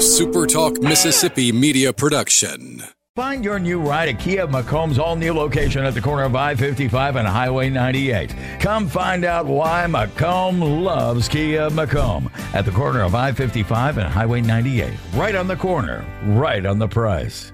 [0.00, 2.82] a SuperTalk Mississippi media production.
[3.14, 6.54] Find your new ride at Kia McComb's all new location at the corner of I
[6.54, 8.34] 55 and Highway 98.
[8.60, 14.08] Come find out why McComb loves Kia McComb at the corner of I 55 and
[14.08, 14.90] Highway 98.
[15.12, 17.52] Right on the corner, right on the price.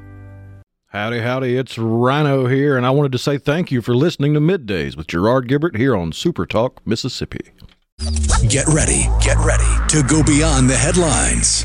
[0.90, 4.40] Howdy, howdy, it's Rhino here, and I wanted to say thank you for listening to
[4.40, 7.50] Middays with Gerard Gibert here on Super Talk, Mississippi.
[8.48, 11.64] Get ready, get ready to go beyond the headlines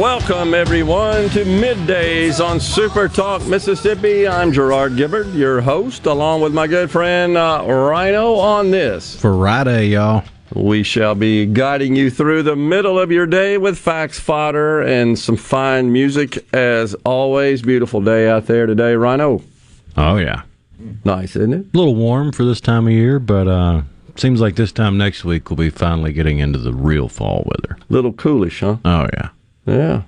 [0.00, 4.26] Welcome everyone to middays on Super Talk Mississippi.
[4.26, 9.20] I'm Gerard Gibert, your host, along with my good friend uh, Rhino on this.
[9.20, 10.24] Friday, y'all.
[10.54, 15.18] We shall be guiding you through the middle of your day with facts fodder and
[15.18, 17.60] some fine music as always.
[17.60, 19.42] Beautiful day out there today, Rhino.
[19.98, 20.44] Oh, yeah.
[21.04, 21.66] Nice, isn't it?
[21.74, 23.82] A little warm for this time of year, but uh,
[24.16, 27.78] seems like this time next week we'll be finally getting into the real fall weather.
[27.90, 28.78] Little coolish, huh?
[28.82, 29.28] Oh, yeah.
[29.70, 30.02] Yeah.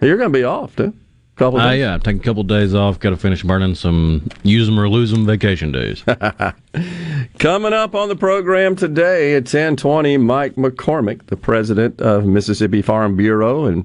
[0.00, 0.92] You're going to be off, too.
[1.36, 1.80] Couple Uh, days.
[1.80, 3.00] yeah, take a couple of days off.
[3.00, 6.04] Got to finish burning some use them or lose them vacation days.
[7.38, 13.16] Coming up on the program today at 1020, Mike McCormick, the president of Mississippi Farm
[13.16, 13.84] Bureau and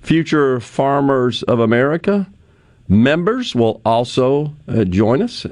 [0.00, 2.26] Future Farmers of America.
[2.88, 5.46] Members will also uh, join us.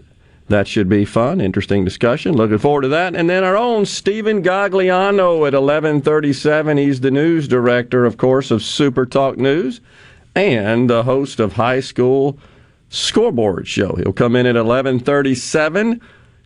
[0.49, 2.35] That should be fun, interesting discussion.
[2.35, 3.15] Looking forward to that.
[3.15, 6.79] And then our own Steven Gagliano at 1137.
[6.79, 9.83] He's the news director, of course, of Super Talk News
[10.35, 12.39] and the host of High School
[12.89, 13.97] Scoreboard Show.
[13.97, 16.01] He'll come in at 1137.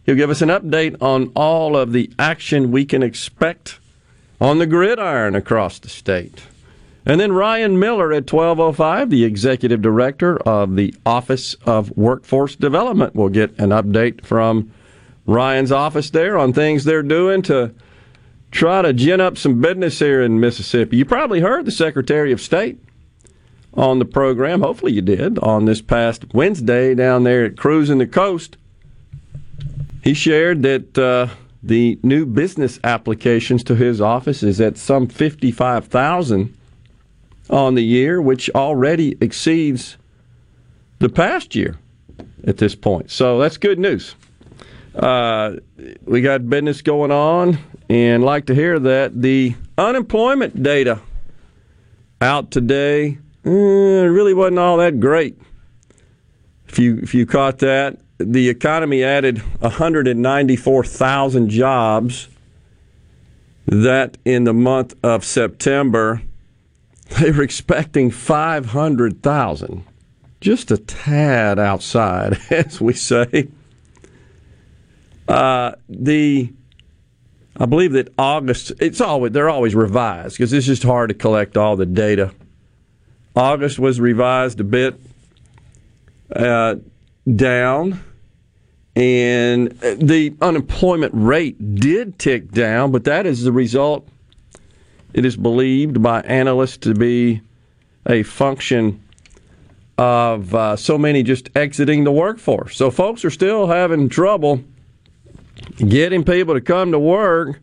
[0.05, 3.79] He'll give us an update on all of the action we can expect
[4.41, 6.43] on the gridiron across the state.
[7.05, 13.15] And then Ryan Miller at 1205, the executive director of the Office of Workforce Development,
[13.15, 14.73] will get an update from
[15.27, 17.75] Ryan's office there on things they're doing to
[18.53, 20.97] try to gin up some business here in Mississippi.
[20.97, 22.79] You probably heard the Secretary of State
[23.75, 24.61] on the program.
[24.61, 28.57] Hopefully, you did on this past Wednesday down there at Cruising the Coast.
[30.05, 31.29] He shared that uh,
[31.63, 36.57] the new business applications to his office is at some 55,000
[37.51, 39.97] on the year, which already exceeds
[40.99, 41.79] the past year
[42.45, 43.11] at this point.
[43.11, 44.15] So that's good news.
[44.95, 45.57] Uh,
[46.05, 47.59] we got business going on,
[47.89, 51.01] and like to hear that the unemployment data
[52.21, 55.41] out today eh, really wasn't all that great.
[56.69, 62.29] If you if you caught that, the economy added 194,000 jobs.
[63.67, 66.23] That in the month of September,
[67.19, 69.85] they were expecting 500,000,
[70.41, 73.49] just a tad outside, as we say.
[75.29, 76.53] Uh, the
[77.57, 81.57] I believe that August it's always they're always revised because it's just hard to collect
[81.57, 82.33] all the data.
[83.37, 84.99] August was revised a bit
[86.35, 86.77] uh,
[87.35, 88.03] down,
[88.97, 94.07] and the unemployment rate did tick down, but that is the result.
[95.15, 97.43] It is believed by analysts to be
[98.07, 99.03] a function
[99.99, 102.77] of uh, so many just exiting the workforce.
[102.77, 104.65] So folks are still having trouble
[105.77, 107.61] getting people to come to work,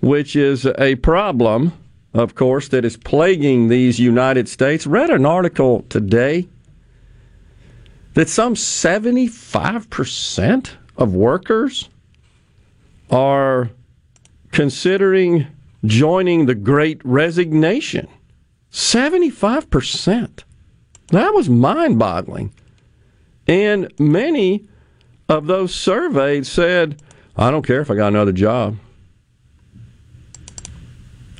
[0.00, 1.72] which is a problem,
[2.14, 4.86] of course, that is plaguing these United States.
[4.86, 6.48] Read an article today
[8.14, 11.88] that some 75% of workers
[13.10, 13.70] are
[14.50, 15.46] considering
[15.88, 18.08] joining the great resignation.
[18.70, 20.44] 75%.
[21.08, 22.52] That was mind boggling.
[23.46, 24.68] And many
[25.28, 27.02] of those surveyed said,
[27.36, 28.76] I don't care if I got another job.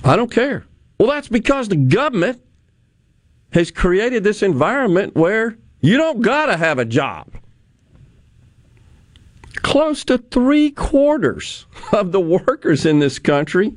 [0.04, 0.64] I don't care.
[0.98, 2.40] Well, that's because the government
[3.52, 7.28] has created this environment where you don't got to have a job.
[9.56, 13.74] Close to three quarters of the workers in this country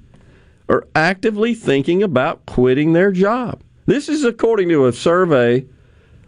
[0.72, 3.62] are actively thinking about quitting their job.
[3.88, 5.66] This is according to a survey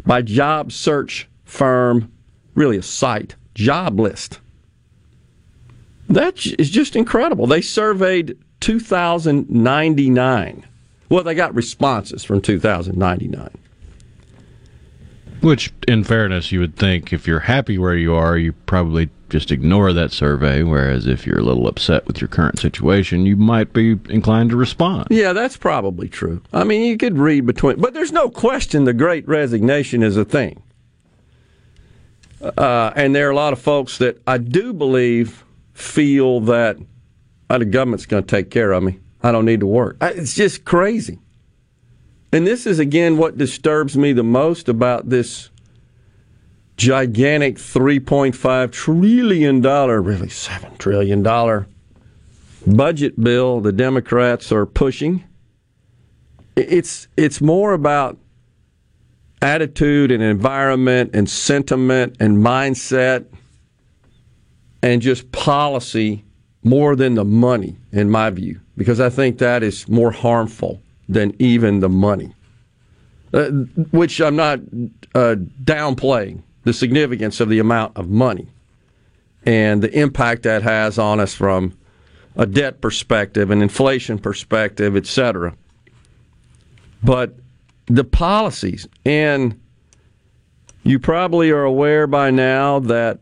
[0.06, 2.12] by job search firm,
[2.54, 4.42] really a site, Job List.
[6.10, 7.48] That is just incredible.
[7.48, 10.66] They surveyed 2,099.
[11.08, 13.50] Well, they got responses from 2,099.
[15.40, 19.52] Which, in fairness, you would think if you're happy where you are, you probably just
[19.52, 20.62] ignore that survey.
[20.62, 24.56] Whereas if you're a little upset with your current situation, you might be inclined to
[24.56, 25.08] respond.
[25.10, 26.44] Yeah, that's probably true.
[26.54, 30.24] I mean, you could read between, but there's no question the great resignation is a
[30.24, 30.62] thing.
[32.42, 35.44] Uh, and there are a lot of folks that I do believe
[35.74, 36.78] feel that
[37.50, 39.00] oh, the government's going to take care of me.
[39.24, 39.98] I don't need to work.
[40.00, 41.18] It's just crazy.
[42.32, 45.50] And this is, again, what disturbs me the most about this
[46.78, 51.66] gigantic $3.5 trillion, really $7 trillion
[52.66, 55.24] budget bill the Democrats are pushing.
[56.56, 58.18] It's, it's more about
[59.42, 63.26] attitude and environment and sentiment and mindset
[64.82, 66.24] and just policy
[66.64, 71.36] more than the money, in my view, because I think that is more harmful than
[71.40, 72.34] even the money,
[73.34, 73.50] uh,
[73.92, 74.60] which I'm not
[75.14, 78.48] uh, downplaying the significance of the amount of money
[79.46, 81.78] and the impact that has on us from
[82.36, 85.56] a debt perspective, an inflation perspective, etc.
[87.04, 87.36] But
[87.88, 89.60] the policies, and
[90.84, 93.20] you probably are aware by now that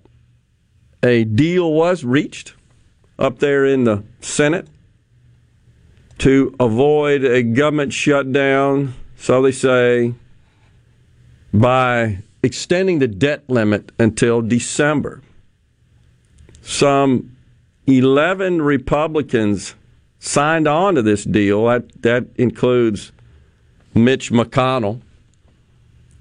[1.04, 2.54] a deal was reached
[3.18, 4.68] up there in the Senate
[6.20, 10.14] to avoid a government shutdown, so they say,
[11.54, 15.22] by extending the debt limit until December.
[16.62, 17.36] Some
[17.88, 19.76] 11 Republicans
[20.20, 21.66] signed on to this deal.
[21.66, 23.12] That, that includes
[23.94, 25.02] Mitch McConnell,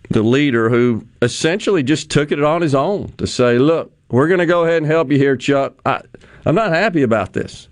[0.08, 4.40] the leader, who essentially just took it on his own to say, look, we're going
[4.40, 5.74] to go ahead and help you here, Chuck.
[5.86, 6.02] I,
[6.44, 7.68] I'm not happy about this.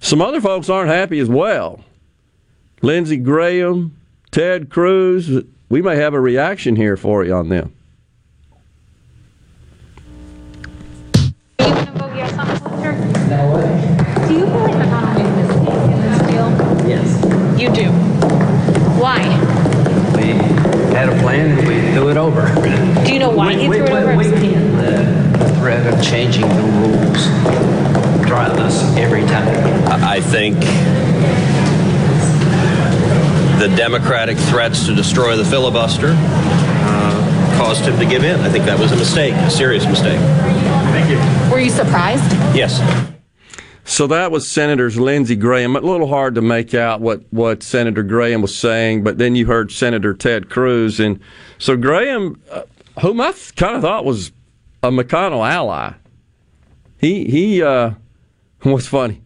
[0.00, 1.84] Some other folks aren't happy as well.
[2.82, 3.96] Lindsey Graham,
[4.30, 7.74] Ted Cruz, we may have a reaction here for you on them.
[11.12, 12.92] Do you want to vote yes on this, Luther?
[13.28, 14.28] No way.
[14.28, 16.48] Do you believe McConnell made a mistake in this deal?
[16.88, 17.60] Yes.
[17.60, 17.90] You do.
[19.00, 19.18] Why?
[20.16, 20.32] We
[20.94, 23.04] had a plan and we threw it over.
[23.04, 24.16] Do you know why we, he we, threw it over?
[24.16, 24.68] We can't
[25.38, 27.26] the threat of changing the rules
[28.26, 30.02] drive us every time.
[30.02, 30.56] I think
[33.58, 38.38] the Democratic threats to destroy the filibuster uh, caused him to give in.
[38.40, 40.18] I think that was a mistake, a serious mistake.
[40.18, 41.50] Thank you.
[41.50, 42.32] Were you surprised?
[42.54, 42.80] Yes.
[43.84, 45.74] So that was Senators Lindsey Graham.
[45.74, 49.46] A little hard to make out what, what Senator Graham was saying, but then you
[49.46, 51.00] heard Senator Ted Cruz.
[51.00, 51.18] And
[51.56, 52.62] so Graham, uh,
[53.00, 54.30] whom I th- kind of thought was
[54.82, 55.94] a McConnell ally,
[56.98, 57.92] he, he uh,
[58.64, 59.22] was funny.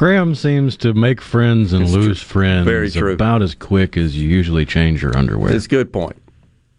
[0.00, 2.40] Graham seems to make friends and It's lose true.
[2.40, 3.12] friends Very true.
[3.12, 5.52] about as quick as you usually change your underwear.
[5.54, 6.16] It's a good point.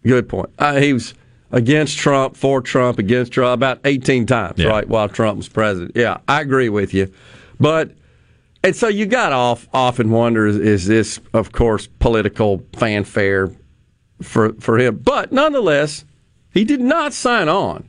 [0.04, 0.48] Good point.
[0.58, 1.14] Uh, he was
[1.52, 4.70] against Trump, for Trump, against Trump about 18 times, Yeah.
[4.70, 5.92] right, while Trump was president.
[5.94, 7.12] Yeah, I agree with you.
[7.60, 7.92] But,
[8.64, 13.52] and so you got off often wonder is, is this, of course, political fanfare
[14.20, 14.96] for, for him?
[14.96, 16.04] But nonetheless,
[16.52, 17.88] he did not sign on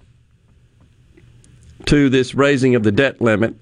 [1.88, 3.56] to this raising of the debt limit.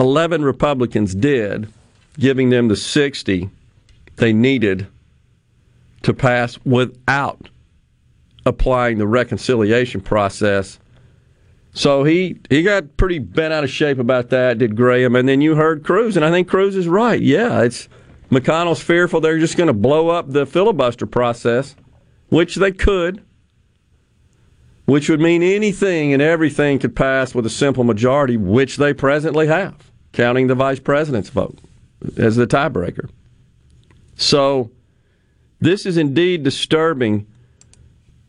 [0.00, 1.72] 11 Republicans did,
[2.18, 3.50] giving them the 60
[4.16, 4.86] they needed
[6.02, 7.48] to pass without
[8.46, 10.78] applying the reconciliation process.
[11.72, 15.40] So he he got pretty bent out of shape about that, did Graham, and then
[15.40, 17.20] you heard Cruz, and I think Cruz is right.
[17.20, 17.88] Yeah, it's
[18.30, 21.76] McConnell's fearful they're just going to blow up the filibuster process,
[22.28, 23.22] which they could,
[24.86, 29.46] which would mean anything and everything could pass with a simple majority, which they presently
[29.46, 31.58] have, counting the vice president's vote
[32.16, 33.08] as the tiebreaker.
[34.16, 34.70] So
[35.60, 37.26] this is indeed disturbing.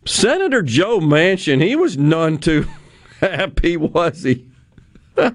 [0.05, 2.67] Senator Joe Manchin, he was none too
[3.19, 4.47] happy, was he?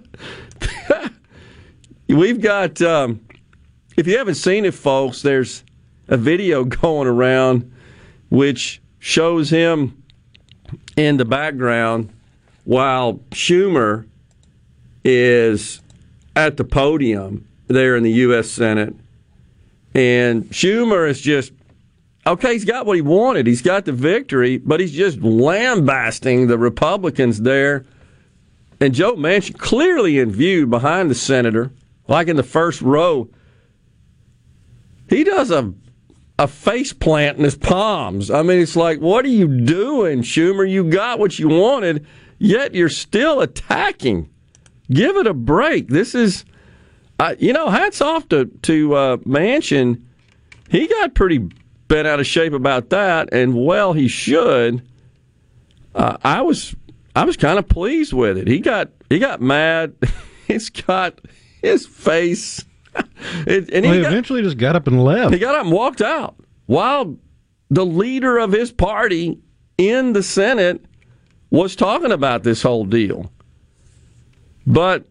[2.08, 3.20] We've got, um,
[3.96, 5.64] if you haven't seen it, folks, there's
[6.08, 7.72] a video going around
[8.30, 10.02] which shows him
[10.96, 12.12] in the background
[12.64, 14.06] while Schumer
[15.04, 15.80] is
[16.36, 18.48] at the podium there in the U.S.
[18.48, 18.94] Senate.
[19.94, 21.52] And Schumer is just
[22.26, 23.46] okay, he's got what he wanted.
[23.46, 27.84] He's got the victory, but he's just lambasting the Republicans there.
[28.80, 31.70] And Joe Manchin clearly in view behind the senator,
[32.08, 33.28] like in the first row.
[35.08, 35.72] He does a
[36.38, 38.30] a face plant in his palms.
[38.30, 40.68] I mean, it's like, what are you doing, Schumer?
[40.68, 42.06] You got what you wanted,
[42.38, 44.28] yet you're still attacking
[44.90, 45.88] give it a break.
[45.88, 46.44] This is,
[47.18, 50.02] uh, you know, hats off to to uh, Manchin.
[50.68, 51.48] He got pretty
[51.88, 54.86] bent out of shape about that, and well, he should.
[55.94, 56.74] Uh, I was
[57.14, 58.48] I was kind of pleased with it.
[58.48, 59.94] He got he got mad.
[60.46, 61.20] He's got
[61.60, 62.64] his face,
[63.46, 65.32] it, and well, he, got, eventually just got up and left.
[65.32, 67.16] He got up and walked out while
[67.68, 69.40] the leader of his party
[69.76, 70.84] in the Senate
[71.50, 73.30] was talking about this whole deal.
[74.66, 75.06] But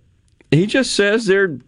[0.51, 1.59] he just says there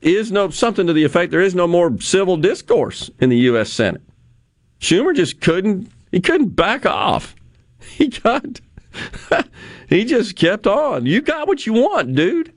[0.00, 3.72] is no something to the effect there is no more civil discourse in the U.S.
[3.72, 4.02] Senate.
[4.80, 7.34] Schumer just couldn't he couldn't back off.
[7.78, 8.60] He got
[9.88, 11.06] he just kept on.
[11.06, 12.52] You got what you want, dude.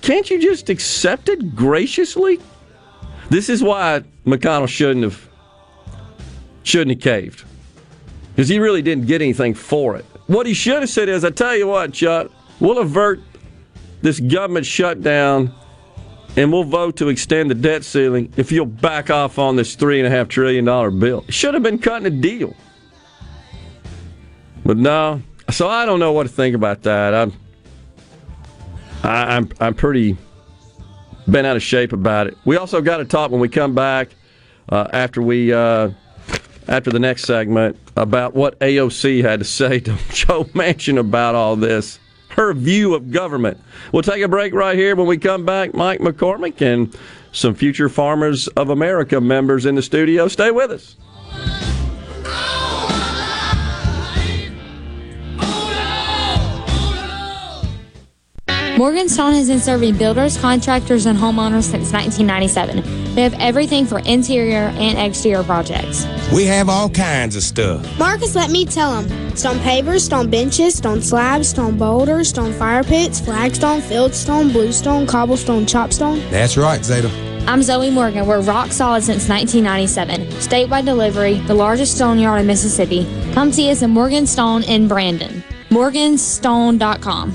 [0.00, 2.40] Can't you just accept it graciously?
[3.30, 5.28] This is why McConnell shouldn't have
[6.62, 7.44] shouldn't have caved.
[8.34, 10.04] Because he really didn't get anything for it.
[10.26, 13.20] What he should have said is, I tell you what, Chuck, we'll avert
[14.04, 15.50] this government shutdown
[16.36, 20.28] and we'll vote to extend the debt ceiling if you'll back off on this $3.5
[20.28, 21.24] trillion bill.
[21.30, 22.54] Should have been cutting a deal.
[24.62, 25.22] But no.
[25.50, 27.14] So I don't know what to think about that.
[27.14, 27.32] I'm,
[29.02, 30.18] I, I'm, I'm pretty
[31.26, 32.36] bent out of shape about it.
[32.44, 34.10] We also got to talk when we come back
[34.68, 35.52] uh, after we.
[35.52, 35.90] Uh,
[36.66, 41.56] after the next segment about what AOC had to say to Joe Manchin about all
[41.56, 41.98] this
[42.36, 43.58] her view of government.
[43.92, 44.96] We'll take a break right here.
[44.96, 46.96] When we come back, Mike McCormick and
[47.32, 50.28] some future Farmers of America members in the studio.
[50.28, 50.96] Stay with us.
[58.76, 63.03] Morgan Stone has been serving builders, contractors, and homeowners since 1997.
[63.14, 66.06] They have everything for interior and exterior projects.
[66.32, 67.98] We have all kinds of stuff.
[67.98, 69.36] Marcus, let me tell them.
[69.36, 75.64] Stone pavers, stone benches, stone slabs, stone boulders, stone fire pits, flagstone, fieldstone, bluestone, cobblestone,
[75.64, 76.28] chopstone.
[76.30, 77.08] That's right, Zeta.
[77.46, 78.26] I'm Zoe Morgan.
[78.26, 80.22] We're rock solid since 1997.
[80.40, 83.06] Statewide delivery, the largest stone yard in Mississippi.
[83.32, 85.42] Come see us at Morgan Stone in Brandon.
[85.68, 87.34] Morganstone.com.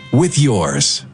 [0.11, 1.05] with yours.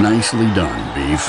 [0.00, 1.28] Nicely done, Beef.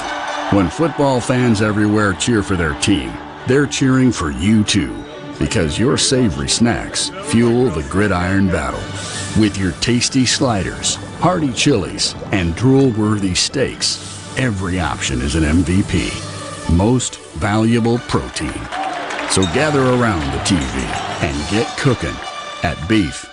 [0.53, 3.11] When football fans everywhere cheer for their team,
[3.47, 5.03] they're cheering for you too.
[5.37, 8.79] Because your savory snacks fuel the gridiron battle.
[9.41, 13.97] With your tasty sliders, hearty chilies, and drool worthy steaks,
[14.37, 16.75] every option is an MVP.
[16.75, 18.53] Most valuable protein.
[19.29, 22.15] So gather around the TV and get cooking
[22.63, 23.25] at Beef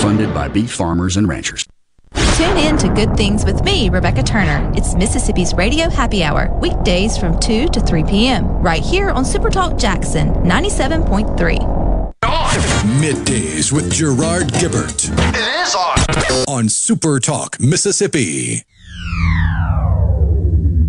[0.00, 0.18] It's What's for Dinner.com.
[0.18, 1.66] Funded by beef farmers and ranchers.
[2.36, 4.72] Tune in to Good Things with me, Rebecca Turner.
[4.74, 9.78] It's Mississippi's Radio Happy Hour, weekdays from 2 to 3 p.m., right here on Supertalk
[9.78, 11.58] Jackson 97.3.
[12.98, 15.10] Middays with Gerard Gibert.
[15.34, 15.98] It is on.
[16.48, 18.64] On Super Talk, Mississippi.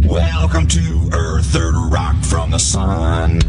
[0.07, 3.41] Welcome to Earth, third rock from the sun.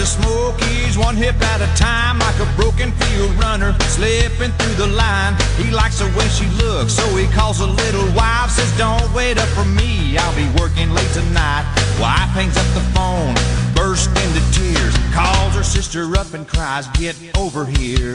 [0.00, 4.86] Into Smokies one hip at a time like a broken field runner slipping through the
[4.86, 5.36] line.
[5.56, 9.36] He likes the way she looks, so he calls a little wife, says, Don't wait
[9.36, 11.64] up for me, I'll be working late tonight.
[12.00, 13.34] Wife hangs up the phone,
[13.74, 18.14] bursts into tears, calls her sister up and cries, Get over here.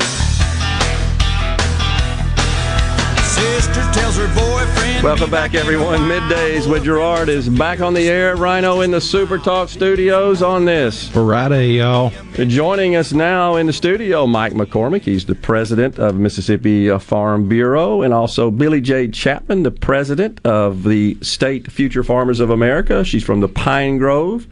[5.04, 6.00] Welcome back, everyone.
[6.00, 8.36] Middays with Gerard is back on the air.
[8.36, 12.12] Rhino in the Super Talk studios on this Friday, y'all.
[12.34, 15.02] Joining us now in the studio, Mike McCormick.
[15.04, 19.08] He's the president of Mississippi uh, Farm Bureau, and also Billy J.
[19.10, 23.04] Chapman, the president of the State Future Farmers of America.
[23.04, 24.48] She's from the Pine Grove.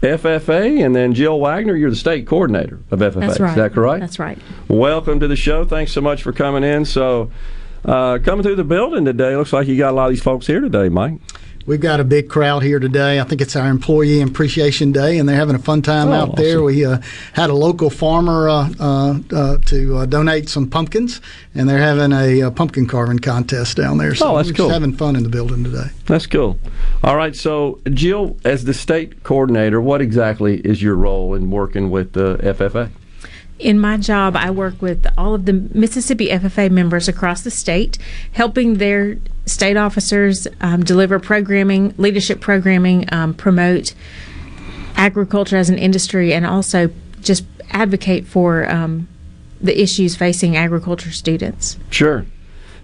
[0.00, 3.20] FFA, and then Jill Wagner, you're the state coordinator of FFA.
[3.20, 3.50] That's right.
[3.50, 4.00] Is that correct?
[4.00, 4.36] That's right.
[4.66, 5.64] Welcome to the show.
[5.64, 6.84] Thanks so much for coming in.
[6.84, 7.30] So,
[7.84, 10.46] uh, coming through the building today, looks like you got a lot of these folks
[10.46, 11.14] here today, Mike.
[11.64, 13.20] We've got a big crowd here today.
[13.20, 16.34] I think it's our Employee Appreciation Day, and they're having a fun time Oh, out
[16.34, 16.56] there.
[16.56, 16.64] awesome.
[16.64, 16.98] We uh,
[17.34, 21.20] had a local farmer uh, uh, uh, to uh, donate some pumpkins,
[21.54, 24.12] and they're having a, uh pumpkin carving contest down there.
[24.16, 24.70] So Oh, that's cool.
[24.70, 25.86] having fun in the building today.
[26.06, 26.58] That's cool.
[27.04, 31.90] All right, so Jill, as the state coordinator, what exactly is your role in working
[31.90, 32.90] with the FFA?
[33.62, 37.96] In my job, I work with all of the Mississippi FFA members across the state,
[38.32, 43.94] helping their state officers um, deliver programming, leadership programming, um, promote
[44.96, 46.90] agriculture as an industry, and also
[47.20, 49.06] just advocate for um,
[49.60, 51.78] the issues facing agriculture students.
[51.90, 52.26] Sure.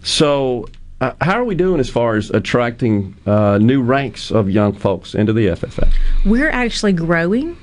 [0.04, 0.68] So,
[1.00, 5.16] uh, how are we doing as far as attracting uh, new ranks of young folks
[5.16, 5.92] into the FFA?
[6.25, 7.56] We're actually growing.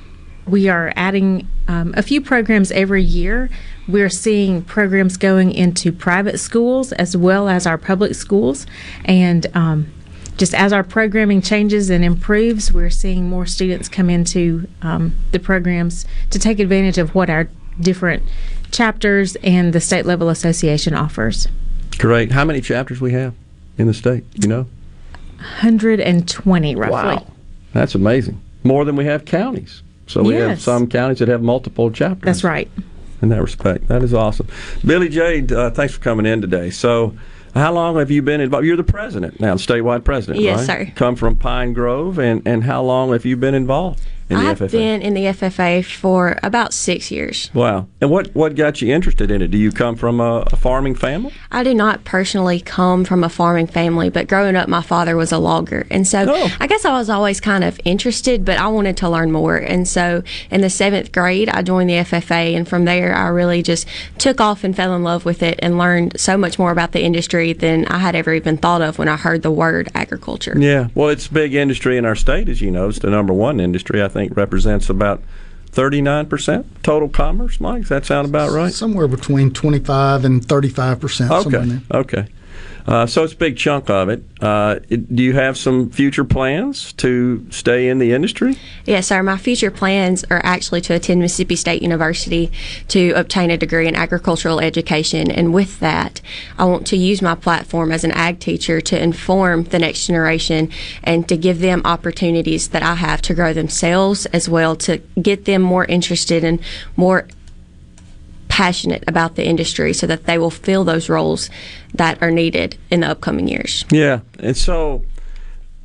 [0.47, 3.49] We are adding um, a few programs every year.
[3.87, 8.67] We're seeing programs going into private schools as well as our public schools.
[9.05, 9.91] And um,
[10.37, 15.39] just as our programming changes and improves, we're seeing more students come into um, the
[15.39, 18.23] programs to take advantage of what our different
[18.71, 21.47] chapters and the state level association offers.
[21.97, 22.31] Great.
[22.31, 23.33] How many chapters we have
[23.77, 24.23] in the state?
[24.33, 24.67] You know,
[25.37, 26.91] 120 roughly.
[26.91, 27.27] Wow.
[27.73, 28.41] that's amazing.
[28.63, 29.81] More than we have counties.
[30.07, 32.25] So we have some counties that have multiple chapters.
[32.25, 32.69] That's right.
[33.21, 33.87] in that respect.
[33.87, 34.47] That is awesome.
[34.85, 36.69] Billy Jade, uh, thanks for coming in today.
[36.69, 37.15] So,
[37.55, 38.65] how long have you been involved?
[38.67, 40.87] You're the president now, statewide president, Yes, right?
[40.87, 40.93] sir.
[40.95, 44.59] Come from Pine Grove, and, and how long have you been involved in the I've
[44.59, 44.71] FFA?
[44.71, 47.51] been in the FFA for about six years.
[47.53, 47.87] Wow.
[48.01, 49.49] And what, what got you interested in it?
[49.51, 51.33] Do you come from a, a farming family?
[51.51, 55.31] I do not personally come from a farming family, but growing up, my father was
[55.31, 55.85] a logger.
[55.91, 56.51] And so Oh.
[56.59, 59.57] I guess I was always kind of interested, but I wanted to learn more.
[59.57, 62.55] And so in the seventh grade, I joined the FFA.
[62.55, 65.77] And from there, I really just took off and fell in love with it and
[65.77, 69.07] learned so much more about the industry than I had ever even thought of when
[69.07, 70.55] I heard the word agriculture.
[70.57, 70.87] Yeah.
[70.95, 72.89] Well, it's a big industry in our state, as you know.
[72.89, 74.01] It's the number one industry.
[74.01, 75.21] I think represents about
[75.73, 77.59] 39% total commerce.
[77.59, 78.73] Mike, does that sound about right?
[78.73, 81.29] Somewhere between 25 and 35 percent.
[81.29, 81.81] somewhere in Okay.
[81.91, 81.99] there.
[82.01, 82.27] Okay.
[82.87, 84.23] Uh, so it's a big chunk of it.
[84.41, 84.75] Uh.
[84.89, 88.57] Do you have some future plans to stay in the industry?
[88.85, 89.23] Yes, sir.
[89.23, 92.51] My future plans are actually to attend Mississippi State University
[92.89, 95.31] to obtain a degree in agricultural education.
[95.31, 96.21] And with that,
[96.59, 100.69] I want to use my platform as an ag teacher to inform the next generation
[101.03, 105.45] and to give them opportunities that I have to grow themselves as well, to get
[105.45, 106.59] them more interested and
[106.95, 107.27] more
[108.55, 111.49] passionate about the industry so that they will fill those roles
[111.93, 113.83] that are needed in the upcoming years.
[113.91, 114.21] Yeah.
[114.39, 115.03] And so,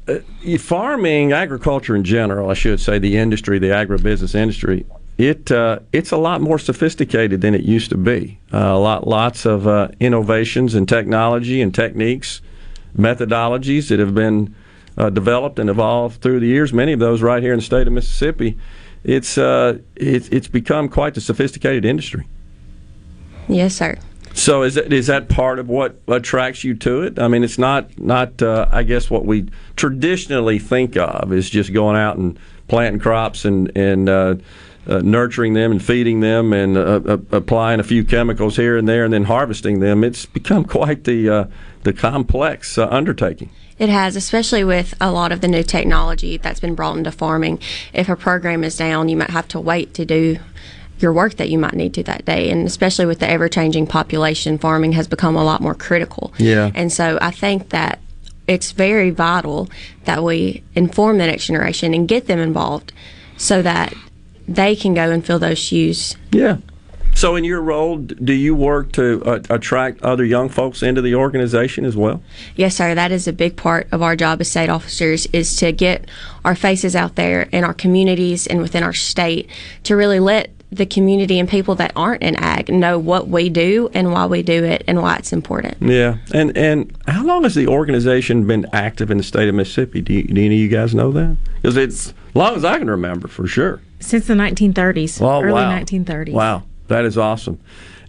[0.06, 0.18] uh,
[0.56, 4.86] farming, agriculture in general, I should say, the industry, the agribusiness industry,
[5.18, 8.38] it uh, it's a lot more sophisticated than it used to be.
[8.54, 12.40] Uh, a lot, lots of uh, innovations and technology and techniques,
[12.96, 14.54] methodologies that have been
[14.96, 16.72] uh, developed and evolved through the years.
[16.72, 18.56] Many of those right here in the state of Mississippi.
[19.02, 22.28] It's uh, it's it's become quite a sophisticated industry.
[23.48, 23.96] Yes, sir.
[24.32, 27.18] So is that is that part of what attracts you to it?
[27.18, 31.72] I mean, it's not not uh, I guess what we traditionally think of is just
[31.72, 34.36] going out and planting crops and and uh,
[34.86, 38.88] uh, nurturing them and feeding them and uh, uh, applying a few chemicals here and
[38.88, 40.04] there and then harvesting them.
[40.04, 41.44] It's become quite the uh,
[41.82, 43.50] the complex uh, undertaking.
[43.78, 47.60] It has, especially with a lot of the new technology that's been brought into farming.
[47.94, 50.38] If a program is down, you might have to wait to do
[51.02, 52.50] your work that you might need to that day.
[52.50, 56.32] And especially with the ever changing population, farming has become a lot more critical.
[56.38, 56.70] Yeah.
[56.74, 58.00] And so I think that
[58.46, 59.68] it's very vital
[60.04, 62.92] that we inform the next generation and get them involved
[63.36, 63.94] so that
[64.48, 66.16] they can go and fill those shoes.
[66.32, 66.58] Yeah.
[67.14, 71.16] So, in your role, do you work to uh, attract other young folks into the
[71.16, 72.22] organization as well?
[72.54, 72.94] Yes, sir.
[72.94, 76.08] That is a big part of our job as state officers is to get
[76.44, 79.50] our faces out there in our communities and within our state
[79.84, 83.90] to really let the community and people that aren't in ag know what we do
[83.92, 85.76] and why we do it and why it's important.
[85.80, 86.18] Yeah.
[86.32, 90.00] And and how long has the organization been active in the state of Mississippi?
[90.00, 91.36] Do, you, do any of you guys know that?
[91.56, 93.80] Because it's as long as I can remember, for sure.
[93.98, 95.78] Since the 1930s, Oh, early wow.
[95.78, 96.32] 1930s.
[96.32, 97.58] Wow, that is awesome.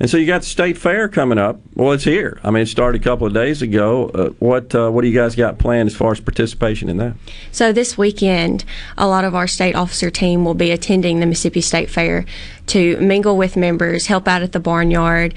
[0.01, 1.61] And so you got the state fair coming up.
[1.75, 2.39] Well, it's here.
[2.43, 4.09] I mean, it started a couple of days ago.
[4.09, 7.13] Uh, what uh, what do you guys got planned as far as participation in that?
[7.51, 8.65] So this weekend,
[8.97, 12.25] a lot of our state officer team will be attending the Mississippi State Fair
[12.65, 15.35] to mingle with members, help out at the barnyard,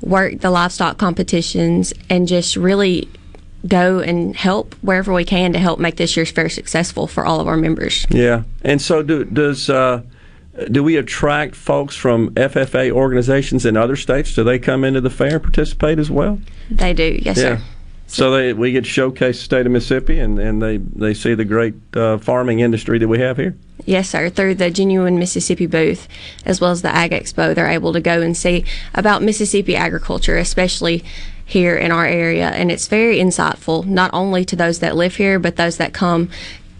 [0.00, 3.08] work the livestock competitions, and just really
[3.66, 7.40] go and help wherever we can to help make this year's fair successful for all
[7.40, 8.06] of our members.
[8.10, 8.44] Yeah.
[8.62, 10.02] And so do, does uh,
[10.70, 14.34] do we attract folks from FFA organizations in other states?
[14.34, 16.40] Do they come into the fair and participate as well?
[16.70, 17.56] They do, yes, yeah.
[17.56, 17.62] sir.
[18.06, 21.34] So they, we get to showcase the state of Mississippi, and, and they, they see
[21.34, 23.56] the great uh, farming industry that we have here.
[23.86, 24.30] Yes, sir.
[24.30, 26.06] Through the Genuine Mississippi booth,
[26.44, 28.64] as well as the Ag Expo, they're able to go and see
[28.94, 31.02] about Mississippi agriculture, especially
[31.44, 32.50] here in our area.
[32.50, 36.30] And it's very insightful, not only to those that live here, but those that come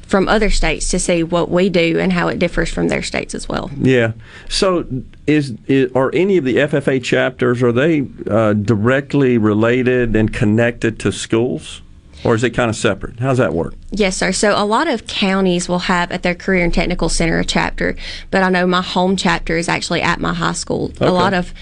[0.06, 3.34] from other states to see what we do and how it differs from their states
[3.34, 3.70] as well.
[3.76, 4.12] Yeah.
[4.48, 4.86] So,
[5.26, 10.98] is, is are any of the FFA chapters are they uh, directly related and connected
[11.00, 11.82] to schools,
[12.24, 13.20] or is it kind of separate?
[13.20, 13.74] How's that work?
[13.90, 14.32] Yes, sir.
[14.32, 17.96] So a lot of counties will have at their Career and Technical Center a chapter,
[18.30, 20.86] but I know my home chapter is actually at my high school.
[20.96, 21.06] Okay.
[21.06, 21.52] A lot of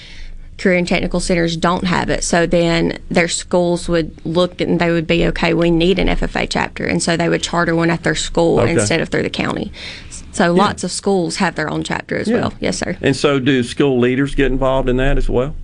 [0.62, 2.22] career and technical centers don't have it.
[2.24, 6.46] So then their schools would look and they would be, okay, we need an FFA
[6.48, 6.86] chapter.
[6.86, 8.72] And so they would charter one at their school Okay.
[8.72, 9.72] instead of through the county.
[10.30, 12.36] So lots of schools have their own chapter as Yeah.
[12.40, 12.54] well.
[12.60, 12.96] Yes, sir.
[13.02, 15.54] And so, do school leaders get involved in that as well?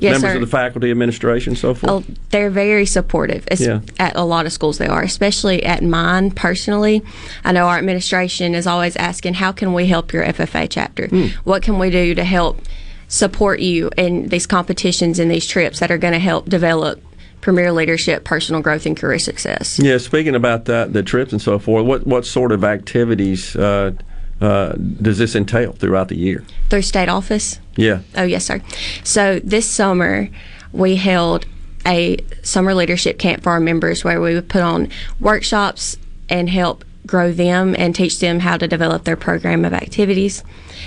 [0.00, 0.34] Yes, Members sir.
[0.36, 1.90] of the faculty, administration, so forth.
[1.90, 3.44] Oh, they're very supportive.
[3.58, 3.80] Yeah.
[3.98, 7.02] At a lot of schools, they are, especially at mine personally.
[7.44, 11.08] I know our administration is always asking, how can we help your FFA chapter?
[11.08, 11.26] Hmm.
[11.42, 12.60] What can we do to help
[13.08, 17.02] support you in these competitions and these trips that are going to help develop
[17.40, 19.78] premier leadership, personal growth, and career success?
[19.78, 23.92] Yeah, speaking about that, the trips and so forth, what what sort of activities uh,
[24.40, 26.44] uh, does this entail throughout the year?
[26.70, 27.58] Through state office?
[27.76, 28.00] Yeah.
[28.16, 28.60] Oh, yes, sir.
[29.04, 30.28] So this summer,
[30.72, 31.46] we held
[31.86, 34.90] a summer leadership camp for our members where we would put on
[35.20, 35.96] workshops
[36.28, 40.44] and help grow them and teach them how to develop their program of activities.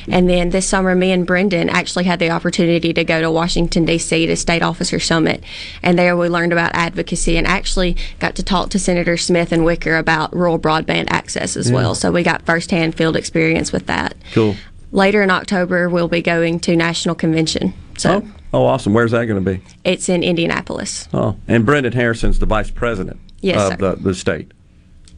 [0.08, 3.84] And then this summer, me and Brendan actually had the opportunity to go to Washington,
[3.84, 4.26] D.C.
[4.28, 5.44] to State Officer Summit.
[5.84, 9.66] And there we learned about advocacy and actually got to talk to Senator Smith and
[9.66, 11.76] Wicker about rural broadband access as Yeah.
[11.76, 11.96] well.
[11.96, 14.16] So we got firsthand field experience with that.
[14.34, 14.56] Cool.
[14.94, 17.74] Later in October, we'll be going to National Convention.
[17.98, 18.94] So Oh, oh, awesome.
[18.94, 19.62] Where's that going to be?
[19.84, 21.08] it's in Indianapolis.
[21.14, 24.52] Oh, and Brendan Harrison's the vice president Yes, of the, the state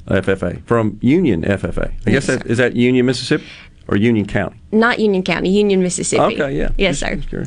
[0.08, 1.92] FFA from Union FFA.
[2.06, 3.46] I guess Yes, that is that Union, Mississippi,
[3.88, 4.60] or Union County.
[4.72, 6.22] Not Union County, Union, Mississippi.
[6.42, 6.70] Okay, yeah.
[6.78, 7.46] Yes, Just- sir.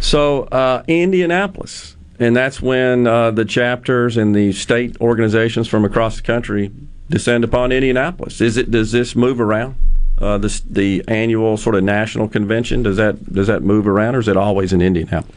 [0.00, 6.16] So uh, Indianapolis, and that's when uh, the chapters and the state organizations from across
[6.16, 6.70] the country
[7.08, 8.40] descend upon Indianapolis.
[8.40, 8.70] Is it?
[8.70, 9.76] Does this move around?
[10.18, 12.82] Uh, this the annual sort of national convention.
[12.82, 15.34] Does that does that move around, or is it always in Indianapolis?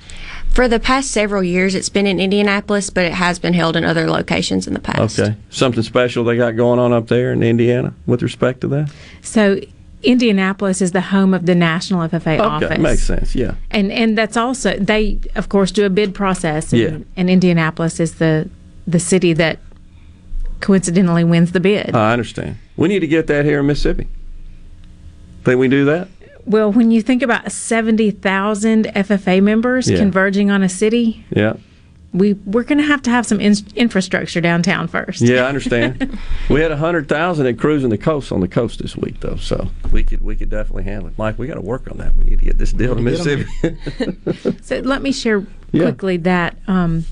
[0.53, 3.83] For the past several years, it's been in Indianapolis, but it has been held in
[3.83, 5.19] other locations in the past.
[5.19, 8.91] Okay, something special they got going on up there in Indiana with respect to that.
[9.21, 9.59] So
[10.01, 12.65] Indianapolis is the home of the National FFA office.
[12.65, 12.79] Okay, office.
[12.79, 13.35] makes sense.
[13.35, 13.53] Yeah.
[13.69, 16.97] And and that's also they of course do a bid process and, Yeah.
[17.15, 18.49] and Indianapolis is the
[18.87, 19.59] the city that
[20.59, 21.95] coincidentally wins the bid.
[21.95, 22.57] I understand.
[22.77, 24.07] We need to get that here in Mississippi.
[25.43, 26.07] Think we do that?
[26.47, 29.97] Well, when you think about 70,000 FFA members Yeah.
[29.97, 31.53] converging on a city, Yeah.
[32.13, 35.21] we we're going to have to have some in- infrastructure downtown first.
[35.21, 36.17] Yeah, I understand.
[36.49, 39.35] we had a hundred thousand at cruising the coast on the coast this week, though,
[39.35, 41.17] so we could we could definitely handle it.
[41.17, 42.15] Mike, we got to work on that.
[42.15, 43.45] We need to get this deal to Mississippi.
[44.61, 45.83] So let me share Yeah.
[45.83, 47.05] quickly that um,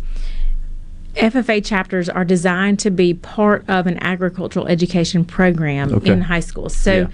[1.16, 6.12] FFA chapters are designed to be part of an agricultural education program Okay.
[6.12, 6.76] in high schools.
[6.76, 7.08] So, Yeah.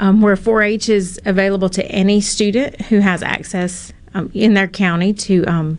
[0.00, 5.12] Um, where 4-H is available to any student who has access um, in their county
[5.12, 5.78] to um,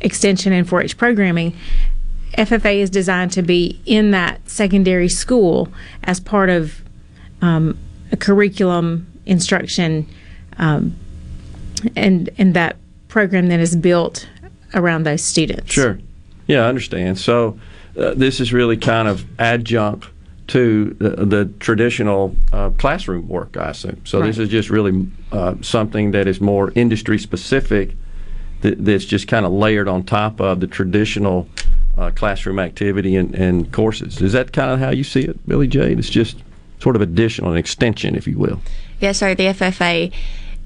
[0.00, 1.54] extension and 4-H programming,
[2.34, 5.68] FFA is designed to be in that secondary school
[6.04, 6.82] as part of
[7.40, 7.78] um,
[8.12, 10.06] a curriculum instruction
[10.58, 10.94] um,
[11.94, 12.76] and and that
[13.08, 14.28] program that is built
[14.74, 15.72] around those students.
[15.72, 15.98] Sure.
[16.46, 17.18] Yeah, I understand.
[17.18, 17.58] So
[17.98, 20.08] uh, this is really kind of adjunct
[20.48, 24.00] to the, the traditional uh, classroom work, I assume.
[24.04, 27.96] So this is just really uh, something that is more industry specific.
[28.62, 31.48] That, that's just kind of layered on top of the traditional
[31.98, 34.20] uh, classroom activity and, and courses.
[34.22, 35.98] Is that kind of how you see it, Billy Jade?
[35.98, 36.36] It's just
[36.80, 38.60] sort of additional, an extension, if you will.
[39.00, 39.34] Yes, sir.
[39.34, 40.12] The FFA,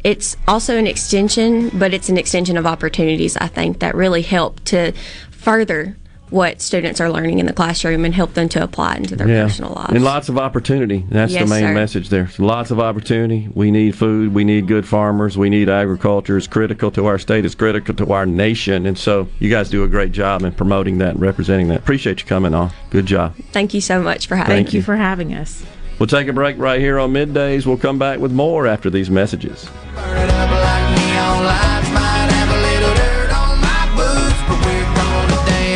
[0.04, 4.62] it's also an extension, but it's an extension of opportunities, I think, that really help
[4.66, 4.92] to
[5.30, 5.96] further
[6.30, 9.26] what students are learning in the classroom and help them to apply it into their
[9.26, 9.92] personal lives.
[9.92, 11.04] And lots of opportunity.
[11.10, 11.74] That's Yes, the main sir.
[11.74, 12.30] message there.
[12.38, 13.48] Lots of opportunity.
[13.54, 14.32] We need food.
[14.32, 15.36] We need good farmers.
[15.36, 16.36] We need agriculture.
[16.36, 17.44] It's critical to our state.
[17.44, 18.86] It's critical to our nation.
[18.86, 21.78] And so you guys do a great job in promoting that and representing that.
[21.78, 22.70] Appreciate you coming on.
[22.90, 23.34] Good job.
[23.52, 24.82] Thank you so much for having Thank you you.
[24.84, 25.64] for having us.
[25.98, 27.66] We'll take a break right here on middays.
[27.66, 29.68] We'll come back with more after these messages.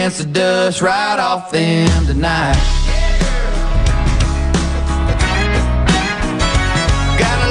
[0.05, 2.55] Gonna the dust right off them tonight.
[7.19, 7.44] Got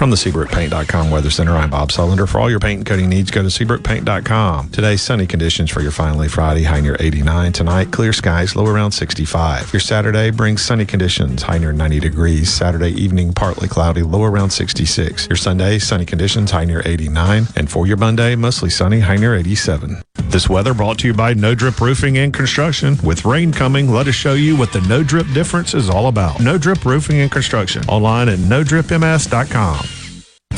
[0.00, 2.26] From the SeabrookPaint.com Weather Center, I'm Bob Sullender.
[2.26, 4.70] For all your paint and coating needs, go to SeabrookPaint.com.
[4.70, 7.52] Today, sunny conditions for your finally Friday, high near 89.
[7.52, 9.74] Tonight, clear skies, low around 65.
[9.74, 12.50] Your Saturday brings sunny conditions, high near 90 degrees.
[12.50, 15.28] Saturday evening, partly cloudy, low around 66.
[15.28, 17.48] Your Sunday, sunny conditions, high near 89.
[17.54, 20.00] And for your Monday, mostly sunny, high near 87.
[20.30, 22.96] This weather brought to you by No Drip Roofing and Construction.
[23.04, 26.40] With rain coming, let us show you what the No Drip difference is all about.
[26.40, 27.82] No Drip Roofing and Construction.
[27.86, 29.89] Online at NoDripMS.com.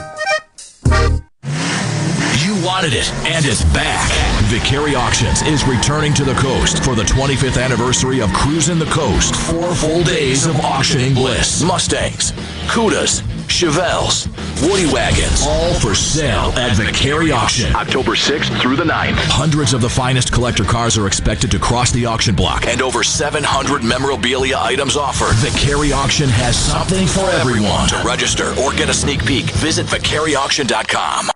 [2.46, 4.12] You wanted it, and it's back.
[4.46, 9.36] Vicari Auctions is returning to the coast for the 25th anniversary of Cruising the Coast.
[9.36, 11.64] Four full days of auctioning bliss.
[11.64, 12.32] Mustangs,
[12.68, 13.24] Cudas,
[13.56, 14.28] Chevelles,
[14.68, 17.74] Woody Wagons, all for sale at Vicari Auction.
[17.74, 19.16] October 6th through the 9th.
[19.32, 23.02] Hundreds of the finest collector cars are expected to cross the auction block, and over
[23.02, 25.34] 700 memorabilia items offered.
[25.38, 27.88] Vicari Auction has something for everyone.
[27.88, 31.30] To register or get a sneak peek, visit VicariAuction.com.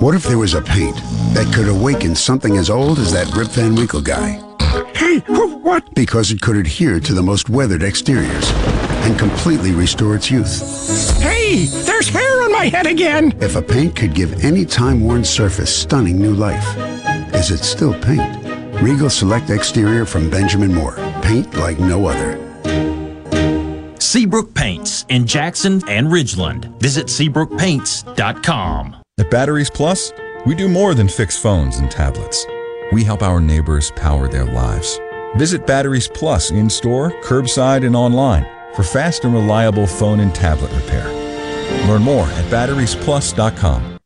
[0.00, 0.96] What if there was a paint
[1.34, 4.42] that could awaken something as old as that Rip Van Winkle guy?
[4.94, 5.94] Hey, what?
[5.94, 8.50] Because it could adhere to the most weathered exteriors
[9.04, 11.20] and completely restore its youth.
[11.20, 13.32] Hey, there's hair on my head again.
[13.40, 16.76] If a paint could give any time-worn surface stunning new life,
[17.34, 18.44] is it still paint?
[18.82, 20.96] Regal Select Exterior from Benjamin Moore.
[21.22, 22.42] Paint like no other.
[24.00, 26.78] Seabrook Paints in Jackson and Ridgeland.
[26.80, 28.96] Visit SeabrookPaints.com.
[29.18, 30.12] At Batteries Plus,
[30.44, 32.44] we do more than fix phones and tablets.
[32.92, 35.00] We help our neighbors power their lives.
[35.36, 40.72] Visit Batteries Plus in store, curbside, and online for fast and reliable phone and tablet
[40.72, 41.25] repair.
[41.86, 43.95] Learn more at batteriesplus.com.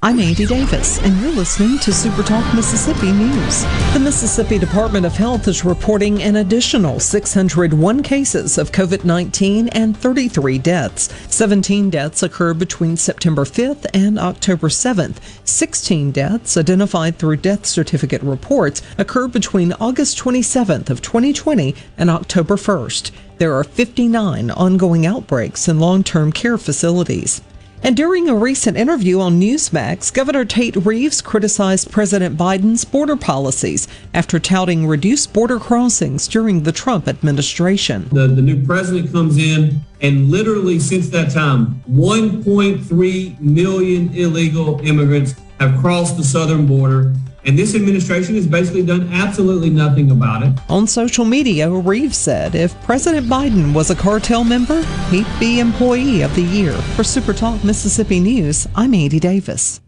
[0.00, 3.62] I'm Andy Davis, and you're listening to Super Talk Mississippi News.
[3.94, 9.96] The Mississippi Department of Health is reporting an additional 601 cases of COVID 19 and
[9.96, 11.12] 33 deaths.
[11.34, 15.16] 17 deaths occurred between September 5th and October 7th.
[15.44, 22.54] 16 deaths identified through death certificate reports occurred between August 27th of 2020 and October
[22.54, 23.10] 1st.
[23.38, 27.40] There are 59 ongoing outbreaks in long term care facilities.
[27.82, 33.86] And during a recent interview on Newsmax, Governor Tate Reeves criticized President Biden's border policies
[34.12, 38.08] after touting reduced border crossings during the Trump administration.
[38.10, 45.34] The, the new president comes in, and literally since that time, 1.3 million illegal immigrants
[45.60, 47.14] have crossed the southern border.
[47.44, 50.52] And this administration has basically done absolutely nothing about it.
[50.68, 56.22] On social media, Reeves said if President Biden was a cartel member, he'd be Employee
[56.22, 56.72] of the Year.
[56.96, 59.80] For Super Talk Mississippi News, I'm Andy Davis.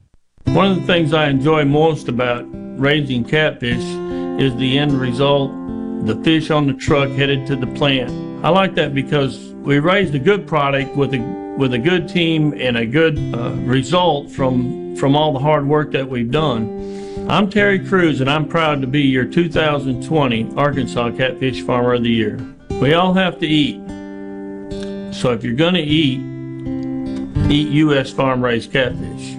[0.45, 2.45] One of the things I enjoy most about
[2.81, 3.85] raising catfish
[4.41, 5.53] is the end result
[6.07, 8.11] the fish on the truck headed to the plant.
[8.45, 11.19] I like that because we raised a good product with a
[11.59, 15.93] with a good team and a good uh, result from from all the hard work
[15.93, 17.00] that we've done.
[17.29, 22.11] I'm Terry Cruz, and I'm proud to be your 2020 Arkansas Catfish Farmer of the
[22.11, 22.39] Year.
[22.81, 23.81] We all have to eat.
[25.15, 26.21] So if you're going to eat,
[27.51, 28.11] eat U.S.
[28.11, 29.37] farm raised catfish.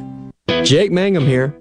[0.67, 1.60] Jake Mangum here.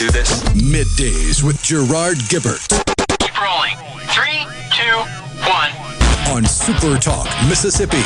[0.00, 0.42] do this?
[0.54, 2.68] Middays with Gerard Gibert.
[3.18, 3.76] Keep rolling.
[4.08, 4.96] Three, two,
[5.46, 5.70] one.
[6.34, 8.00] On Super Talk Mississippi.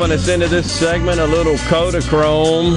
[0.00, 2.72] Bumping us into this segment, a little Kodachrome.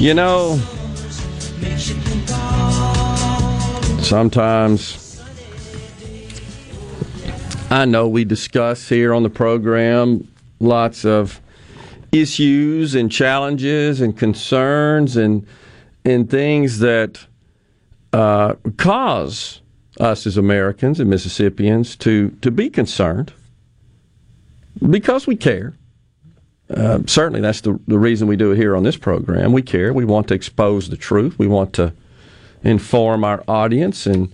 [0.00, 0.56] You know,
[4.02, 5.22] sometimes
[7.70, 10.26] I know we discuss here on the program
[10.58, 11.38] lots of
[12.10, 15.46] issues and challenges and concerns and
[16.06, 17.26] and things that
[18.14, 19.60] uh, cause
[20.00, 23.34] us as Americans and Mississippians to to be concerned
[24.88, 25.74] because we care.
[26.68, 29.52] Uh, certainly, that's the the reason we do it here on this program.
[29.52, 29.92] We care.
[29.92, 31.38] We want to expose the truth.
[31.38, 31.92] We want to
[32.64, 34.32] inform our audience, and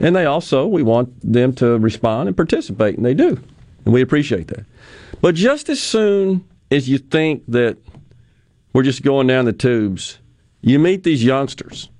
[0.00, 3.38] and they also we want them to respond and participate, and they do,
[3.84, 4.64] and we appreciate that.
[5.20, 7.76] But just as soon as you think that
[8.72, 10.18] we're just going down the tubes,
[10.62, 11.90] you meet these youngsters,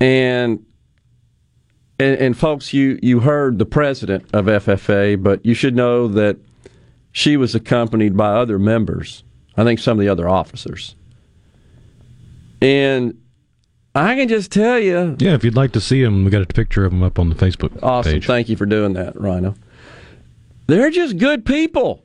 [0.00, 0.66] and
[1.98, 6.36] and, and folks, you you heard the president of FFA, but you should know that
[7.12, 9.24] she was accompanied by other members.
[9.56, 10.94] I think some of the other officers.
[12.60, 13.20] And
[13.94, 16.46] I can just tell you, Yeah, if you'd like to see them, we got a
[16.46, 18.12] picture of them up on the Facebook awesome.
[18.12, 18.26] page.
[18.26, 19.54] Thank you for doing that, Rhino.
[20.66, 22.04] They're just good people,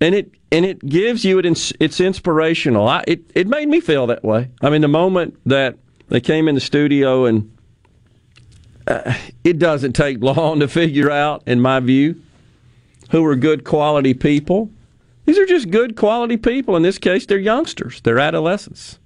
[0.00, 1.46] and it and it gives you it.
[1.78, 2.88] It's inspirational.
[2.88, 4.50] I, it it made me feel that way.
[4.62, 5.76] I mean, the moment that
[6.08, 7.54] they came in the studio and
[8.86, 9.14] uh,
[9.44, 12.20] it doesn't take long to figure out, in my view,
[13.10, 14.70] who are good quality people.
[15.24, 16.76] These are just good quality people.
[16.76, 18.98] In this case, they're youngsters, they're adolescents.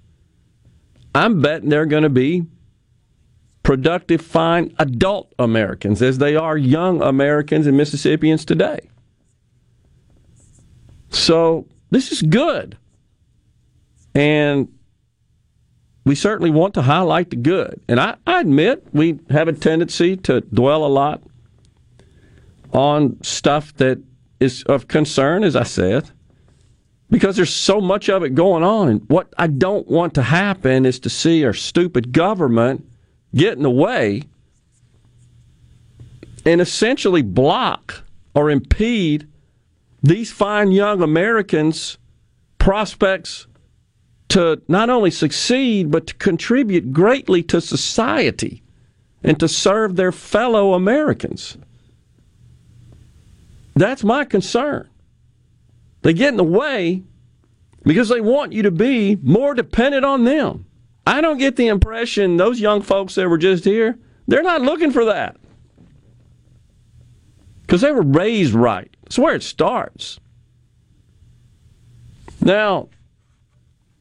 [1.14, 2.46] I'm betting they're going to be
[3.62, 8.88] productive, fine adult Americans as they are young Americans and Mississippians today.
[11.10, 12.76] So this is good.
[14.14, 14.73] And
[16.04, 17.80] we certainly want to highlight the good.
[17.88, 21.22] And I, I admit we have a tendency to dwell a lot
[22.72, 23.98] on stuff that
[24.40, 26.10] is of concern, as I said.
[27.10, 28.88] because there's so much of it going on.
[28.88, 32.84] And what I don't want to happen is to see our stupid government
[33.34, 34.24] get in the way
[36.44, 38.02] and essentially block
[38.34, 39.28] or impede
[40.02, 41.98] these fine young Americans'
[42.58, 43.46] prospects
[44.28, 48.62] to not only succeed, but to contribute greatly to society
[49.22, 51.56] and to serve their fellow Americans.
[53.74, 54.88] That's my concern.
[56.02, 57.02] They get in the way
[57.82, 60.66] because they want you to be more dependent on them.
[61.06, 64.90] I don't get the impression those young folks that were just here, they're not looking
[64.90, 65.36] for that.
[67.62, 68.94] Because they were raised right.
[69.02, 70.18] That's where it starts.
[72.40, 72.88] Now,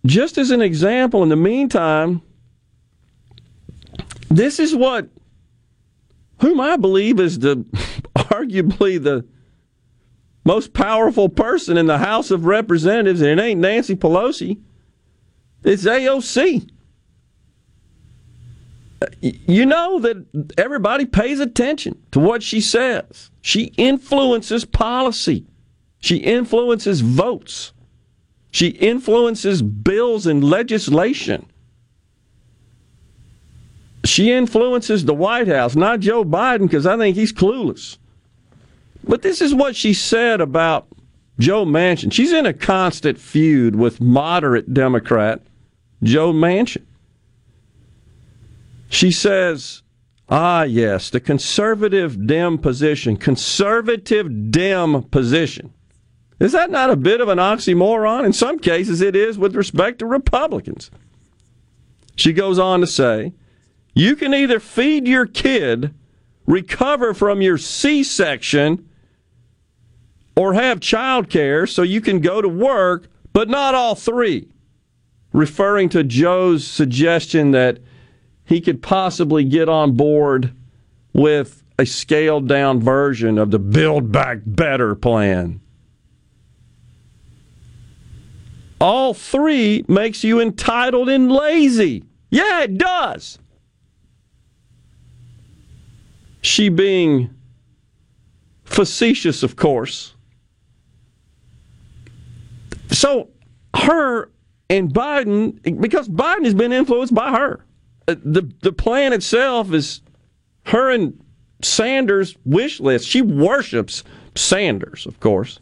[0.06, 2.22] just as an example, in the meantime,
[4.30, 5.10] this is what,
[6.42, 7.56] whom I believe is the
[8.16, 9.26] arguably the
[10.46, 14.60] most powerful person in the House of Representatives, and it ain't Nancy Pelosi.
[15.64, 16.70] It's AOC.
[19.02, 23.32] Uh, you know that everybody pays attention to what she says.
[23.42, 25.46] She influences policy.
[26.00, 27.73] She influences votes.
[28.54, 31.48] She influences bills and legislation.
[34.06, 37.98] She influences the White House, not Joe Biden, because I think he's clueless.
[39.04, 40.88] But this is what she said about
[41.40, 42.14] Joe Manchin.
[42.14, 45.42] She's in a constant feud with moderate Democrat
[46.04, 46.86] Joe Manchin.
[48.88, 49.82] She says,
[50.30, 55.74] ah, yes, the conservative Dem position, conservative Dem position.
[56.44, 58.26] Is that not a bit of an oxymoron?
[58.26, 60.92] In some cases, it is with respect to Republicans.
[62.18, 63.32] She goes on to say,
[63.96, 65.94] you can either feed your kid,
[66.46, 68.90] recover from your C section,
[70.36, 74.50] or have child care so you can go to work, but not all three.
[75.32, 77.80] Referring to Joe's suggestion that
[78.44, 80.54] he could possibly get on board
[81.14, 85.62] with a scaled down version of the Build Back Better plan.
[88.84, 92.04] All three makes you entitled and lazy.
[92.30, 93.40] Yeah, it does.
[96.42, 97.34] She being
[98.66, 100.16] facetious, of course.
[102.92, 103.30] So,
[103.74, 104.30] her
[104.70, 107.66] and Biden, because Biden has been influenced by her
[108.08, 110.02] uh, the the plan itself is
[110.66, 111.20] her and
[111.62, 113.08] Sanders' wish list.
[113.08, 114.04] She worships
[114.36, 115.60] Sanders, of course.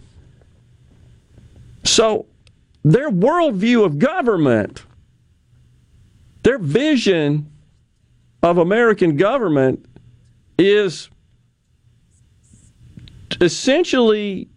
[1.83, 2.25] So
[2.83, 4.85] their worldview of government,
[6.43, 7.51] their vision
[8.41, 9.85] of American government
[10.57, 11.09] is
[13.39, 14.49] essentially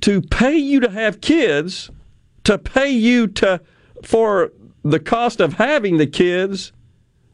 [0.00, 1.90] to pay you to have kids,
[2.44, 3.60] to pay you to
[4.02, 4.52] for
[4.82, 6.72] the cost of having the kids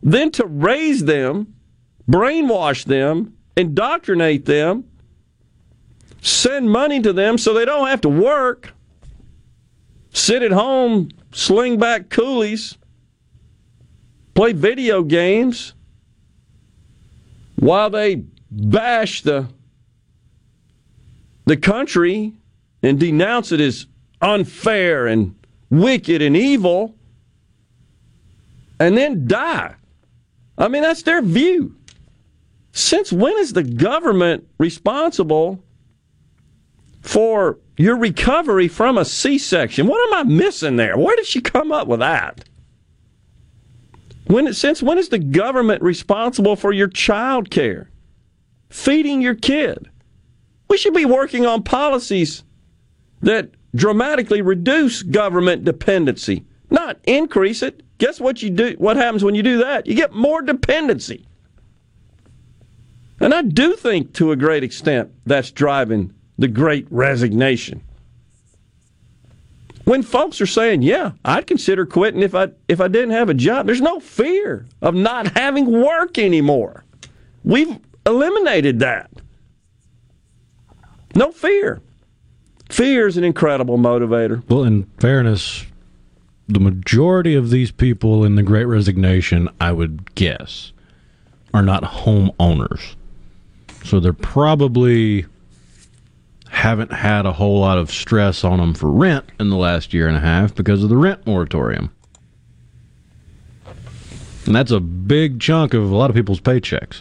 [0.02, 1.54] then to raise them,
[2.10, 4.84] brainwash them, indoctrinate them,
[6.20, 8.72] send money to them so they don't have to work,
[10.12, 12.76] sit at home, sling back coolies,
[14.34, 15.74] play video games
[17.56, 19.48] while they bash the
[21.44, 22.32] the country
[22.82, 23.86] and denounce it as
[24.20, 25.34] unfair and
[25.70, 26.94] wicked and evil
[28.78, 29.74] and then die.
[30.58, 31.76] I mean, that's their view.
[32.72, 35.62] Since when is the government responsible
[37.00, 39.86] for your recovery from a C section?
[39.86, 40.96] What am I missing there?
[40.96, 42.44] Where did she come up with that?
[44.26, 47.90] When, since when is the government responsible for your child care?
[48.70, 49.90] Feeding your kid?
[50.68, 52.44] We should be working on policies
[53.20, 57.82] that dramatically reduce government dependency, not increase it.
[57.98, 59.86] Guess what you do what happens when you do that?
[59.86, 61.26] You get more dependency.
[63.20, 66.12] And I do think to a great extent that's driving
[66.42, 67.80] the great resignation.
[69.84, 73.34] When folks are saying, "Yeah, I'd consider quitting if I if I didn't have a
[73.34, 76.84] job." There's no fear of not having work anymore.
[77.44, 79.10] We've eliminated that.
[81.14, 81.80] No fear.
[82.68, 84.42] Fear is an incredible motivator.
[84.48, 85.64] Well, in fairness,
[86.48, 90.72] the majority of these people in the Great Resignation, I would guess,
[91.52, 92.94] are not homeowners.
[93.84, 95.26] So they're probably
[96.52, 100.06] haven't had a whole lot of stress on them for rent in the last year
[100.06, 101.90] and a half because of the rent moratorium.
[104.44, 107.00] And that's a big chunk of a lot of people's paychecks.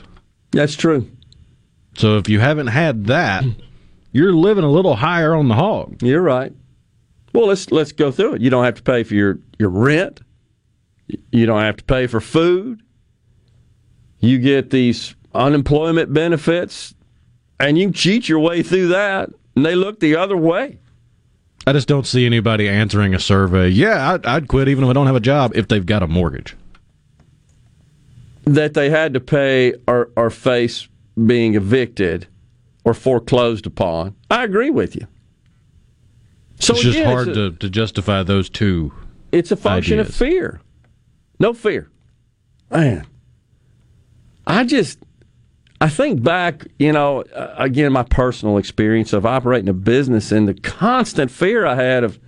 [0.51, 1.11] That's true.
[1.95, 3.43] So if you haven't had that,
[4.13, 6.01] you're living a little higher on the hog.
[6.01, 6.53] You're right.
[7.33, 8.41] Well, let's let's go through it.
[8.41, 10.21] You don't have to pay for your, your rent.
[11.07, 12.81] You don't have to pay for food.
[14.19, 16.95] You get these unemployment benefits,
[17.59, 20.79] and you cheat your way through that, and they look the other way.
[21.67, 23.67] I just don't see anybody answering a survey.
[23.69, 26.07] Yeah, I'd, I'd quit even if I don't have a job if they've got a
[26.07, 26.55] mortgage.
[28.45, 30.87] That they had to pay or, or face
[31.27, 32.27] being evicted
[32.83, 34.15] or foreclosed upon.
[34.31, 35.05] I agree with you.
[36.59, 38.91] So it's just again, hard it's a- to, to justify those two.
[39.31, 40.61] It's a function of fear.
[41.39, 41.89] No fear.
[42.71, 43.05] Man,
[44.47, 44.99] I just,
[45.81, 50.47] I think back, you know, uh, again, my personal experience of operating a business and
[50.47, 52.19] the constant fear I had of,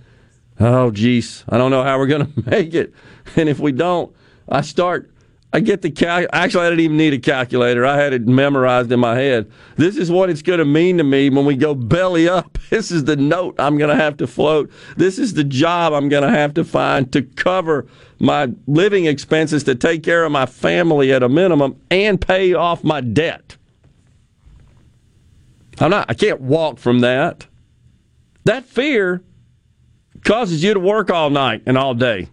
[0.58, 2.92] oh, geez, I don't know how we're going to make it.
[3.36, 4.12] And if we don't,
[4.48, 5.08] I start,
[5.54, 6.26] I get the cal.
[6.32, 7.86] Actually, I didn't even need a calculator.
[7.86, 9.48] I had it memorized in my head.
[9.76, 12.58] This is what it's going to mean to me when we go belly up.
[12.70, 14.68] This is the note I'm going to have to float.
[14.96, 17.86] This is the job I'm going to have to find to cover
[18.18, 22.82] my living expenses, to take care of my family at a minimum, and pay off
[22.82, 23.56] my debt.
[25.78, 26.10] I'm not.
[26.10, 27.46] I can't walk from that.
[28.42, 29.22] That fear
[30.24, 32.28] causes you to work all night and all day,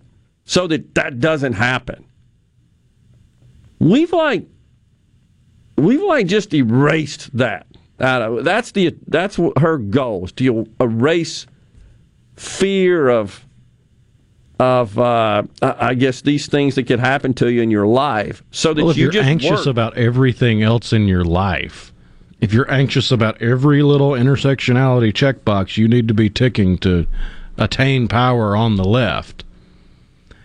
[0.45, 2.05] so that that doesn't happen.
[3.81, 4.45] We've like
[5.75, 7.65] we've like just erased that
[7.99, 11.47] of that's the that's her goal is to erase
[12.35, 13.43] fear of
[14.59, 18.43] of uh, I I guess these things that could happen to you in your life,
[18.51, 19.65] so that Well, if you you're just anxious work.
[19.65, 21.91] about everything else in your life,
[22.39, 27.07] if you're anxious about every little intersectionality checkbox you need to be ticking to
[27.57, 29.43] attain power on the left,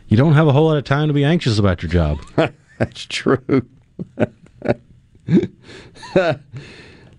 [0.09, 2.19] you don't have a whole lot of time to be anxious about your job.
[2.79, 3.67] That's true.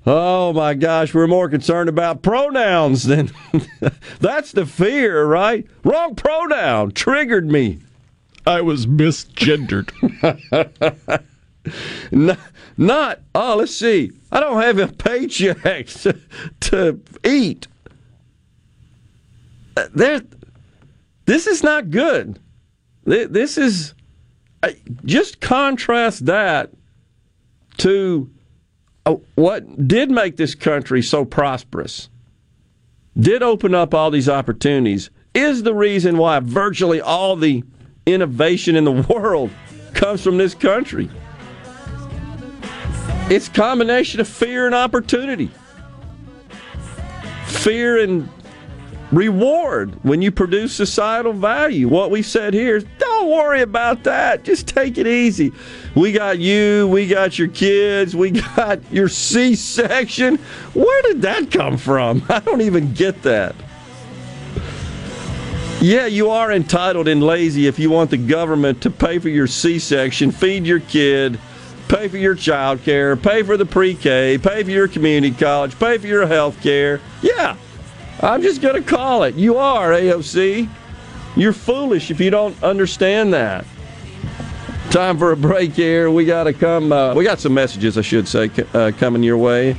[0.05, 3.31] oh my gosh, we're more concerned about pronouns than
[4.19, 5.65] that's the fear, right?
[5.83, 7.79] Wrong pronoun triggered me.
[8.45, 9.91] I was misgendered.
[12.11, 12.39] not,
[12.77, 14.11] not, oh, let's see.
[14.31, 16.19] I don't have a paycheck to,
[16.61, 17.67] to eat.
[19.75, 20.21] Uh, There,
[21.25, 22.39] this is not good.
[23.03, 23.93] This is
[25.05, 26.71] just contrast that
[27.77, 28.29] to
[29.05, 32.09] uh, what did make this country so prosperous,
[33.17, 37.63] did open up all these opportunities, is the reason why virtually all the
[38.05, 39.51] innovation in the world
[39.93, 41.09] comes from this country.
[43.29, 45.51] It's combination of fear and opportunity.
[47.45, 48.29] Fear and
[49.11, 51.87] reward when you produce societal value.
[51.87, 54.43] What we said here is don't worry about that.
[54.43, 55.53] Just take it easy.
[55.95, 60.37] We got you, we got your kids, we got your C section.
[60.73, 62.23] Where did that come from?
[62.29, 63.55] I don't even get that.
[65.79, 69.45] Yeah, you are entitled and lazy if you want the government to pay for your
[69.45, 71.39] C section, feed your kid,
[71.87, 75.77] pay for your child care, pay for the pre K, pay for your community college,
[75.77, 76.99] pay for your health care.
[77.21, 77.57] Yeah,
[78.21, 79.35] I'm just going to call it.
[79.35, 80.69] You are, AOC.
[81.35, 83.65] You're foolish if you don't understand that.
[84.89, 86.09] Time for a break here.
[86.09, 86.91] We got to come.
[86.91, 89.75] Uh, we got some messages, I should say, uh, coming your way.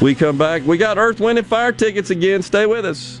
[0.00, 0.64] We come back.
[0.64, 2.42] We got Earth, Wind, and Fire tickets again.
[2.42, 3.20] Stay with us.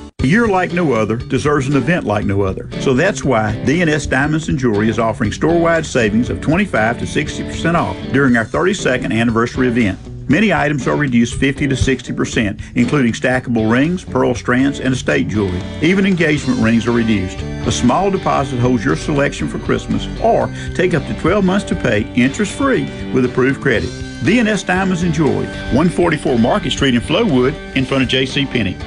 [0.21, 2.69] A year like no other deserves an event like no other.
[2.79, 7.73] So that's why DNS Diamonds and Jewelry is offering store-wide savings of 25 to 60%
[7.73, 9.97] off during our 32nd anniversary event.
[10.29, 15.59] Many items are reduced 50 to 60%, including stackable rings, pearl strands, and estate jewelry.
[15.81, 17.39] Even engagement rings are reduced.
[17.39, 21.75] A small deposit holds your selection for Christmas, or take up to 12 months to
[21.75, 23.89] pay interest-free with approved credit.
[24.21, 28.45] DNS Diamonds and Jewelry, 144 Market Street in Flowood, in front of J.C.
[28.45, 28.77] Penney.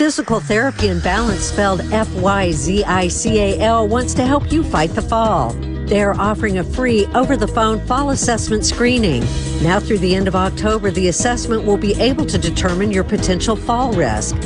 [0.00, 4.50] Fyzical Therapy and Balance, spelled F Y Z I C A L, wants to help
[4.50, 5.52] you fight the fall.
[5.52, 9.20] They are offering a free over the phone fall assessment screening.
[9.62, 13.56] Now through the end of October, the assessment will be able to determine your potential
[13.56, 14.36] fall risk.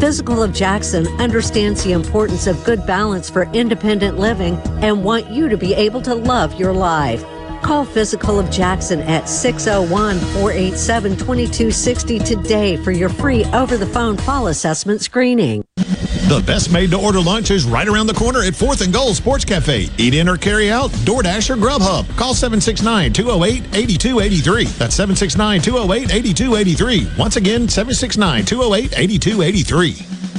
[0.00, 5.48] Fyzical of Jackson understands the importance of good balance for independent living and want you
[5.48, 7.24] to be able to love your life.
[7.64, 14.18] Call Fyzical of Jackson at 601 487 2260 today for your free over the phone
[14.18, 15.64] fall assessment screening.
[15.74, 19.16] The best made to order lunch is right around the corner at 4th and Gold
[19.16, 19.88] Sports Cafe.
[19.96, 22.06] Eat in or carry out, DoorDash or Grubhub.
[22.18, 24.64] Call 769 208 8283.
[24.64, 27.12] That's 769 208 8283.
[27.18, 30.33] Once again, 769 208 8283.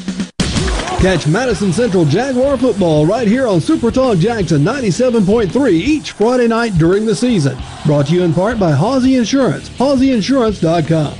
[1.05, 6.75] Catch Madison Central Jaguar football right here on Super Talk Jackson 97.3 each Friday night
[6.79, 7.55] during the season.
[7.85, 11.13] Brought to you in part by Hawsey Insurance, HawseyInsurance.com.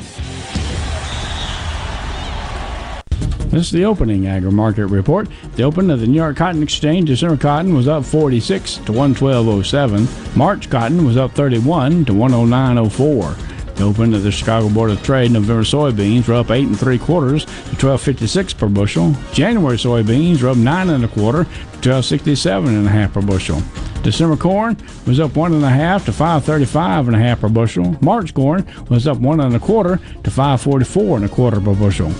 [3.51, 5.27] This is the opening agri market report.
[5.55, 10.35] The open of the New York Cotton Exchange, December cotton was up 46 to 112.07.
[10.35, 13.54] March cotton was up 31 to 109.04.
[13.79, 17.45] Open of the Chicago Board of Trade, November soybeans were up eight and three quarters
[17.45, 19.13] to 12.56 per bushel.
[19.33, 23.61] January soybeans were up nine and a quarter to 12.67 and a half per bushel.
[24.01, 27.97] December corn was up one and a half to 5.35 and a half per bushel.
[28.01, 32.11] March corn was up one and a quarter to 5.44 and a quarter per bushel.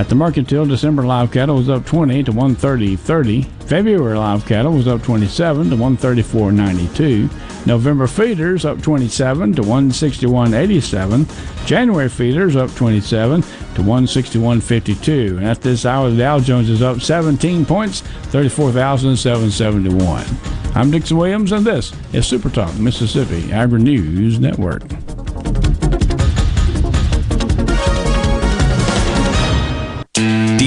[0.00, 3.44] At the mercantile, December live cattle was up 20 to 130.30.
[3.68, 7.66] February live cattle was up 27 to 134.92.
[7.66, 11.66] November feeders up 27 to 161.87.
[11.66, 15.36] January feeders up 27 to 161.52.
[15.36, 20.24] And at this hour, the Dow Jones is up 17 points, 34,771.
[20.74, 24.84] I'm Dixon Williams, and this is Super Talk Mississippi Agri News Network.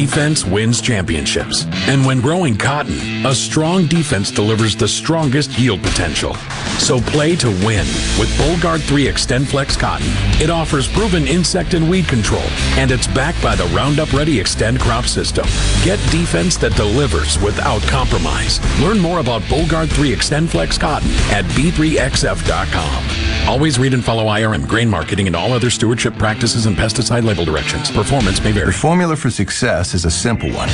[0.03, 1.65] Defense wins championships.
[1.87, 6.35] And when growing cotton, a strong defense delivers the strongest yield potential.
[6.77, 7.87] So play to win
[8.19, 10.07] with Bollgard 3 Extend Flex cotton.
[10.41, 12.43] It offers proven insect and weed control,
[12.75, 15.45] and it's backed by the Roundup Ready Extend crop system.
[15.83, 18.59] Get defense that delivers without compromise.
[18.81, 23.47] Learn more about Bollgard 3 Extend Flex cotton at b3xf.com.
[23.47, 27.45] Always read and follow IRM grain marketing and all other stewardship practices and pesticide label
[27.45, 27.89] directions.
[27.89, 28.67] Performance may vary.
[28.67, 30.69] The formula for success is a simple one.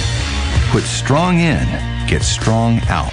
[0.70, 1.66] Put strong in,
[2.08, 3.12] get strong out.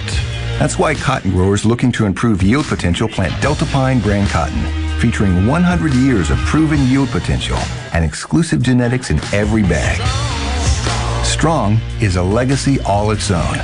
[0.59, 4.63] That's why cotton growers looking to improve yield potential plant Deltapine brand cotton,
[4.99, 7.57] featuring 100 years of proven yield potential
[7.93, 9.97] and exclusive genetics in every bag.
[11.25, 13.57] Strong is a legacy all its own.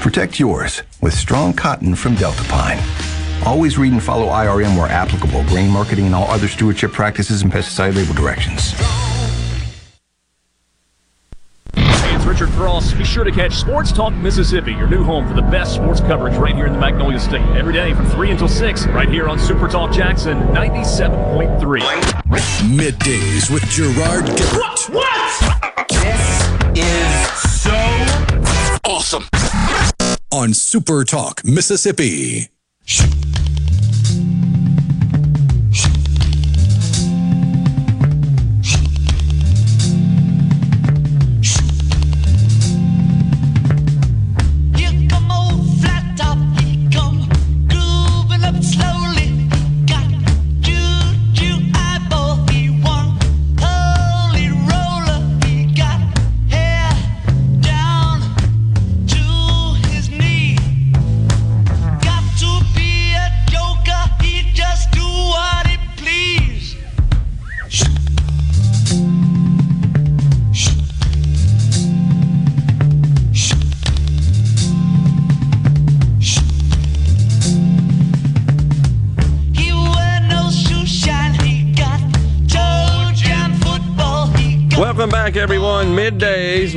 [0.00, 3.46] Protect yours with strong cotton from Deltapine.
[3.46, 7.50] Always read and follow IRM where applicable, grain marketing and all other stewardship practices and
[7.50, 8.74] pesticide label directions.
[12.28, 12.92] Richard Cross.
[12.92, 16.36] Be sure to catch Sports Talk Mississippi, your new home for the best sports coverage
[16.36, 17.40] right here in the Magnolia State.
[17.56, 21.80] Every day from 3 until 6, right here on Super Talk Jackson 97.3.
[22.68, 24.90] Middays with Gerard Gibert.
[24.90, 25.88] What?
[25.88, 27.70] This is so
[28.84, 29.24] Awesome.
[30.30, 32.48] On Super Talk Mississippi.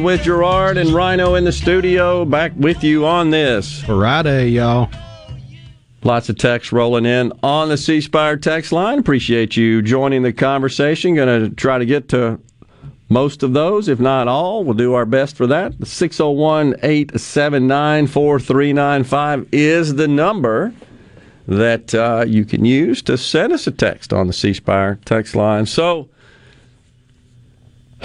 [0.04, 2.26] With Gerard and Rhino in the studio.
[2.26, 4.90] Back with you on this Friday, y'all.
[6.04, 9.00] Lots of text rolling in on the C Spire text line.
[9.00, 11.16] Appreciate you joining the conversation.
[11.16, 12.40] Going to try to get to
[13.10, 14.64] most of those, if not all.
[14.64, 15.74] We'll do our best for that.
[15.86, 20.74] 601 879 4395 is the number
[21.48, 25.36] that uh, you can use to send us a text on the C Spire text
[25.36, 25.66] line.
[25.66, 26.10] So,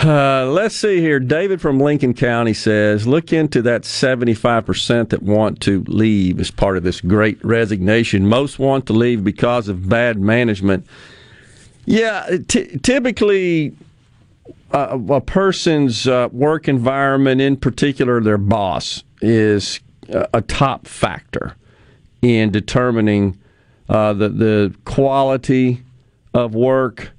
[0.04, 1.18] uh, let's see here.
[1.18, 6.76] David from Lincoln County says, look into that 75% that want to leave as part
[6.76, 8.28] of this great resignation.
[8.28, 10.86] Most want to leave because of bad management.
[11.86, 13.74] Yeah, t- typically,
[14.72, 19.80] uh, a person's uh, work environment, in particular their boss, is
[20.10, 21.56] a, a top factor
[22.20, 23.38] in determining
[23.88, 25.82] uh, the, the quality
[26.34, 27.12] of work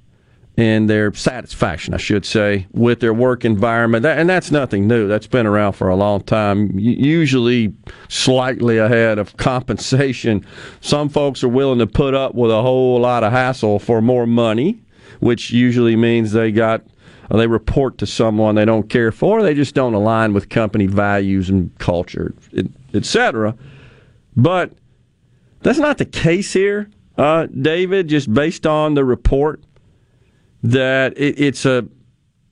[0.58, 4.04] and their satisfaction, I should say, with their work environment.
[4.04, 5.06] And that's nothing new.
[5.06, 7.72] That's been around for a long time, usually
[8.08, 10.44] slightly ahead of compensation.
[10.80, 14.26] Some folks are willing to put up with a whole lot of hassle for more
[14.26, 14.82] money,
[15.20, 16.82] which usually means they got
[17.30, 20.86] or they report to someone they don't care for, they just don't align with company
[20.86, 22.34] values and culture,
[22.94, 23.54] etc.
[24.34, 24.72] But
[25.60, 28.08] that's not the case here, uh, David.
[28.08, 29.60] Just based on the report,
[30.62, 31.86] that it, it's a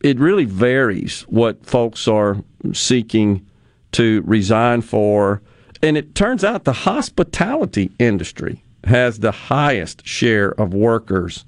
[0.01, 2.43] it really varies what folks are
[2.73, 3.47] seeking
[3.93, 5.43] to resign for,
[5.83, 11.45] and it turns out the hospitality industry has the highest share of workers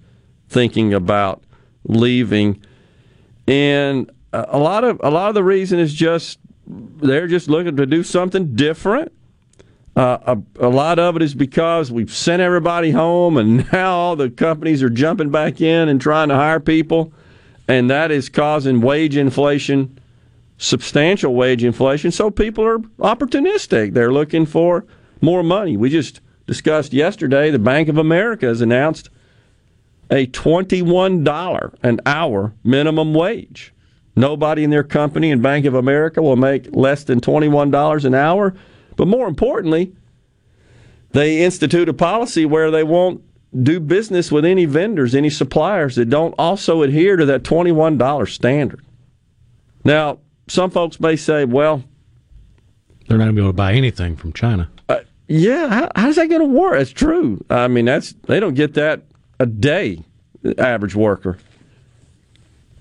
[0.49, 1.43] thinking about
[1.85, 2.63] leaving,
[3.47, 7.87] and a lot of a lot of the reason is just they're just looking to
[7.87, 9.13] do something different.
[9.97, 14.17] Uh, a, a lot of it is because we've sent everybody home, and now all
[14.17, 17.13] the companies are jumping back in and trying to hire people,
[17.67, 19.99] and that is causing wage inflation,
[20.57, 22.13] substantial wage inflation.
[22.13, 24.85] So people are opportunistic; they're looking for
[25.21, 25.77] more money.
[25.77, 29.11] We just discussed yesterday the Bank of America has announced
[30.11, 33.75] a twenty-one dollar an hour minimum wage.
[34.15, 38.15] Nobody in their company in Bank of America will make less than twenty-one dollars an
[38.15, 38.55] hour.
[38.99, 39.95] But more importantly,
[41.13, 43.23] they institute a policy where they won't
[43.63, 48.85] do business with any vendors, any suppliers that don't also adhere to that $21 standard.
[49.85, 50.19] Now,
[50.49, 51.85] some folks may say, well,
[53.07, 54.69] They're not going to be able to buy anything from China.
[54.89, 56.81] uh, yeah, how, how's that going to work?
[56.81, 57.43] It's true.
[57.49, 59.03] I mean, that's they don't get that
[59.39, 60.03] a day,
[60.43, 61.39] the average worker.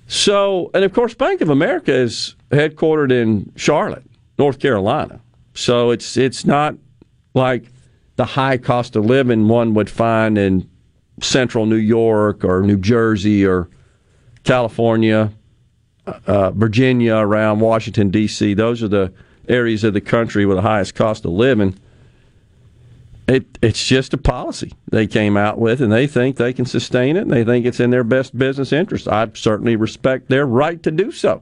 [0.07, 4.05] So, and of course, Bank of America is headquartered in Charlotte,
[4.39, 5.19] North Carolina.
[5.57, 6.75] So it's it's not
[7.33, 7.65] like
[8.15, 10.69] the high cost of living one would find in
[11.19, 13.67] central New York or New Jersey or
[14.43, 15.31] California,
[16.05, 18.53] uh, Virginia, around Washington D.C.
[18.53, 19.11] Those are the
[19.49, 21.75] areas of the country with the highest cost of living.
[23.27, 27.17] It, it's just a policy they came out with, and they think they can sustain
[27.17, 29.07] it, and they think it's in their best business interest.
[29.07, 31.41] I certainly respect their right to do so.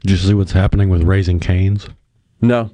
[0.00, 1.88] Did you see what's happening with Raising Canes?
[2.42, 2.70] No.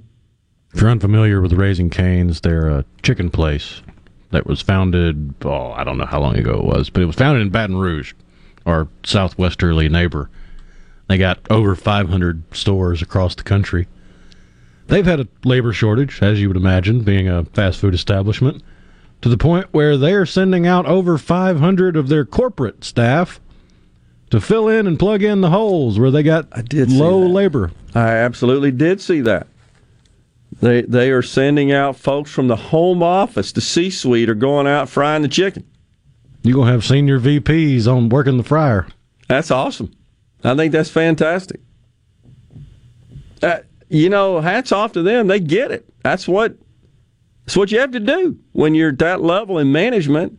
[0.73, 3.83] If you're unfamiliar with Raising Canes, they're a chicken place
[4.31, 7.17] that was founded, oh, I don't know how long ago it was, but it was
[7.17, 8.15] founded in Baton Rouge,
[8.65, 10.31] our southwesterly neighbor.
[11.09, 13.89] They got over 500 stores across the country.
[14.87, 18.63] They've had a labor shortage, as you would imagine, being a fast food establishment,
[19.23, 23.41] to the point where they're sending out over 500 of their corporate staff
[24.31, 27.73] to fill in and plug in the holes where they got low labor.
[27.93, 29.49] I absolutely did see that.
[30.61, 34.67] They they are sending out folks from the home office, the C suite, are going
[34.67, 35.65] out frying the chicken.
[36.43, 38.87] You're gonna have senior VPs on working the fryer.
[39.29, 39.93] That's awesome.
[40.43, 41.61] I think that's fantastic.
[43.43, 45.27] Uh, you know, hats off to them.
[45.27, 45.87] They get it.
[46.03, 46.57] That's what
[47.45, 50.39] that's what you have to do when you're at that level in management.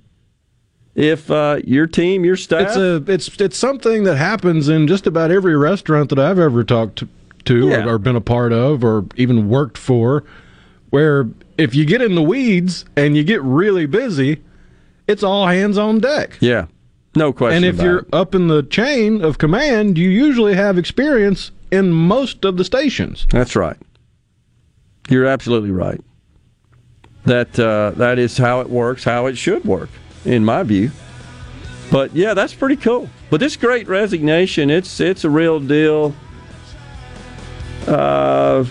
[0.93, 5.07] If uh, your team, your staff, It's a it's it's something that happens in just
[5.07, 7.07] about every restaurant that I've ever talked to,
[7.45, 7.85] to Yeah.
[7.85, 10.23] or, or been a part of or even worked for,
[10.89, 11.27] where
[11.57, 14.41] if you get in the weeds and you get really busy,
[15.07, 16.37] it's all hands on deck.
[16.39, 16.65] yeah,
[17.15, 17.63] no question.
[17.63, 18.07] and if you're it.
[18.13, 23.25] up in the chain of command, you usually have experience in most of the stations.
[23.29, 23.77] That's right.
[25.09, 25.99] You're absolutely right.
[27.25, 29.89] That uh, that is how it works, how it should work,
[30.25, 30.91] in my view.
[31.91, 33.09] But yeah, that's pretty cool.
[33.29, 36.15] But this great resignation, it's it's a real deal.
[37.87, 38.65] Uh,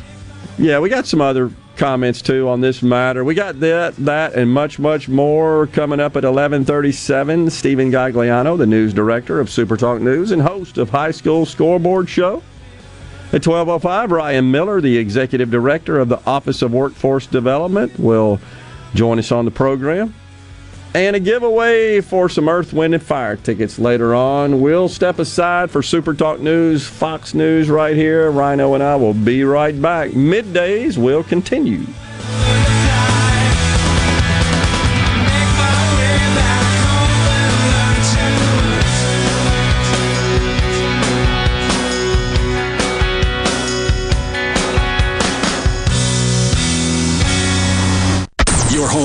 [0.58, 3.24] yeah, we got some other comments too on this matter.
[3.24, 7.50] We got that, that, and much, much more coming up at 11:37.
[7.50, 12.08] Steven Gagliano, the news director of Super Talk News and host of High School Scoreboard
[12.08, 12.42] Show.
[13.32, 18.40] At 12:05, Ryan Miller, the executive director of the Office of Workforce Development, will
[18.94, 20.14] join us on the program.
[20.92, 24.60] And a giveaway for some Earth, Wind, and Fire tickets later on.
[24.60, 28.28] We'll step aside for Super Talk News, Fox News right here.
[28.28, 30.10] Rhino and I will be right back.
[30.10, 31.86] Middays will continue.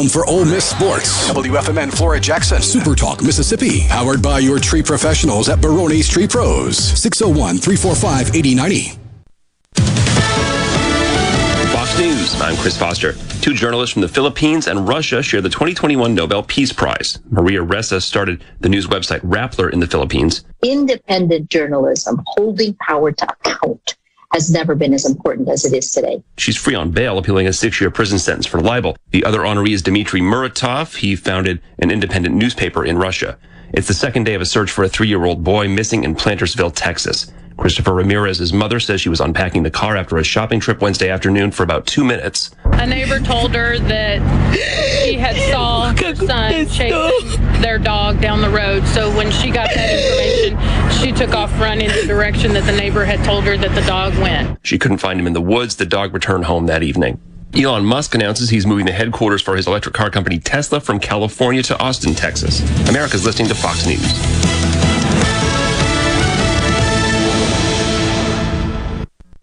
[0.06, 1.30] Home for Ole Miss sports.
[1.30, 2.62] WFMN Flora Jackson.
[2.62, 3.88] Super Talk Mississippi.
[3.88, 6.78] Powered by your tree professionals at Barone's Tree Pros.
[6.78, 9.00] 601 345 8090.
[11.72, 13.14] Fox Fox News, I'm Chris Foster.
[13.42, 17.20] Two journalists from the Philippines and Russia share the 2021 Nobel Peace Prize.
[17.30, 20.44] Maria Ressa started the news website Rappler in the Philippines.
[20.64, 23.96] Independent journalism, holding power to account,
[24.36, 26.22] has never been as important as it is today.
[26.38, 28.98] She's free on bail, appealing a six-year prison sentence for libel.
[29.12, 30.98] The other honoree is Dmitry Muratov.
[30.98, 33.38] He founded an independent newspaper in Russia.
[33.72, 37.32] It's the second day of a search for a three-year-old boy missing in Plantersville, Texas.
[37.58, 41.52] Christopher Ramirez's mother says she was unpacking the car after a shopping trip Wednesday afternoon
[41.52, 42.52] for about two minutes.
[42.66, 44.20] A neighbor told her that
[45.02, 48.86] she had saw her son chasing their dog down the road.
[48.88, 50.58] So when she got that information,
[51.02, 53.82] she took off running in the direction that the neighbor had told her that the
[53.82, 54.58] dog went.
[54.64, 55.76] She couldn't find him in the woods.
[55.76, 57.20] The dog returned home that evening.
[57.56, 61.64] Elon Musk announces he's moving the headquarters for his electric car company Tesla from California
[61.64, 62.62] to Austin, Texas.
[62.90, 64.85] America's listening to Fox News.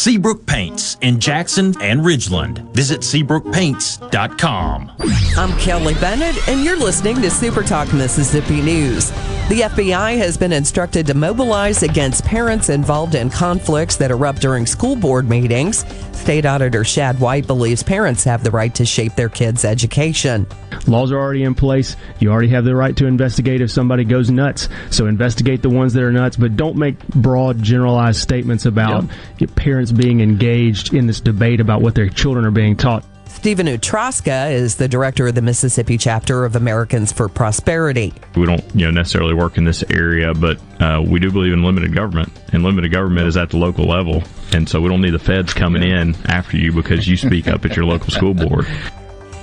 [0.00, 2.60] Seabrook Paints in Jackson and Ridgeland.
[2.74, 4.92] Visit SeabrookPaints.com.
[5.36, 9.10] I'm Kelly Bennett, and you're listening to Super Talk Mississippi News.
[9.50, 14.64] The FBI has been instructed to mobilize against parents involved in conflicts that erupt during
[14.64, 15.84] school board meetings.
[16.20, 20.46] State Auditor Shad White believes parents have the right to shape their kids' education.
[20.86, 21.96] Laws are already in place.
[22.18, 24.68] You already have the right to investigate if somebody goes nuts.
[24.90, 29.06] So investigate the ones that are nuts, but don't make broad, generalized statements about
[29.38, 33.04] your parents being engaged in this debate about what their children are being taught.
[33.32, 38.12] Stephen Utraska is the director of the Mississippi chapter of Americans for Prosperity.
[38.36, 41.62] We don't, you know, necessarily work in this area, but uh, we do believe in
[41.62, 44.22] limited government, and limited government is at the local level,
[44.52, 47.64] and so we don't need the feds coming in after you because you speak up
[47.64, 48.66] at your local school board.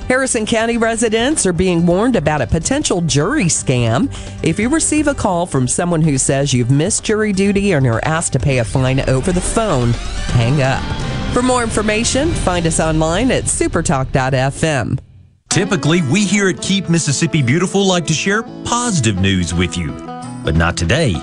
[0.08, 4.14] Harrison County residents are being warned about a potential jury scam.
[4.44, 8.00] If you receive a call from someone who says you've missed jury duty and are
[8.04, 9.94] asked to pay a fine over the phone,
[10.34, 11.17] hang up.
[11.38, 14.98] For more information, find us online at supertalk.fm.
[15.50, 19.92] Typically, we here at Keep Mississippi Beautiful like to share positive news with you,
[20.44, 21.14] but not today.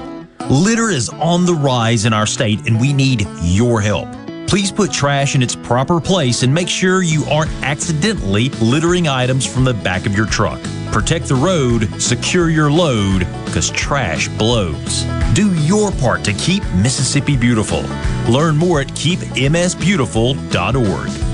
[0.48, 4.06] Litter is on the rise in our state, and we need your help.
[4.46, 9.46] Please put trash in its proper place and make sure you aren't accidentally littering items
[9.46, 10.62] from the back of your truck.
[10.92, 15.02] Protect the road, secure your load, because trash blows.
[15.34, 17.82] Do your part to keep Mississippi beautiful.
[18.32, 21.33] Learn more at keepmsbeautiful.org.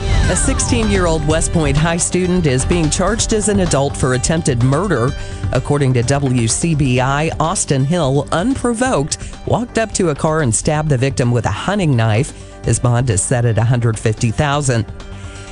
[0.29, 4.13] A 16 year old West Point High student is being charged as an adult for
[4.13, 5.09] attempted murder.
[5.51, 11.31] According to WCBI, Austin Hill, unprovoked, walked up to a car and stabbed the victim
[11.31, 12.31] with a hunting knife.
[12.63, 14.85] His bond is set at 150,000.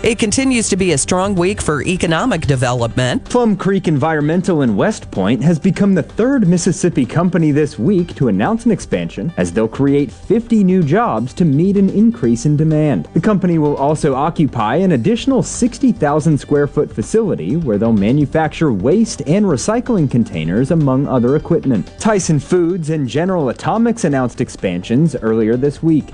[0.01, 3.25] It continues to be a strong week for economic development.
[3.25, 8.29] Plum Creek Environmental in West Point has become the third Mississippi company this week to
[8.29, 13.09] announce an expansion as they'll create 50 new jobs to meet an increase in demand.
[13.13, 19.21] The company will also occupy an additional 60,000 square foot facility where they'll manufacture waste
[19.27, 21.91] and recycling containers among other equipment.
[21.99, 26.05] Tyson Foods and General Atomics announced expansions earlier this week.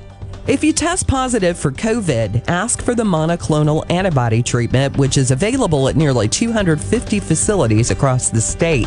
[0.48, 5.90] If you test positive for COVID, ask for the monoclonal antibody treatment, which is available
[5.90, 8.86] at nearly 250 facilities across the state.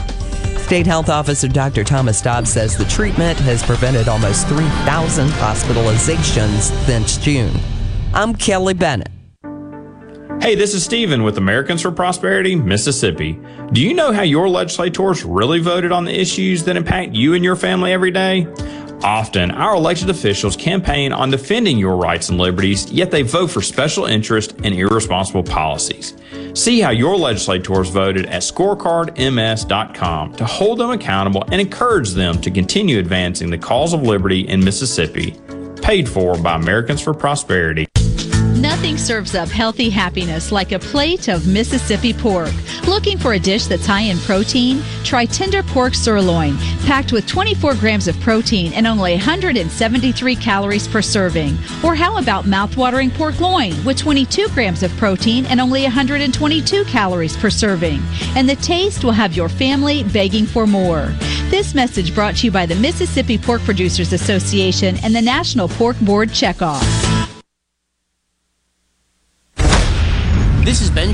[0.58, 1.82] State Health Officer Dr.
[1.82, 7.56] Thomas Dobbs says the treatment has prevented almost 3,000 hospitalizations since June.
[8.14, 9.10] I'm Kelly Bennett.
[10.40, 13.36] Hey, this is Steven with Americans for Prosperity, Mississippi.
[13.72, 17.42] Do you know how your legislators really voted on the issues that impact you and
[17.42, 18.46] your family every day?
[19.02, 23.62] Often, our elected officials campaign on defending your rights and liberties, yet they vote for
[23.62, 26.14] special interest and irresponsible policies.
[26.54, 32.50] See how your legislators voted at scorecardms.com to hold them accountable and encourage them to
[32.50, 35.38] continue advancing the cause of liberty in Mississippi.
[35.80, 37.87] Paid for by Americans for Prosperity.
[38.68, 42.52] Nothing serves up healthy happiness like a plate of Mississippi pork.
[42.86, 44.82] Looking for a dish that's high in protein?
[45.04, 51.00] Try tender pork sirloin, packed with 24 grams of protein and only 173 calories per
[51.00, 51.56] serving.
[51.82, 57.38] Or how about mouthwatering pork loin with 22 grams of protein and only 122 calories
[57.38, 58.02] per serving?
[58.36, 61.06] And the taste will have your family begging for more.
[61.48, 65.98] This message brought to you by the Mississippi Pork Producers Association and the National Pork
[66.00, 67.07] Board Checkoff.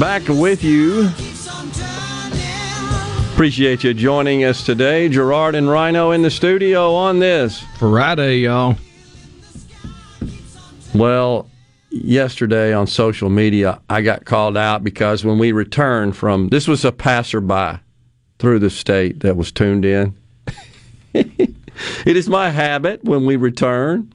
[0.00, 1.10] Back with you.
[3.32, 5.10] Appreciate you joining us today.
[5.10, 7.62] Gerard and Rhino in the studio on this.
[7.78, 8.76] Friday, y'all.
[10.94, 11.50] Well,
[11.90, 16.82] yesterday on social media, I got called out because when we returned from this was
[16.84, 17.80] a passerby
[18.38, 20.16] through the state that was tuned in.
[21.14, 21.56] it
[22.06, 24.12] is my habit when we return.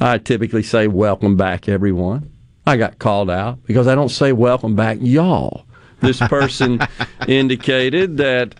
[0.00, 2.30] I typically say, Welcome back, everyone.
[2.66, 5.64] I got called out because I don't say, Welcome back, y'all.
[6.00, 6.80] This person
[7.28, 8.54] indicated that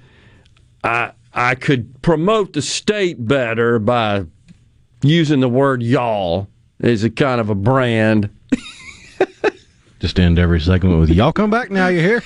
[0.83, 4.25] I, I could promote the state better by
[5.03, 6.49] using the word y'all
[6.81, 8.31] as a kind of a brand.
[10.01, 11.87] Just end every segment with y'all come back now.
[11.89, 12.23] You hear?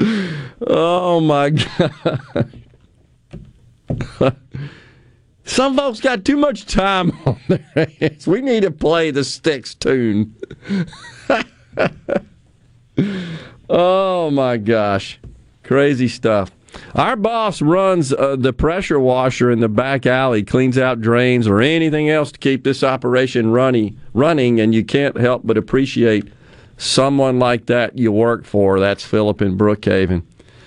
[0.66, 2.50] oh my god.
[5.44, 8.26] Some folks got too much time on their hands.
[8.26, 10.34] We need to play the Styx tune.
[13.68, 15.20] oh my gosh.
[15.62, 16.50] Crazy stuff.
[16.94, 21.60] Our boss runs uh, the pressure washer in the back alley, cleans out drains or
[21.60, 26.26] anything else to keep this operation running, running, and you can't help but appreciate
[26.76, 28.80] someone like that you work for.
[28.80, 30.22] That's Philip in Brookhaven.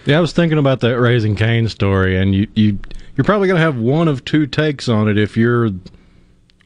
[0.05, 2.79] Yeah, I was thinking about that Raising Cane story, and you you
[3.17, 5.71] you're probably going to have one of two takes on it if you're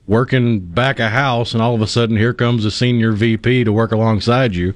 [0.05, 3.71] working back a house, and all of a sudden here comes a senior VP to
[3.71, 4.73] work alongside you.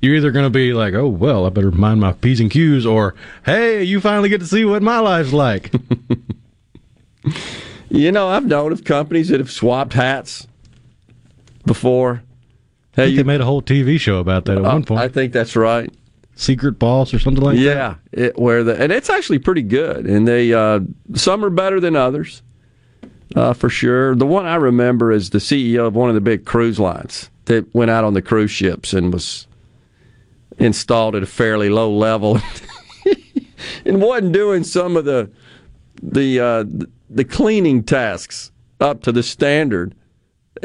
[0.00, 2.84] You're either going to be like, "Oh well, I better mind my p's and q's,"
[2.86, 3.14] or
[3.44, 5.72] "Hey, you finally get to see what my life's like."
[7.90, 10.48] You know, I've known of companies that have swapped hats
[11.64, 12.22] before.
[12.94, 15.00] I think they made a whole TV show about that at Uh, one point.
[15.00, 15.92] I think that's right.
[16.36, 17.62] Secret Boss or something like that.
[17.62, 20.80] yeah, it, where the and it's actually pretty good, and they uh,
[21.14, 22.42] some are better than others,
[23.36, 24.14] uh, for sure.
[24.14, 27.72] The one I remember is the CEO of one of the big cruise lines that
[27.74, 29.46] went out on the cruise ships and was
[30.58, 32.40] installed at a fairly low level,
[33.84, 35.30] and wasn't doing some of the
[36.02, 36.64] the uh,
[37.08, 39.94] the cleaning tasks up to the standard,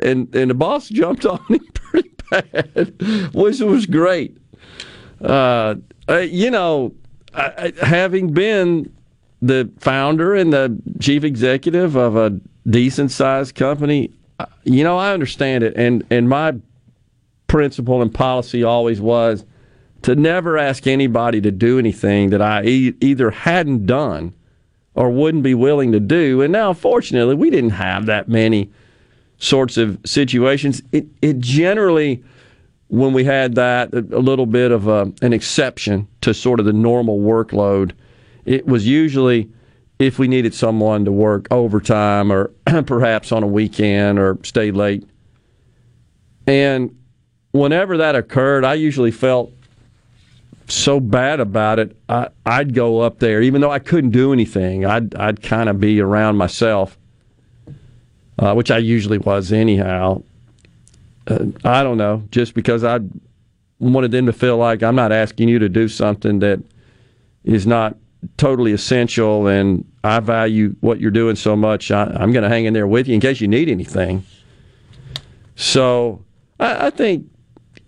[0.01, 2.95] and and the boss jumped on him pretty bad,
[3.33, 4.38] which was great.
[5.21, 5.75] Uh,
[6.07, 6.93] uh, you know,
[7.81, 8.93] having been
[9.41, 15.13] the founder and the chief executive of a decent sized company, uh, you know, I
[15.13, 15.75] understand it.
[15.75, 16.55] And, and my
[17.47, 19.45] principle and policy always was
[20.03, 24.33] to never ask anybody to do anything that I e- either hadn't done
[24.95, 26.41] or wouldn't be willing to do.
[26.41, 28.69] And now, fortunately, we didn't have that many
[29.37, 30.81] sorts of situations.
[30.91, 32.23] It, it generally
[32.89, 36.73] when we had that, a little bit of a, an exception to sort of the
[36.73, 37.93] normal workload.
[38.45, 39.49] It was usually
[39.99, 42.51] if we needed someone to work overtime or
[42.85, 45.07] perhaps on a weekend or stay late.
[46.47, 46.97] And
[47.51, 49.51] whenever that occurred, I usually felt
[50.67, 51.95] so bad about it.
[52.07, 54.85] I, I'd go up there, even though I couldn't do anything.
[54.85, 56.97] I'd I'd kind of be around myself,
[58.39, 60.23] uh, which I usually was anyhow.
[61.29, 62.99] Uh, I don't know, just because I
[63.79, 66.59] wanted them to feel like I'm not asking you to do something that
[67.43, 67.95] is not
[68.37, 71.91] totally essential, and I value what you're doing so much.
[71.91, 74.25] I, I'm going to hang in there with you in case you need anything.
[75.55, 76.23] So
[76.59, 77.27] I, I think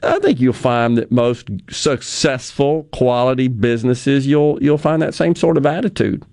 [0.04, 5.58] I think you'll find that most successful quality businesses you'll you'll find that same sort
[5.58, 6.24] of attitude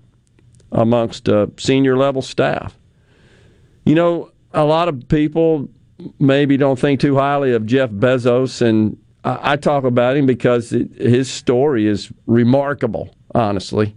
[0.72, 2.78] amongst uh, senior level staff.
[3.84, 5.68] You know, a lot of people
[6.18, 10.72] maybe don't think too highly of Jeff Bezos, and I, I talk about him because
[10.72, 13.94] it, his story is remarkable, honestly.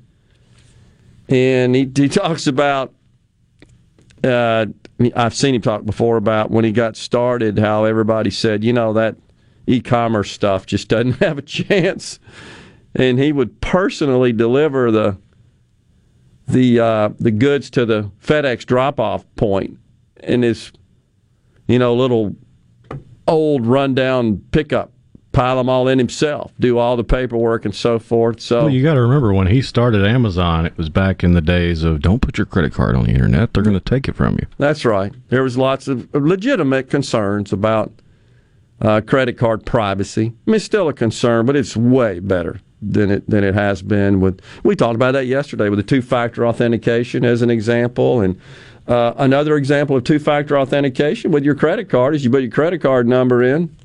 [1.30, 2.94] And he, he talks about
[4.24, 4.68] uh,
[5.16, 8.94] I've seen him talk before about when he got started, how everybody said, you know,
[8.94, 9.16] that
[9.68, 12.20] e-commerce stuff just doesn't have a chance,
[12.96, 15.18] and he would personally deliver the
[16.48, 19.78] the uh, the goods to the FedEx drop-off point
[20.22, 20.72] in his,
[21.68, 22.36] you know, little
[23.28, 24.92] old rundown pickup,
[25.32, 28.42] pile them all in himself, do all the paperwork and so forth.
[28.42, 31.42] So Well, you got to remember when he started Amazon, it was back in the
[31.42, 34.16] days of don't put your credit card on the internet; they're going to take it
[34.16, 34.48] from you.
[34.58, 35.14] That's right.
[35.30, 37.92] There was lots of legitimate concerns about
[38.82, 40.34] uh, credit card privacy.
[40.48, 43.82] I mean, it's still a concern, but it's way better than it than it has
[43.82, 44.20] been.
[44.20, 48.40] With we talked about that yesterday with the two-factor authentication as an example, and
[48.88, 52.82] uh, another example of two-factor authentication with your credit card is you put your credit
[52.82, 53.76] card number in,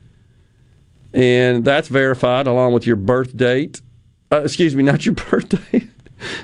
[1.12, 3.80] and that's verified along with your birth date.
[4.32, 5.88] Uh, excuse me, not your birth date,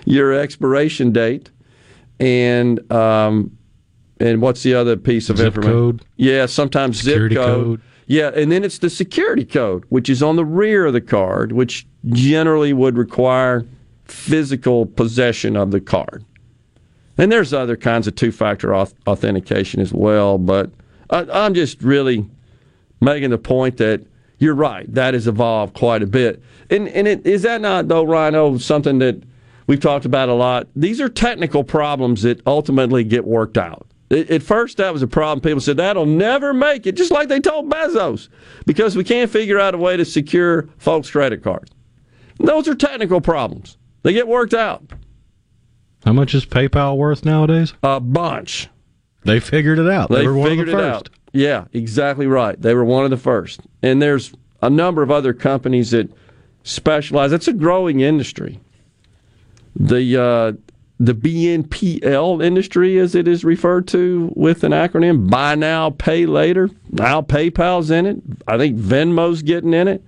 [0.04, 1.50] your expiration date,
[2.20, 3.56] and um,
[4.20, 5.72] and what's the other piece of Zip information?
[5.72, 6.04] code.
[6.16, 7.64] Yeah, sometimes Security zip code.
[7.64, 7.80] code.
[8.06, 11.52] Yeah, and then it's the security code, which is on the rear of the card,
[11.52, 13.66] which generally would require
[14.04, 16.24] physical possession of the card.
[17.22, 20.72] And there's other kinds of two-factor auth- authentication as well, but
[21.08, 22.28] I, I'm just really
[23.00, 24.04] making the point that
[24.38, 24.92] you're right.
[24.92, 26.42] That has evolved quite a bit.
[26.68, 29.22] And and it, is that not though, Rhino, something that
[29.68, 30.66] we've talked about a lot?
[30.74, 33.86] These are technical problems that ultimately get worked out.
[34.10, 35.42] At first, that was a problem.
[35.42, 38.30] People said that'll never make it, just like they told Bezos,
[38.66, 41.70] because we can't figure out a way to secure folks' credit cards.
[42.40, 43.78] Those are technical problems.
[44.02, 44.82] They get worked out.
[46.04, 47.74] How much is PayPal worth nowadays?
[47.82, 48.68] A bunch.
[49.24, 50.08] They figured it out.
[50.10, 50.96] They, They were one figured of the it first.
[50.96, 51.10] out.
[51.32, 52.60] Yeah, exactly right.
[52.60, 53.60] They were one of the first.
[53.82, 56.10] And there's a number of other companies that
[56.64, 57.32] specialize.
[57.32, 58.60] It's a growing industry.
[59.76, 60.52] The uh,
[61.00, 66.68] the BNPL industry, as it is referred to with an acronym, buy now, pay later.
[66.90, 68.18] Now PayPal's in it.
[68.46, 70.04] I think Venmo's getting in it.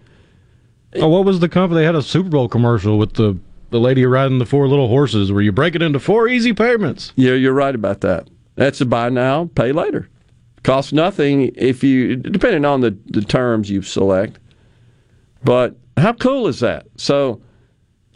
[0.97, 1.81] Oh, what was the company?
[1.81, 3.37] They had a Super Bowl commercial with the
[3.75, 7.13] the lady riding the four little horses, where you break it into four easy payments.
[7.17, 8.31] Yeah, you're right about that.
[8.55, 10.09] That's a buy now, pay later.
[10.63, 14.39] Costs nothing if you, depending on the, the terms you select.
[15.43, 16.87] But how cool is that?
[16.99, 17.43] So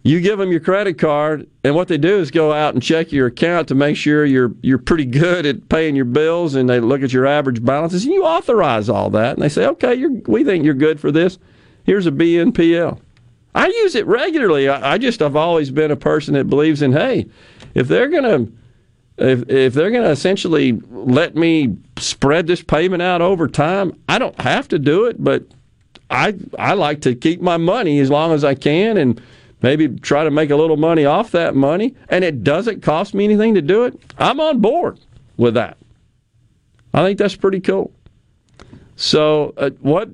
[0.05, 3.11] you give them your credit card, and what they do is go out and check
[3.11, 6.79] your account to make sure you're you're pretty good at paying your bills, and they
[6.79, 10.45] look at your average balances, and you authorize all that, and they say, okay, we
[10.45, 11.37] think you're good for this.
[11.83, 13.01] Here's a BNPL.
[13.59, 14.69] I use it regularly.
[14.69, 17.27] I, I just I've always been a person that believes in hey,
[17.75, 18.47] if they're gonna
[19.17, 24.41] if if they're gonna essentially let me spread this payment out over time, I don't
[24.41, 25.43] have to do it, but
[26.09, 29.21] I I like to keep my money as long as I can and
[29.61, 33.25] maybe try to make a little money off that money and it doesn't cost me
[33.25, 34.01] anything to do it.
[34.19, 35.01] I'm on board
[35.37, 35.79] with that.
[36.95, 37.91] I think that's pretty cool.
[38.95, 40.11] So uh, what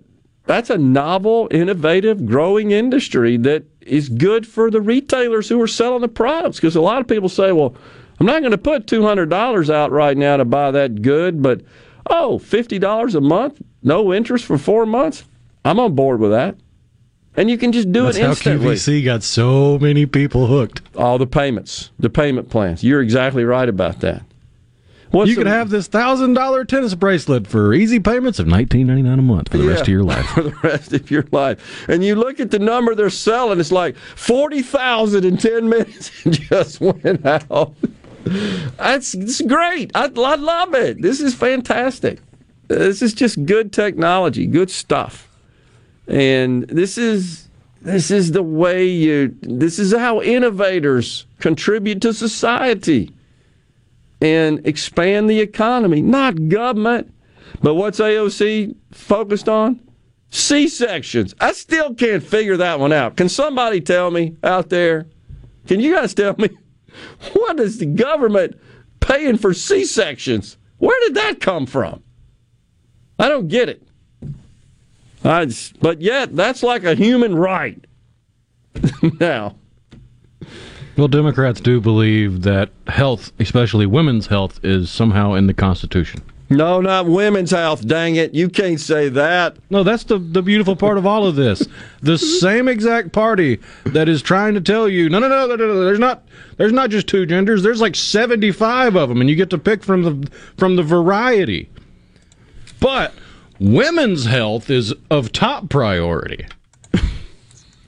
[0.46, 6.02] that's a novel, innovative, growing industry that is good for the retailers who are selling
[6.02, 7.74] the products because a lot of people say, well,
[8.20, 11.62] I'm not going to put $200 out right now to buy that good, but
[12.08, 15.24] oh, $50 a month, no interest for 4 months.
[15.64, 16.56] I'm on board with that.
[17.36, 18.68] And you can just do That's it instantly.
[18.68, 18.92] That's how.
[18.92, 20.82] QVC got so many people hooked.
[20.94, 22.84] All the payments, the payment plans.
[22.84, 24.22] You're exactly right about that.
[25.14, 29.02] What's you can have this thousand dollar tennis bracelet for easy payments of nineteen ninety
[29.02, 30.26] nine a month for the rest of your life.
[30.34, 31.88] For the rest of your life.
[31.88, 36.34] And you look at the number they're selling, it's like 40,000 in 10 minutes and
[36.34, 37.74] just went out.
[38.24, 39.92] That's it's great.
[39.94, 41.00] I, I love it.
[41.00, 42.20] This is fantastic.
[42.66, 45.28] This is just good technology, good stuff.
[46.08, 47.48] And this is
[47.82, 53.12] This is the way you, this is how innovators contribute to society
[54.24, 57.12] and expand the economy, not government.
[57.62, 59.78] But what's AOC focused on?
[60.30, 61.34] C sections.
[61.40, 63.18] I still can't figure that one out.
[63.18, 65.06] Can somebody tell me out there?
[65.66, 66.48] Can you guys tell me
[67.34, 68.58] what is the government
[69.00, 70.56] paying for C sections?
[70.78, 72.02] Where did that come from?
[73.18, 73.86] I don't get it.
[75.22, 77.84] I just, but yet, that's like a human right.
[79.20, 79.56] now,
[80.96, 86.22] Well, Democrats do believe that health, especially women's health, is somehow in the Constitution.
[86.50, 87.84] no, not women's health.
[87.86, 88.32] Dang it.
[88.32, 89.56] You can't say that.
[89.70, 91.66] No, that's the, the beautiful part of all of this.
[92.00, 95.66] The same exact party that is trying to tell you, no, no, no, no, no,
[95.66, 96.22] no, there's not,
[96.58, 97.64] there's not just two genders.
[97.64, 101.68] There's like 75 of them, and you get to pick from the from the variety.
[102.78, 103.12] But
[103.58, 106.46] women's health is of top priority.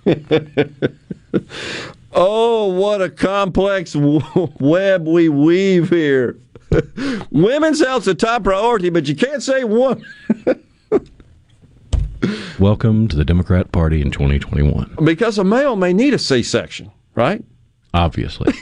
[2.18, 3.94] Oh, what a complex
[4.59, 6.38] web we weave here.
[7.30, 10.02] Women's health's a top priority, but you can't say one.
[12.59, 14.97] Welcome to the Democrat Party in 2021.
[15.05, 17.44] because a male may need a C section, right?
[17.93, 18.55] Obviously.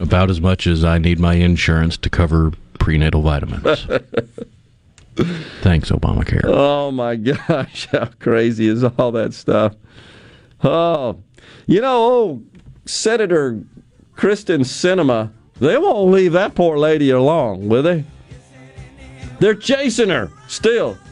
[0.00, 3.86] About as much as I need my insurance to cover prenatal vitamins.
[5.60, 6.40] Thanks, Obamacare.
[6.46, 9.74] Oh my gosh, how crazy is all that stuff?
[10.64, 11.18] Oh,
[11.66, 12.42] you know, oh,
[12.84, 13.62] Senator
[14.16, 18.04] Kyrsten Sinema, they won't leave that poor lady alone, will they?
[19.40, 20.98] They're chasing her still.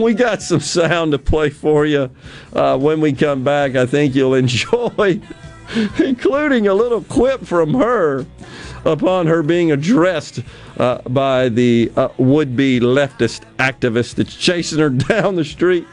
[0.00, 2.10] We got some sound to play for you
[2.52, 3.74] uh, when we come back.
[3.74, 5.20] I think you'll enjoy,
[5.98, 8.24] including a little quip from her
[8.84, 10.44] upon her being addressed
[10.78, 15.86] uh, by the uh, would be leftist activist that's chasing her down the street.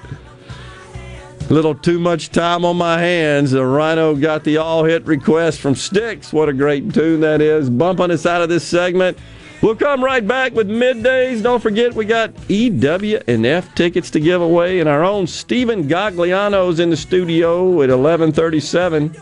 [1.49, 3.51] Little too much time on my hands.
[3.51, 6.33] The Rhino got the all hit request from Styx.
[6.33, 7.69] What a great tune that is.
[7.69, 9.17] Bumping us out of this segment.
[9.61, 11.41] We'll come right back with middays.
[11.41, 15.87] Don't forget, we got EW and F tickets to give away, and our own Steven
[15.87, 19.15] Gagliano's in the studio at 1137.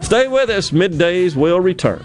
[0.00, 0.70] Stay with us.
[0.70, 2.04] Middays will return.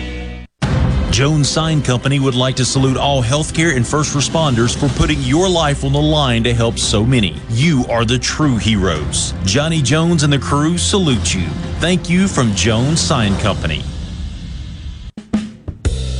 [1.11, 5.49] Jones Sign Company would like to salute all healthcare and first responders for putting your
[5.49, 7.35] life on the line to help so many.
[7.49, 9.33] You are the true heroes.
[9.43, 11.45] Johnny Jones and the crew salute you.
[11.81, 13.83] Thank you from Jones Sign Company.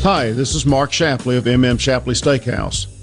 [0.03, 2.87] Hi, this is Mark Shapley of MM Shapley Steakhouse.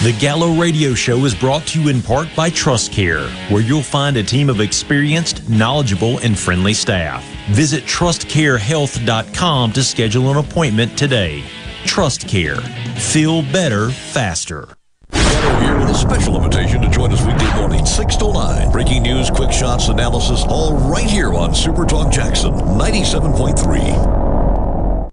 [0.00, 3.84] The Gallo Radio Show is brought to you in part by Trust Care, where you'll
[3.84, 7.24] find a team of experienced, knowledgeable, and friendly staff.
[7.50, 11.44] Visit trustcarehealth.com to schedule an appointment today.
[11.84, 12.56] Trust Care.
[12.96, 14.66] Feel better faster.
[15.12, 18.72] here with a special invitation to join us weekday morning, 6 to 9.
[18.72, 24.31] Breaking news, quick shots, analysis, all right here on Super Talk Jackson 97.3.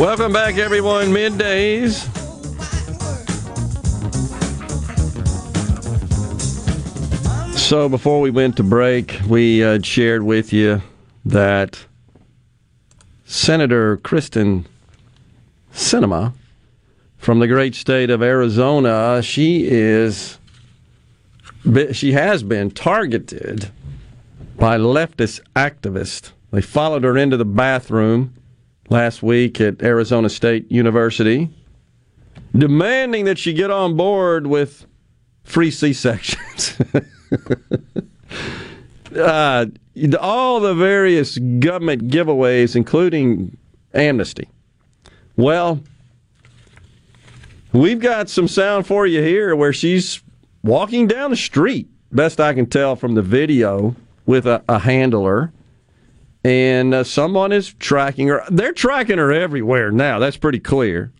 [0.00, 1.08] Welcome back, everyone.
[1.08, 2.08] Middays.
[7.54, 10.80] So, before we went to break, we uh, shared with you
[11.26, 11.84] that
[13.26, 14.64] Senator Kyrsten
[15.74, 16.32] Sinema
[17.18, 20.38] from the great state of Arizona, she is
[21.92, 23.70] she has been targeted
[24.56, 26.30] by leftist activists.
[26.52, 28.32] They followed her into the bathroom
[28.90, 31.48] last week at Arizona State University,
[32.52, 34.84] demanding that she get on board with
[35.44, 36.76] free C sections.
[39.16, 39.66] uh,
[40.20, 43.56] all the various government giveaways, including
[43.94, 44.48] amnesty.
[45.36, 45.80] Well,
[47.72, 50.20] we've got some sound for you here where she's
[50.62, 53.94] walking down the street, best I can tell from the video,
[54.26, 55.52] with a, a handler
[56.44, 58.42] and uh, someone is tracking her.
[58.50, 60.18] They're tracking her everywhere now.
[60.18, 61.12] That's pretty clear,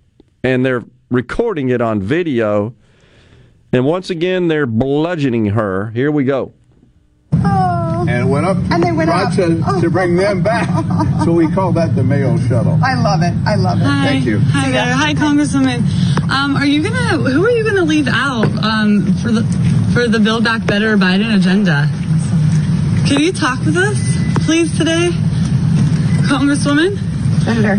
[0.43, 2.75] and they're recording it on video.
[3.73, 5.91] And once again, they're bludgeoning her.
[5.91, 6.53] Here we go.
[7.33, 9.35] and went up And they went tried up.
[9.35, 10.69] To, to bring them back.
[11.25, 12.81] so we call that the mail Shuttle.
[12.83, 13.33] I love it.
[13.47, 13.85] I love it.
[13.85, 14.07] Hi.
[14.07, 14.39] Thank you.
[14.41, 14.93] Hi there.
[14.93, 15.83] Hi, Congresswoman.
[16.31, 17.19] Um, are you gonna?
[17.31, 19.43] Who are you gonna leave out um, for the
[19.93, 21.89] for the Build Back Better Biden agenda?
[23.07, 23.99] Can you talk with us,
[24.51, 25.11] please, today,
[26.27, 26.99] Congresswoman?
[27.45, 27.79] Senator.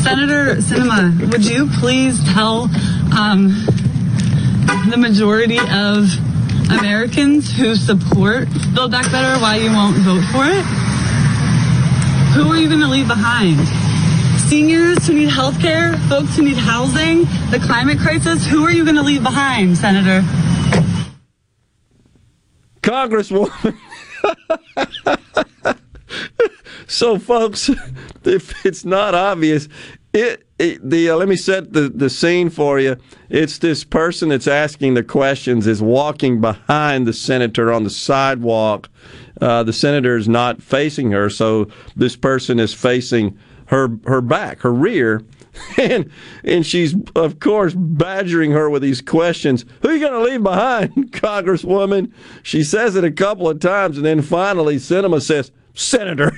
[0.00, 2.64] Senator Sinema, would you please tell
[3.16, 3.48] um,
[4.90, 6.10] the majority of
[6.70, 10.62] Americans who support Build Back Better why you won't vote for it?
[12.34, 13.66] Who are you going to leave behind?
[14.50, 17.20] Seniors who need health care, folks who need housing,
[17.50, 20.20] the climate crisis, who are you going to leave behind, Senator?
[22.82, 23.74] Congresswoman.
[26.86, 27.68] so, folks,
[28.24, 29.68] if it's not obvious,
[30.12, 32.96] it, it the uh, let me set the, the scene for you.
[33.28, 38.88] It's this person that's asking the questions is walking behind the senator on the sidewalk.
[39.40, 43.36] Uh, the senator is not facing her, so this person is facing
[43.66, 45.22] her her back, her rear,
[45.78, 46.10] and
[46.44, 49.64] and she's of course badgering her with these questions.
[49.82, 52.12] Who are you going to leave behind, Congresswoman?
[52.44, 56.32] She says it a couple of times, and then finally, Sinema says, "Senator."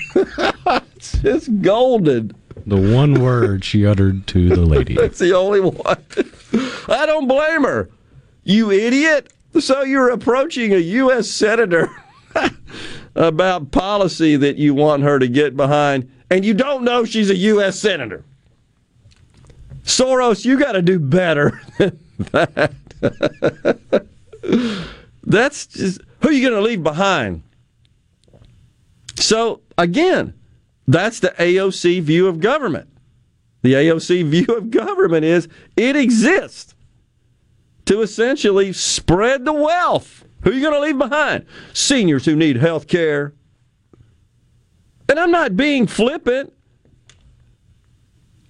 [0.96, 2.32] it's just golden.
[2.66, 4.94] The one word she uttered to the lady.
[5.00, 6.04] That's the only one.
[6.88, 7.90] I don't blame her.
[8.42, 9.32] You idiot.
[9.60, 11.28] So you're approaching a U.S.
[11.28, 11.88] senator
[13.14, 17.36] about policy that you want her to get behind, and you don't know she's a
[17.36, 17.78] U.S.
[17.78, 18.24] senator.
[19.84, 21.98] Soros, you got to do better than
[22.32, 22.72] that.
[25.22, 27.42] That's just who are you going to leave behind?
[29.18, 30.34] So, again,
[30.86, 32.88] that's the AOC view of government.
[33.62, 36.74] The AOC view of government is it exists
[37.86, 40.24] to essentially spread the wealth.
[40.42, 41.46] Who are you going to leave behind?
[41.72, 43.34] Seniors who need health care.
[45.08, 46.52] And I'm not being flippant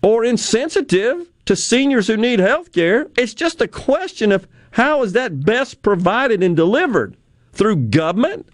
[0.03, 3.09] or insensitive to seniors who need health care.
[3.17, 7.17] It's just a question of how is that best provided and delivered?
[7.53, 8.47] Through government?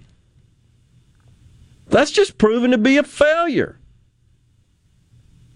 [1.92, 3.78] That's just proven to be a failure.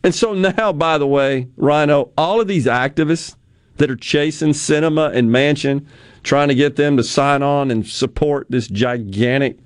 [0.04, 3.36] And so now, by the way, Rhino, all of these activists
[3.78, 5.86] that are chasing Sinema and Manchin,
[6.22, 9.58] trying to get them to sign on and support this gigantic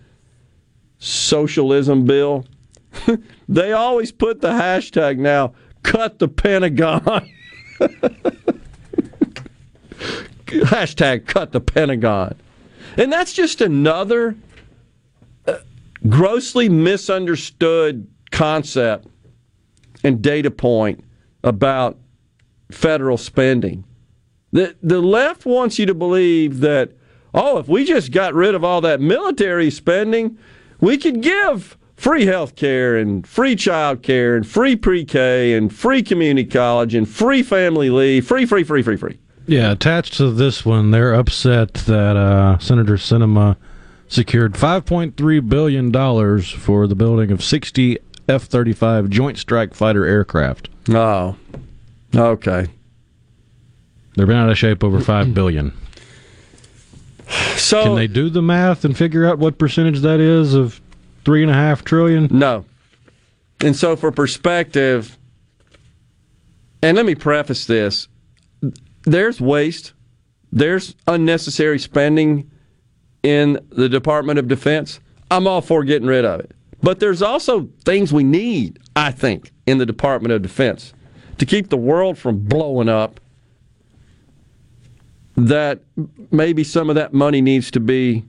[0.98, 2.46] socialism bill,
[3.48, 5.52] they always put the hashtag now,
[5.82, 7.28] cut the Pentagon.
[10.46, 12.36] hashtag cut the Pentagon.
[12.96, 14.36] And that's just another
[16.08, 19.08] grossly misunderstood concept
[20.02, 21.04] and data point
[21.42, 21.98] about
[22.70, 23.84] federal spending.
[24.52, 26.92] The, the left wants you to believe that,
[27.34, 30.38] oh, if we just got rid of all that military spending,
[30.80, 35.72] we could give free health care and free child care and free pre K and
[35.72, 39.18] free community college and free family leave, free, free, free, free, free.
[39.46, 43.56] Yeah, attached to this one, they're upset that uh, Senator Sinema
[44.10, 47.96] secured $5.3 billion for the building of 60
[48.28, 50.68] F 35 Joint Strike Fighter aircraft.
[50.90, 51.36] Oh,
[52.14, 52.66] okay.
[54.16, 55.72] They've been out of shape over $5 billion.
[57.54, 60.80] So Can they do the math and figure out what percentage that is of
[61.24, 62.26] three and a half trillion?
[62.30, 62.64] No.
[63.60, 65.16] And so, for perspective,
[66.82, 68.08] and let me preface this
[69.04, 69.92] there's waste,
[70.50, 72.49] there's unnecessary spending
[73.22, 75.00] in the Department of Defense.
[75.30, 76.52] I'm all for getting rid of it.
[76.82, 80.92] But there's also things we need, I think, in the Department of Defense
[81.38, 83.20] to keep the world from blowing up.
[85.36, 85.80] That
[86.30, 88.24] maybe some of that money needs to be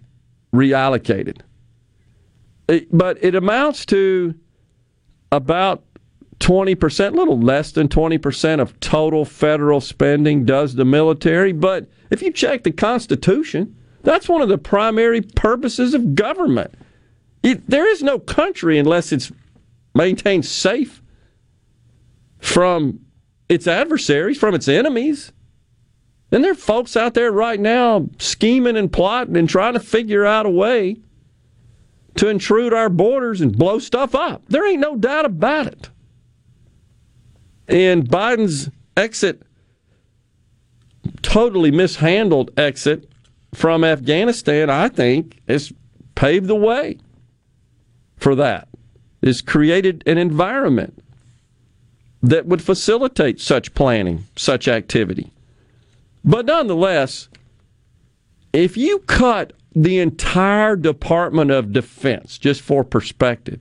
[0.53, 1.39] reallocated.
[2.67, 4.35] It- but it amounts to
[5.31, 5.83] about
[6.39, 11.51] 20%, a little less than 20% of total federal spending does the military.
[11.51, 16.73] But if you check the Constitution, that's one of the primary purposes of government.
[17.43, 19.31] It, there is no country unless it's
[19.93, 21.01] maintained safe
[22.39, 22.99] from
[23.49, 25.31] its adversaries, from its enemies.
[26.31, 30.25] And there are folks out there right now scheming and plotting and trying to figure
[30.25, 30.97] out a way
[32.15, 34.43] to intrude our borders and blow stuff up.
[34.47, 35.89] There ain't no doubt about it.
[37.67, 39.43] And Biden's exit,
[41.21, 43.10] totally mishandled exit
[43.53, 45.73] from Afghanistan, I think, has
[46.15, 46.97] paved the way
[48.17, 48.67] for that.
[49.23, 51.03] Has created an environment
[52.23, 55.31] that would facilitate such planning, such activity.
[56.23, 57.29] But nonetheless,
[58.53, 63.59] if you cut the entire Department of Defense, just for perspective,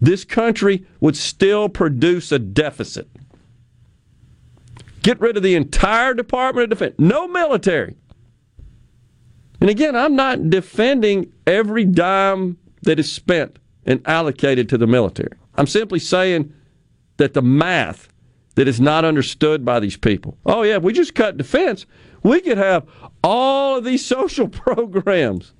[0.00, 3.08] this country would still produce a deficit.
[5.02, 7.96] Get rid of the entire Department of Defense, no military.
[9.60, 15.36] And again, I'm not defending every dime that is spent and allocated to the military.
[15.56, 16.52] I'm simply saying
[17.18, 18.08] that the math
[18.54, 20.38] that is not understood by these people.
[20.46, 21.86] Oh, yeah, if we just cut defense,
[22.22, 22.86] we could have
[23.22, 25.52] all of these social programs.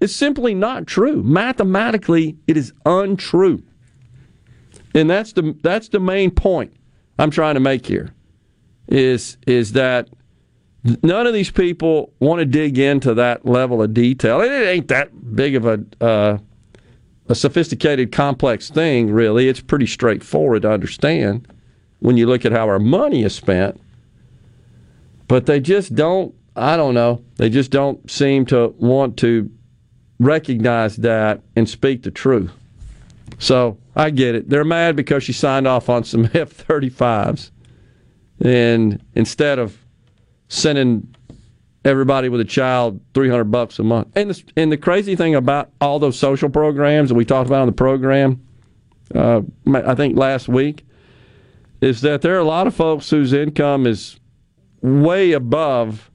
[0.00, 1.22] It's simply not true.
[1.22, 3.62] Mathematically, it is untrue.
[4.94, 6.74] And that's the that's the main point
[7.18, 8.12] I'm trying to make here.
[8.88, 10.08] Is is that
[11.02, 14.40] none of these people want to dig into that level of detail.
[14.40, 16.38] And it ain't that big of a uh,
[17.28, 19.48] a sophisticated, complex thing, really.
[19.48, 21.48] It's pretty straightforward to understand
[22.00, 23.80] when you look at how our money is spent.
[25.28, 29.50] But they just don't, I don't know, they just don't seem to want to
[30.18, 32.50] recognize that and speak the truth.
[33.38, 34.50] So I get it.
[34.50, 37.50] They're mad because she signed off on some F 35s.
[38.44, 39.78] And instead of
[40.52, 41.14] sending
[41.84, 44.08] everybody with a child 300 bucks a month.
[44.14, 47.62] And the, and the crazy thing about all those social programs that we talked about
[47.62, 48.40] on the program,
[49.14, 49.40] uh,
[49.74, 50.86] I think last week,
[51.80, 54.20] is that there are a lot of folks whose income is
[54.82, 56.10] way above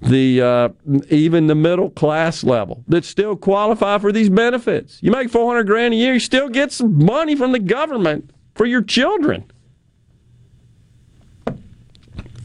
[0.00, 0.68] the uh,
[1.08, 4.98] even the middle class level that still qualify for these benefits.
[5.02, 8.66] You make 400 grand a year, you still get some money from the government for
[8.66, 9.50] your children.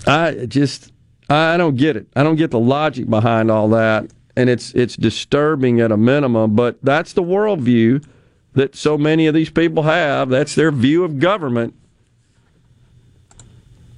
[0.07, 0.91] I just
[1.29, 2.07] I don't get it.
[2.15, 6.55] I don't get the logic behind all that, and it's it's disturbing at a minimum.
[6.55, 8.05] But that's the worldview
[8.53, 10.29] that so many of these people have.
[10.29, 11.75] That's their view of government.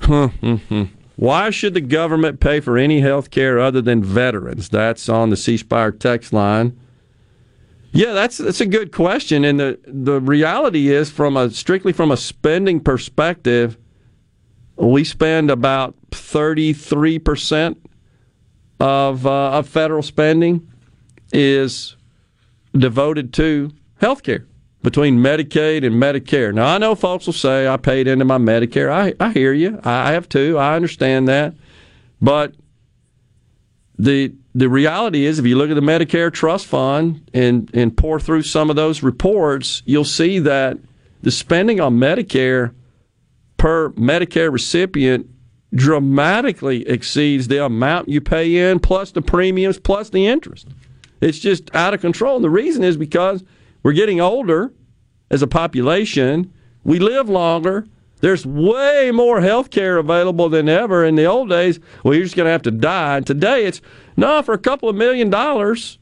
[0.01, 0.83] Hmm, hmm.
[1.15, 4.69] Why should the government pay for any health care other than veterans?
[4.69, 6.77] That's on the C Spire text line.
[7.93, 12.11] Yeah, that's that's a good question, and the the reality is, from a strictly from
[12.11, 13.77] a spending perspective,
[14.87, 17.77] we spend about 33%
[18.79, 20.67] of, uh, of federal spending
[21.31, 21.95] is
[22.73, 24.45] devoted to health care
[24.81, 26.53] between Medicaid and Medicare.
[26.53, 28.91] Now, I know folks will say I paid into my Medicare.
[28.91, 29.79] I, I hear you.
[29.83, 30.57] I have too.
[30.57, 31.53] I understand that.
[32.19, 32.55] But
[33.97, 38.19] the the reality is, if you look at the Medicare Trust Fund and, and pour
[38.19, 40.77] through some of those reports, you'll see that
[41.21, 42.73] the spending on Medicare
[43.61, 45.29] per Medicare recipient
[45.75, 50.67] dramatically exceeds the amount you pay in, plus the premiums, plus the interest.
[51.21, 52.37] It's just out of control.
[52.37, 53.43] And the reason is because
[53.83, 54.73] we're getting older
[55.29, 56.51] as a population,
[56.83, 57.85] we live longer.
[58.21, 61.05] There's way more health care available than ever.
[61.05, 63.17] In the old days, well, you're just going to have to die.
[63.17, 63.79] And today, it's
[64.17, 65.99] no, for a couple of million dollars,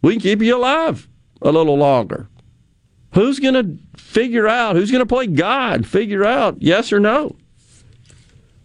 [0.00, 1.10] we can keep you alive
[1.42, 2.30] a little longer.
[3.12, 7.36] Who's going to figure out, who's going to play God, figure out yes or no?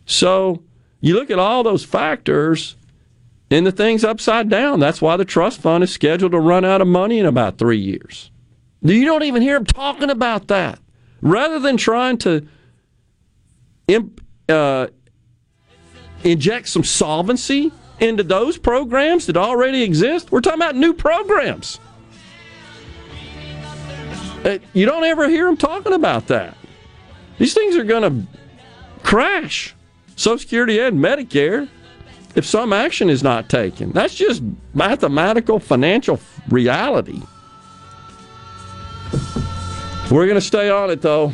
[0.06, 0.64] So
[1.02, 2.76] you look at all those factors,
[3.52, 4.80] and the thing's upside down.
[4.80, 7.78] That's why the trust fund is scheduled to run out of money in about three
[7.78, 8.32] years.
[8.82, 10.80] You don't even hear them talking about that.
[11.22, 12.48] Rather than trying to
[13.88, 14.88] imp, uh,
[16.24, 21.80] inject some solvency into those programs that already exist, we're talking about new programs.
[24.46, 26.56] Uh, You don't ever hear them talking about that.
[27.38, 28.28] These things are going to
[29.04, 29.74] crash.
[30.16, 31.70] Social Security and Medicare
[32.36, 33.92] if some action is not taken.
[33.92, 34.44] That's just
[34.74, 36.20] mathematical financial
[36.50, 37.22] reality.
[40.12, 41.34] We're going to stay on it though.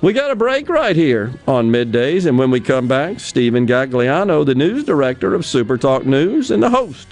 [0.00, 4.44] We got a break right here on middays, and when we come back, Steven Gagliano,
[4.44, 7.08] the news director of Super Talk News and the host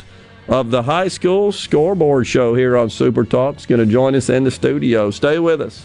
[0.48, 4.28] of the High School Scoreboard Show here on Super Talk, is going to join us
[4.28, 5.10] in the studio.
[5.10, 5.84] Stay with us.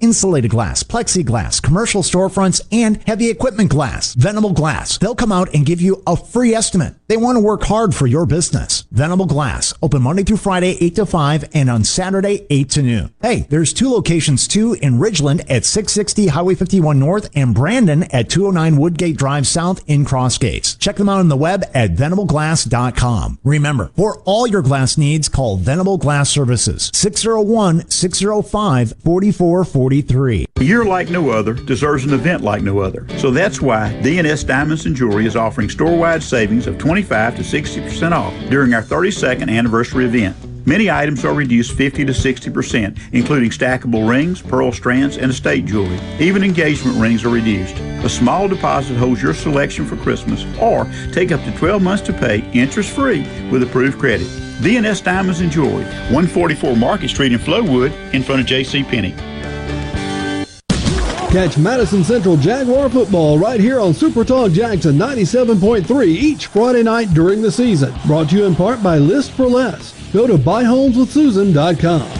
[0.00, 4.14] insulated glass, plexiglass, commercial storefronts, and heavy equipment glass.
[4.14, 4.98] Venable Glass.
[4.98, 6.94] They'll come out and give you a free estimate.
[7.12, 8.86] They want to work hard for your business.
[8.90, 9.74] Venable Glass.
[9.82, 13.14] Open Monday through Friday, 8 to 5, and on Saturday, 8 to noon.
[13.20, 18.30] Hey, there's two locations too in Ridgeland at 660 Highway 51 North and Brandon at
[18.30, 20.74] 209 Woodgate Drive South in Cross Gates.
[20.76, 23.40] Check them out on the web at venableglass.com.
[23.44, 30.46] Remember, for all your glass needs, call Venable Glass Services 601 605 4443.
[30.56, 33.06] A year like no other deserves an event like no other.
[33.18, 38.12] So that's why DNS Diamonds and Jewelry is offering store-wide savings of 25 to 60%
[38.12, 40.36] off during our 32nd anniversary event.
[40.64, 45.98] Many items are reduced 50 to 60%, including stackable rings, pearl strands, and estate jewelry.
[46.20, 47.76] Even engagement rings are reduced.
[48.04, 52.12] A small deposit holds your selection for Christmas, or take up to 12 months to
[52.12, 54.28] pay interest-free with approved credit.
[54.62, 58.84] DNS Diamonds and Jewelry, 144 Market Street in Flowood, in front of J.C.
[58.84, 59.16] Penney.
[61.32, 67.14] Catch Madison Central Jaguar football right here on Super Talk Jackson 97.3 each Friday night
[67.14, 67.90] during the season.
[68.04, 69.94] Brought to you in part by List for Less.
[70.12, 72.18] Go to buyhomeswithsusan.com.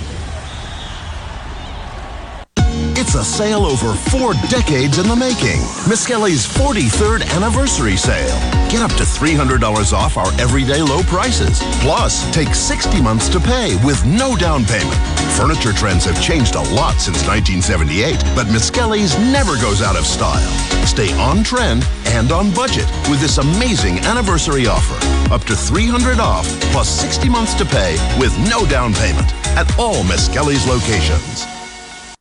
[2.97, 5.61] It's a sale over four decades in the making.
[5.85, 8.41] Miskelly's 43rd anniversary sale.
[8.71, 11.61] Get up to $300 off our everyday low prices.
[11.83, 15.12] Plus, take 60 months to pay with no down payment.
[15.37, 20.49] Furniture trends have changed a lot since 1978, but Miskelly's never goes out of style.
[20.87, 24.99] Stay on trend and on budget with this amazing anniversary offer.
[25.33, 29.33] Up to 300 off plus 60 months to pay with no down payment.
[29.57, 31.52] at all Miskelly's locations.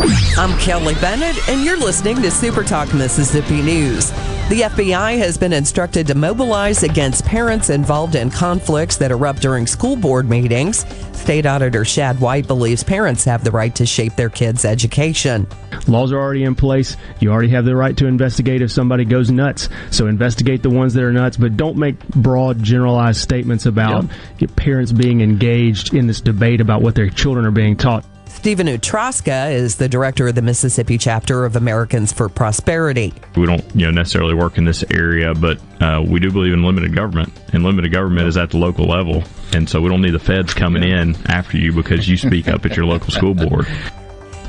[0.00, 4.10] I'm Kelly Bennett, and you're listening to Super Talk Mississippi News.
[4.48, 9.66] The FBI has been instructed to mobilize against parents involved in conflicts that erupt during
[9.66, 10.86] school board meetings.
[11.16, 15.48] State Auditor Shad White believes parents have the right to shape their kids' education.
[15.88, 16.96] Laws are already in place.
[17.18, 19.68] You already have the right to investigate if somebody goes nuts.
[19.90, 24.06] So investigate the ones that are nuts, but don't make broad, generalized statements about
[24.38, 28.04] your parents being engaged in this debate about what their children are being taught.
[28.28, 33.12] Stephen Utraska is the director of the Mississippi chapter of Americans for Prosperity.
[33.36, 36.62] we don't you know necessarily work in this area, but uh, we do believe in
[36.62, 40.12] limited government, and limited government is at the local level, and so we don't need
[40.12, 43.66] the feds coming in after you because you speak up at your local school board.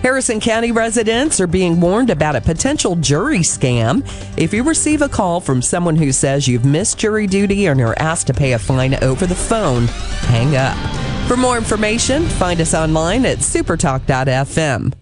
[0.02, 4.02] Harrison County residents are being warned about a potential jury scam.
[4.38, 7.96] If you receive a call from someone who says you've missed jury duty and are
[8.00, 11.09] asked to pay a fine over the phone, hang up.
[11.30, 14.94] For more information, find us online at supertalk.fm.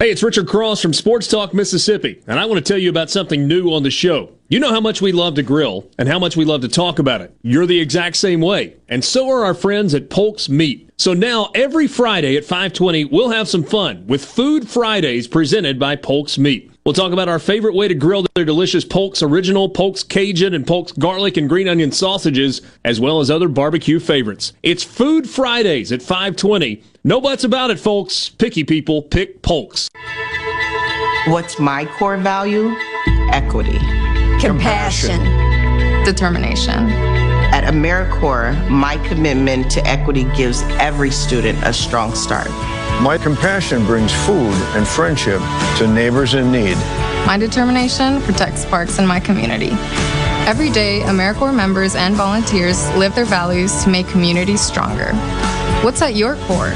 [0.00, 3.08] Hey, it's Richard Cross from Sports Talk Mississippi, and I want to tell you about
[3.08, 4.32] something new on the show.
[4.48, 6.98] You know how much we love to grill and how much we love to talk
[6.98, 7.36] about it.
[7.42, 10.90] You're the exact same way, and so are our friends at Polk's Meat.
[10.98, 15.94] So now every Friday at 5:20, we'll have some fun with Food Fridays presented by
[15.94, 16.72] Polk's Meat.
[16.84, 20.66] We'll talk about our favorite way to grill their delicious Polk's Original, Polk's Cajun, and
[20.66, 24.52] Polk's Garlic and Green Onion sausages, as well as other barbecue favorites.
[24.62, 26.82] It's Food Fridays at 520.
[27.02, 28.28] No buts about it, folks.
[28.28, 29.88] Picky people pick Polk's.
[31.26, 32.74] What's my core value?
[33.32, 33.78] Equity.
[34.38, 35.20] Compassion.
[36.04, 36.90] Determination.
[37.54, 42.48] At AmeriCorps, my commitment to equity gives every student a strong start.
[43.04, 45.42] My compassion brings food and friendship
[45.76, 46.78] to neighbors in need.
[47.26, 49.72] My determination protects parks in my community.
[50.48, 55.12] Every day, AmeriCorps members and volunteers live their values to make communities stronger.
[55.84, 56.72] What's at your core?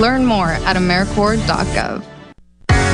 [0.00, 2.19] Learn more at AmeriCorps.gov.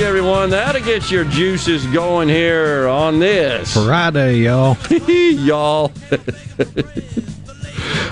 [0.00, 0.50] Everyone.
[0.50, 4.76] That'll get your juices going here on this Friday, y'all.
[5.08, 5.92] y'all.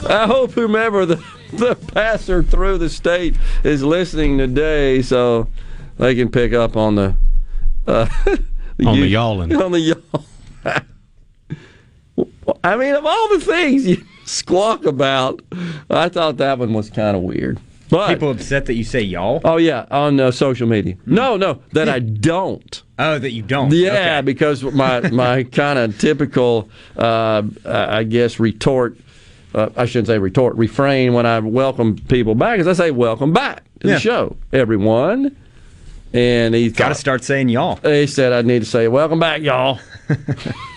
[0.08, 1.16] I hope whomever the,
[1.52, 5.48] the passer through the state is listening today, so
[5.98, 7.14] they can pick up on the
[7.86, 8.38] uh, On
[8.78, 9.54] the you- yawling.
[9.56, 10.24] On the yawl.
[12.64, 15.40] I mean, of all the things you squawk about,
[15.90, 17.58] I thought that one was kind of weird.
[17.90, 19.40] But People upset that you say y'all?
[19.44, 20.96] Oh yeah, on uh, social media.
[21.06, 22.82] No, no, that I don't.
[22.98, 23.72] Oh, that you don't.
[23.72, 28.98] Yeah, because my my kind of typical, uh, I guess, retort.
[29.54, 30.56] Uh, I shouldn't say retort.
[30.56, 33.94] Refrain when I welcome people back is I say welcome back to Yeah.
[33.94, 35.34] the show, everyone.
[36.12, 37.76] And he's Got to start saying y'all.
[37.76, 39.78] He said I need to say welcome back, y'all.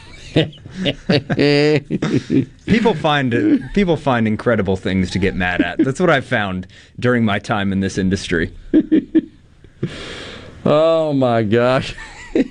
[2.65, 5.77] people find people find incredible things to get mad at.
[5.80, 6.68] That's what I've found
[6.99, 8.53] during my time in this industry.
[10.64, 11.95] Oh my gosh.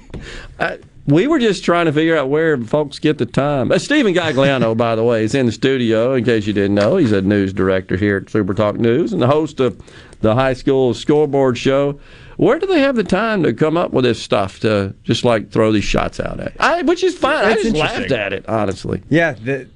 [0.59, 3.73] I, we were just trying to figure out where folks get the time.
[3.73, 6.15] Uh, Steven Gagliano, by the way, is in the studio.
[6.15, 9.23] In case you didn't know, he's a news director here at Super Talk News and
[9.23, 9.81] the host of
[10.21, 11.99] the high school scoreboard show.
[12.41, 15.51] Where do they have the time to come up with this stuff to just like
[15.51, 16.55] throw these shots out at?
[16.59, 17.45] I, which is fine.
[17.45, 19.03] I just laughed at it, honestly.
[19.11, 19.69] Yeah, the,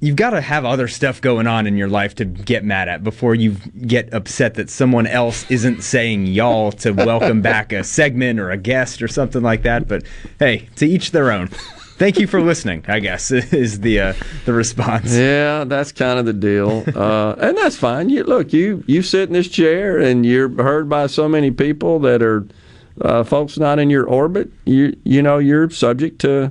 [0.00, 3.02] you've got to have other stuff going on in your life to get mad at
[3.02, 3.52] before you
[3.86, 8.58] get upset that someone else isn't saying y'all to welcome back a segment or a
[8.58, 9.88] guest or something like that.
[9.88, 10.04] But
[10.38, 11.48] hey, to each their own.
[11.96, 12.84] Thank you for listening.
[12.88, 14.12] I guess is the uh,
[14.46, 15.14] the response.
[15.14, 18.08] Yeah, that's kind of the deal, uh, and that's fine.
[18.08, 22.00] You look, you you sit in this chair and you're heard by so many people
[22.00, 22.46] that are
[23.00, 24.50] uh, folks not in your orbit.
[24.64, 26.50] You you know you're subject to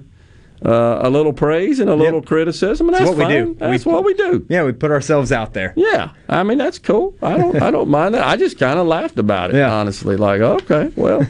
[0.65, 3.53] uh, a little praise and a little criticism, and that's what we do.
[3.59, 4.45] That's We- what we do.
[4.47, 5.73] Yeah, we put ourselves out there.
[5.75, 7.15] Yeah, I mean that's cool.
[7.21, 8.25] I don't I don't mind that.
[8.25, 9.73] I just kind of laughed about it, yeah.
[9.73, 10.15] honestly.
[10.15, 11.27] Like, okay, well,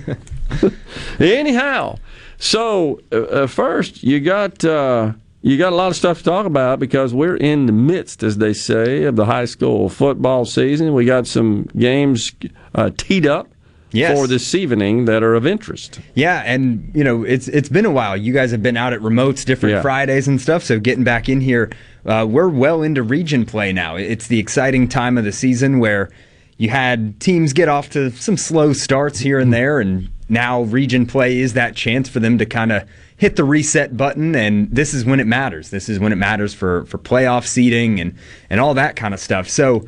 [1.19, 1.97] anyhow.
[2.43, 6.45] So uh, uh, first, you got uh, you got a lot of stuff to talk
[6.45, 10.93] about because we're in the midst, as they say, of the high school football season.
[10.93, 12.33] We got some games
[12.75, 13.47] uh, teed up
[13.93, 14.17] Yes.
[14.17, 16.01] for this evening that are of interest.
[16.15, 18.17] Yeah, and you know it's it's been a while.
[18.17, 19.81] You guys have been out at remotes, different Yeah.
[19.81, 20.63] Fridays and stuff.
[20.63, 21.71] So getting back in here,
[22.05, 23.95] uh, we're well into region play now.
[23.95, 26.09] It's the exciting time of the season where
[26.57, 31.05] you had teams get off to some slow starts here and there, and now region
[31.05, 32.87] play is that chance for them to kind of
[33.17, 34.35] hit the reset button.
[34.35, 35.69] And this is when it matters.
[35.69, 38.15] This is when it matters for for playoff seeding and
[38.49, 39.49] and all that kind of stuff.
[39.49, 39.85] So.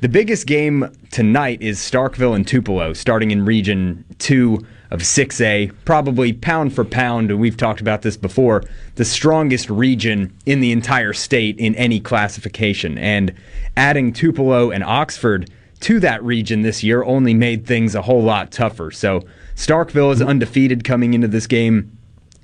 [0.00, 5.72] The biggest game tonight is Starkville and Tupelo, starting in Region 2 of 6A.
[5.84, 8.62] Probably pound for pound, and we've talked about this before,
[8.94, 12.96] the strongest region in the entire state in any classification.
[12.96, 13.34] And
[13.76, 15.50] adding Tupelo and Oxford
[15.80, 18.90] to that region this year only made things a whole lot tougher.
[18.90, 19.22] So
[19.58, 21.90] Starkville is undefeated coming into this game.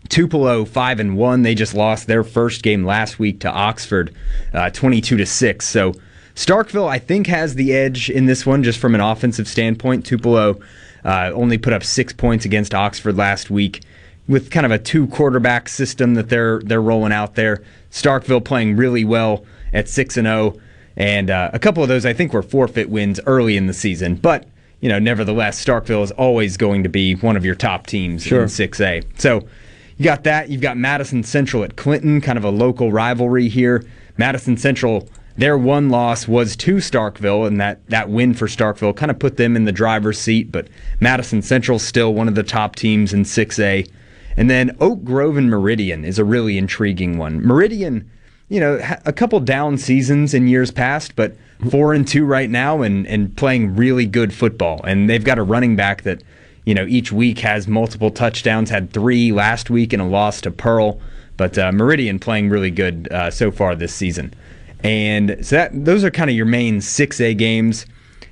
[0.09, 1.43] Tupelo five and one.
[1.43, 4.13] They just lost their first game last week to Oxford,
[4.53, 5.69] uh, twenty-two to six.
[5.69, 5.95] So
[6.35, 10.05] Starkville, I think, has the edge in this one just from an offensive standpoint.
[10.05, 10.59] Tupelo
[11.05, 13.85] uh, only put up six points against Oxford last week
[14.27, 17.63] with kind of a two quarterback system that they're they're rolling out there.
[17.93, 20.59] Starkville playing really well at six and zero,
[20.97, 24.17] and uh, a couple of those I think were forfeit wins early in the season,
[24.17, 24.49] but.
[24.81, 28.43] You know, nevertheless, Starkville is always going to be one of your top teams Sure.
[28.43, 29.05] in 6A.
[29.19, 29.47] So
[29.97, 30.51] you got that.
[30.51, 33.85] You've got Madison Central at Clinton, kind of a local rivalry here.
[34.19, 39.11] Madison Central, their one loss was to Starkville, and that, that win for Starkville kind
[39.11, 40.53] of put them in the driver's seat.
[40.53, 40.69] But
[41.01, 43.89] Madison Central still one of the top teams in 6A.
[44.37, 47.41] And then Oak Grove and Meridian is a really intriguing one.
[47.41, 48.11] Meridian,
[48.49, 51.37] you know, a couple down seasons in years past, but
[51.71, 54.83] four and two right now, and and playing really good football.
[54.85, 56.23] And they've got a running back that
[56.65, 58.71] you know, each week has multiple touchdowns.
[58.71, 61.01] Had three last week and a loss to Pearl,
[61.37, 64.33] but uh, Meridian playing really good uh, so far this season.
[64.83, 67.87] And so that those are kind of your main six A games.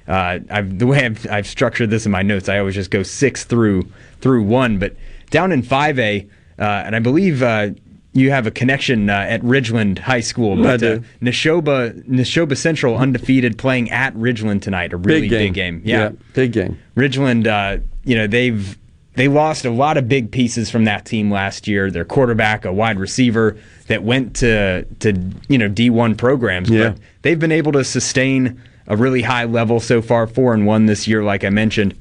[0.09, 3.03] Uh, I've, the way I've, I've structured this in my notes, I always just go
[3.03, 3.89] six through
[4.21, 4.79] through one.
[4.79, 4.97] But
[5.31, 6.27] down in five A,
[6.59, 7.71] uh, and I believe uh,
[8.15, 10.57] you have a connection uh, at Ridgeland High School.
[10.63, 14.93] But uh, Neshoba Neshoba Central undefeated, playing at Ridgeland tonight.
[14.93, 15.39] A really Big game.
[15.47, 15.83] big game.
[15.85, 16.79] Yeah, big game.
[16.97, 18.77] Ridgeland, uh, you know, they've
[19.15, 21.91] they lost a lot of big pieces from that team last year.
[21.91, 23.57] Their quarterback, a wide receiver
[23.89, 25.13] that went to to
[25.49, 26.91] you know D1 programs, Yeah.
[26.91, 30.87] but they've been able to sustain a really high level so far, four and one
[30.87, 31.95] this year, like I mentioned.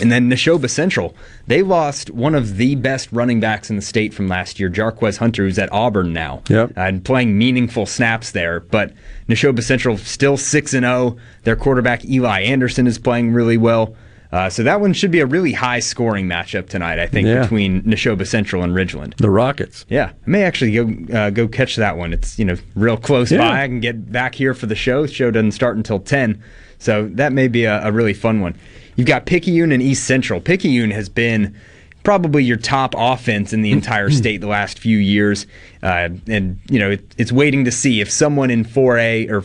[0.00, 1.14] And then Neshoba Central,
[1.46, 5.18] they lost one of the best running backs in the state from last year, Jarquez
[5.18, 6.72] Hunter, who's at Auburn now, Yep.
[6.76, 8.60] and playing meaningful snaps there.
[8.60, 8.92] But
[9.28, 11.16] Neshoba Central still six and zero.
[11.44, 13.94] Their quarterback Eli Anderson is playing really well.
[14.30, 17.40] Uh, so that one should be a really high scoring matchup tonight, I think, Yeah.
[17.40, 19.16] between Neshoba Central and Ridgeland.
[19.16, 19.86] The Rockets.
[19.88, 22.12] Yeah, I may actually go uh, go catch that one.
[22.12, 23.38] It's you know real close Yeah.
[23.38, 23.62] by.
[23.62, 25.06] I can get back here for the show.
[25.06, 26.42] The show doesn't start until ten,
[26.78, 28.54] so that may be a, a really fun one.
[28.98, 30.40] You've got Picayune and East Central.
[30.40, 31.56] Picayune has been
[32.02, 35.46] probably your top offense in the entire state the last few years,
[35.84, 39.44] uh, and you know it, it's waiting to see if someone in 4A or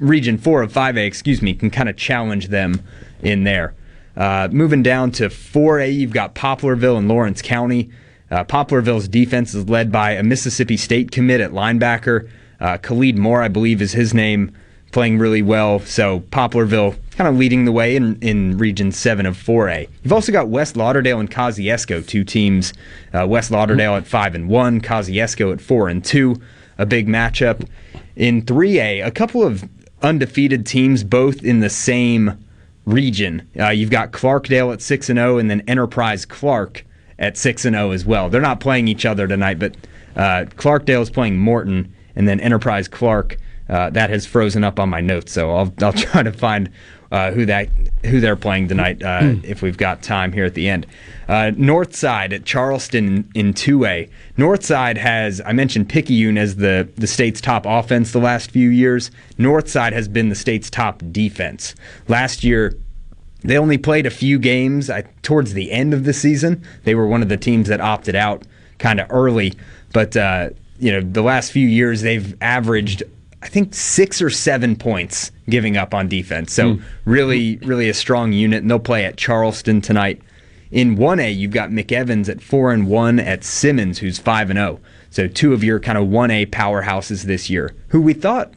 [0.00, 2.82] Region 4 of 5A, excuse me, can kind of challenge them
[3.22, 3.74] in there.
[4.18, 7.90] Uh, moving down to 4A, you've got Poplarville and Lawrence County.
[8.30, 12.28] Uh, Poplarville's defense is led by a Mississippi State commit at linebacker.
[12.60, 14.54] Uh, Khalid Moore, I believe, is his name,
[14.92, 15.80] playing really well.
[15.80, 19.88] So Poplarville kind of leading the way in, in Region 7 of 4A.
[20.02, 22.72] You've also got West Lauderdale and Kosciusko, two teams.
[23.12, 26.36] Uh, West Lauderdale at 5 and 1, Kosciusko at 4 and 2.
[26.78, 27.68] A big matchup.
[28.16, 29.68] In 3A, a couple of
[30.02, 32.42] undefeated teams, both in the same
[32.86, 33.46] region.
[33.58, 36.84] Uh, you've got Clarkdale at 6 and 0 and then Enterprise Clark
[37.18, 38.28] at 6 and 0 as well.
[38.28, 39.76] They're not playing each other tonight, but
[40.16, 43.36] uh, Clarkdale is playing Morton and then Enterprise Clark
[43.70, 46.70] uh, that has frozen up on my notes, so I'll I'll try to find
[47.12, 47.68] uh, who that
[48.04, 49.02] who they're playing tonight.
[49.02, 50.86] Uh, If we've got time here at the end,
[51.28, 54.08] uh, Northside at Charleston in two A.
[54.36, 59.10] Northside has I mentioned Picayune as the the state's top offense the last few years.
[59.38, 61.74] Northside has been the state's top defense.
[62.08, 62.76] Last year,
[63.42, 66.62] they only played a few games I, towards the end of the season.
[66.82, 68.42] They were one of the teams that opted out
[68.78, 69.54] kind of early,
[69.92, 73.04] but uh, you know the last few years they've averaged
[73.42, 76.52] I think six or seven points giving up on defense.
[76.52, 76.82] So hmm.
[77.04, 80.20] really, really a strong unit, and they'll play at Charleston tonight.
[80.70, 84.80] In 1A, you've got McEvans at 4 and 1 at Simmons, who's 5 and 0.
[85.10, 88.52] So two of your kind of 1A powerhouses this year, who we thought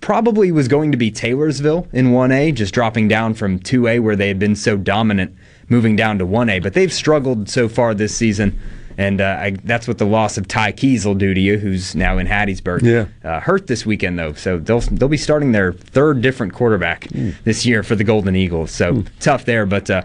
[0.00, 4.28] probably was going to be Taylorsville in 1A, just dropping down from 2A where they
[4.28, 5.34] had been so dominant,
[5.68, 6.62] moving down to 1A.
[6.62, 8.56] But they've struggled so far this season.
[8.98, 11.94] And uh, I, that's what the loss of Ty Keyes will do to you, who's
[11.94, 12.82] now in Hattiesburg.
[12.82, 13.06] Yeah.
[13.28, 17.08] Uh, hurt this weekend though, so they'll they'll be starting their third different quarterback
[17.44, 18.70] this year for the Golden Eagles.
[18.70, 20.02] So tough there, but uh,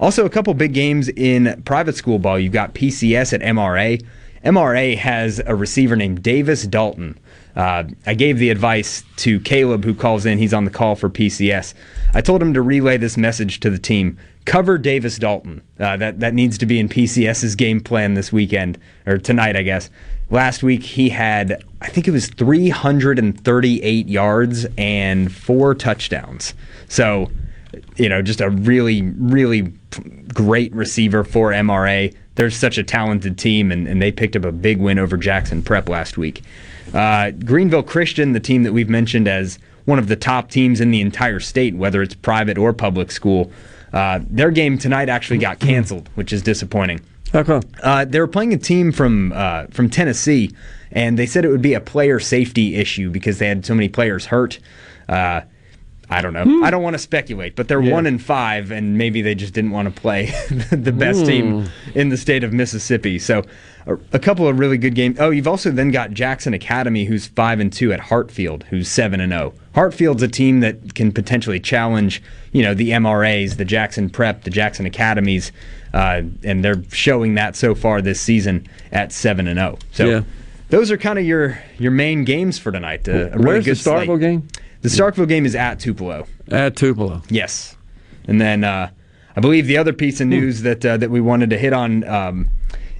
[0.00, 2.38] also a couple big games in private school ball.
[2.38, 4.04] You've got PCS at MRA.
[4.44, 7.18] MRA has a receiver named Davis Dalton.
[7.54, 10.38] Uh, I gave the advice to Caleb, who calls in.
[10.38, 11.74] He's on the call for PCS.
[12.14, 14.18] I told him to relay this message to the team.
[14.44, 15.62] Cover Davis Dalton.
[15.78, 19.62] Uh, that that needs to be in PCS's game plan this weekend or tonight, I
[19.62, 19.90] guess.
[20.30, 26.54] Last week he had, I think it was 338 yards and four touchdowns.
[26.88, 27.30] So,
[27.96, 29.72] you know, just a really, really
[30.32, 32.14] great receiver for MRA.
[32.34, 35.62] They're such a talented team, and, and they picked up a big win over Jackson
[35.62, 36.42] Prep last week.
[36.92, 40.90] Uh, Greenville Christian, the team that we've mentioned as one of the top teams in
[40.90, 43.50] the entire state, whether it's private or public school,
[43.92, 47.00] uh, their game tonight actually got canceled, which is disappointing.
[47.32, 47.62] How come?
[47.82, 50.54] Uh, they were playing a team from uh, from Tennessee,
[50.90, 53.88] and they said it would be a player safety issue because they had so many
[53.88, 54.58] players hurt.
[55.08, 55.42] Uh,
[56.12, 56.62] I don't know.
[56.64, 57.92] I don't want to speculate, but they're Yeah.
[57.92, 60.26] one and five, and maybe they just didn't want to play
[60.70, 63.18] the best team in the state of Mississippi.
[63.18, 63.42] So,
[63.86, 65.18] a, a couple of really good games.
[65.18, 69.20] Oh, you've also then got Jackson Academy, who's five and two at Hartfield, who's seven
[69.20, 69.54] and zero.
[69.74, 72.22] Hartfield's a team that can potentially challenge,
[72.52, 75.50] you know, the MRAs, the Jackson Prep, the Jackson Academies,
[75.94, 79.78] uh, and they're showing that so far this season at seven and zero.
[79.92, 80.04] So.
[80.06, 80.22] Yeah.
[80.68, 83.06] Those are kind of your your main games for tonight.
[83.06, 83.72] Uh, a really Where's the.
[83.72, 84.48] Starkville game?
[84.82, 86.26] The Starkville game is at Tupelo.
[86.50, 87.22] At Tupelo.
[87.28, 87.76] Yes,
[88.26, 88.90] and then uh,
[89.36, 92.04] I believe the other piece of news that uh, that we wanted to hit on
[92.04, 92.48] um,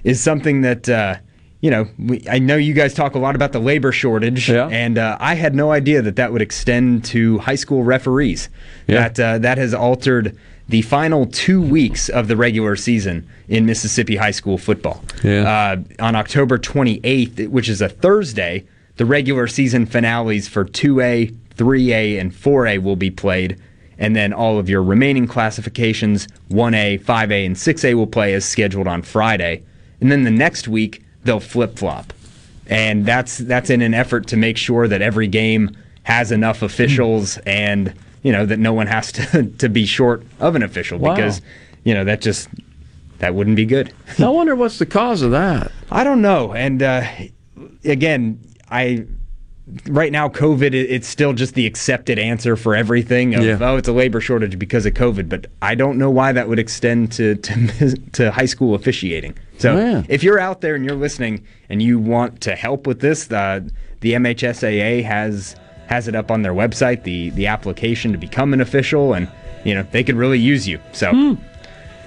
[0.03, 1.15] is something that uh,
[1.59, 4.97] you know we, I know you guys talk a lot about the labor shortage, and
[4.97, 8.49] uh, I had no idea that that would extend to high school referees.
[8.87, 9.09] Yeah.
[9.09, 10.37] That uh, that has altered
[10.69, 15.03] the final two weeks of the regular season in Mississippi high school football.
[15.23, 15.75] Yeah.
[15.99, 18.65] Uh, on October 28th, which is a Thursday,
[18.95, 23.59] the regular season finales for 2A, 3A, and 4A will be played.
[23.97, 28.87] And then all of your remaining classifications, 1A, 5A, and 6A, will play as scheduled
[28.87, 29.63] on Friday.
[30.01, 32.11] And then the next week, they'll flip flop.
[32.67, 37.37] And that's that's in an effort to make sure that every game has enough officials
[37.39, 37.93] and
[38.23, 41.13] you know that no one has to, to be short of an official Wow.
[41.13, 41.41] because
[41.83, 42.47] you know that just
[43.19, 43.93] that wouldn't be good.
[44.17, 45.71] I wonder what's the cause of that.
[45.91, 46.53] I don't know.
[46.53, 47.05] And uh,
[47.85, 48.39] again,
[48.71, 49.05] I
[49.87, 53.33] right now covid it's still just the accepted answer for everything.
[53.35, 53.57] Of, Yeah.
[53.61, 56.59] Oh, it's a labor shortage because of COVID, but I don't know why that would
[56.59, 59.35] extend to to, to high school officiating.
[59.59, 60.03] So Yeah.
[60.09, 63.61] if you're out there and you're listening and you want to help with this, uh,
[64.01, 65.55] the MHSAA has
[65.87, 69.29] has it up on their website the the application to become an official, and
[69.63, 70.79] you know they could really use you.
[70.91, 71.37] So.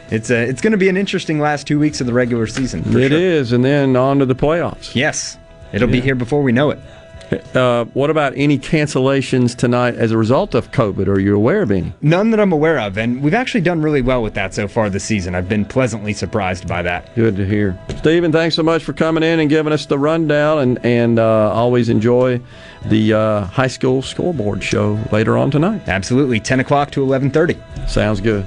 [0.09, 2.79] It's uh, it's going to be an interesting last two weeks of the regular season.
[2.97, 3.19] It sure.
[3.19, 4.95] is, and then on to the playoffs.
[4.95, 5.37] Yes,
[5.73, 6.79] it'll be here before we know it.
[7.55, 11.09] Uh, what about any cancellations tonight as a result of COVID?
[11.09, 11.93] Are you aware of any?
[12.01, 14.89] None that I'm aware of, and we've actually done really well with that so far
[14.91, 15.35] this season.
[15.35, 17.15] I've been pleasantly surprised by that.
[17.15, 17.79] Good to hear.
[17.99, 21.53] Steven, thanks so much for coming in and giving us the rundown, and and uh,
[21.53, 22.41] always enjoy
[22.87, 25.83] the uh, high school scoreboard show later on tonight.
[25.89, 27.89] Absolutely, 10 o'clock to 11:30.
[27.89, 28.47] Sounds good.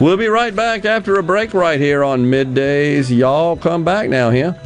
[0.00, 3.16] We'll be right back after a break right here on middays.
[3.16, 4.56] Y'all come back now, here.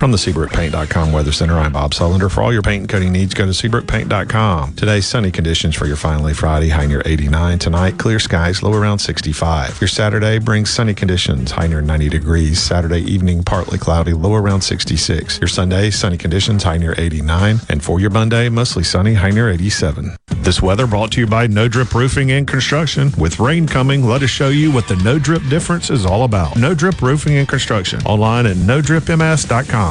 [0.00, 2.30] From the SeabrookPaint.com Weather Center, I'm Bob Sullender.
[2.30, 4.72] For all your paint and coating needs, go to SeabrookPaint.com.
[4.72, 7.58] Today's sunny conditions for your finally Friday, high near 89.
[7.58, 9.78] Tonight, clear skies, low around 65.
[9.78, 12.62] Your Saturday brings sunny conditions, high near 90 degrees.
[12.62, 15.38] Saturday evening, partly cloudy, low around 66.
[15.38, 17.58] Your Sunday, sunny conditions, high near 89.
[17.68, 20.16] And for your Monday, mostly sunny, high near 87.
[20.36, 23.12] This weather brought to you by No Drip Roofing and Construction.
[23.18, 26.56] With rain coming, let us show you what the No Drip difference is all about.
[26.56, 28.00] No Drip Roofing and Construction.
[28.06, 29.90] Online at NoDripMS.com.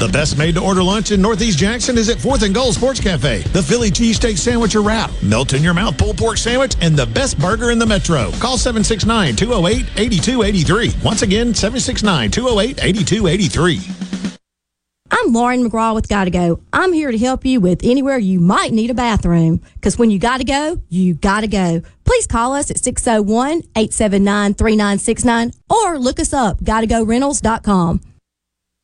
[0.00, 3.00] The best made to order lunch in Northeast Jackson is at 4th and Gold Sports
[3.00, 3.42] Cafe.
[3.52, 7.04] The Philly cheesesteak sandwich or wrap, melt in your mouth pulled pork sandwich, and the
[7.04, 8.30] best burger in the metro.
[8.40, 11.04] Call 769 208 8283.
[11.04, 14.38] Once again, 769 208 8283.
[15.10, 16.62] I'm Lauren McGraw with Gotta Go.
[16.72, 19.60] I'm here to help you with anywhere you might need a bathroom.
[19.74, 21.82] Because when you gotta go, you gotta go.
[22.06, 28.00] Please call us at 601 879 3969 or look us up, gottogorentals.com.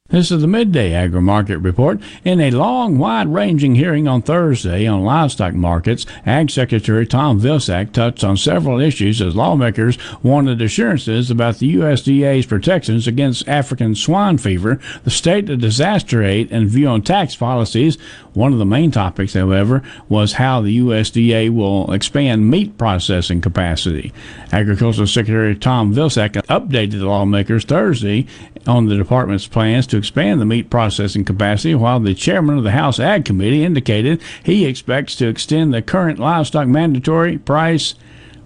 [0.08, 1.98] This is the midday agri market report.
[2.24, 7.90] In a long, wide ranging hearing on Thursday on livestock markets, Ag Secretary Tom Vilsack
[7.90, 14.38] touched on several issues as lawmakers wanted assurances about the USDA's protections against African swine
[14.38, 17.98] fever, the state of disaster aid, and view on tax policies.
[18.32, 24.12] One of the main topics, however, was how the USDA will expand meat processing capacity.
[24.52, 28.26] Agricultural Secretary Tom Vilsack updated the lawmakers Thursday
[28.66, 32.72] on the department's plans to expand the meat processing capacity, while the chairman of the
[32.72, 37.94] House Ag Committee indicated he expects to extend the current livestock mandatory price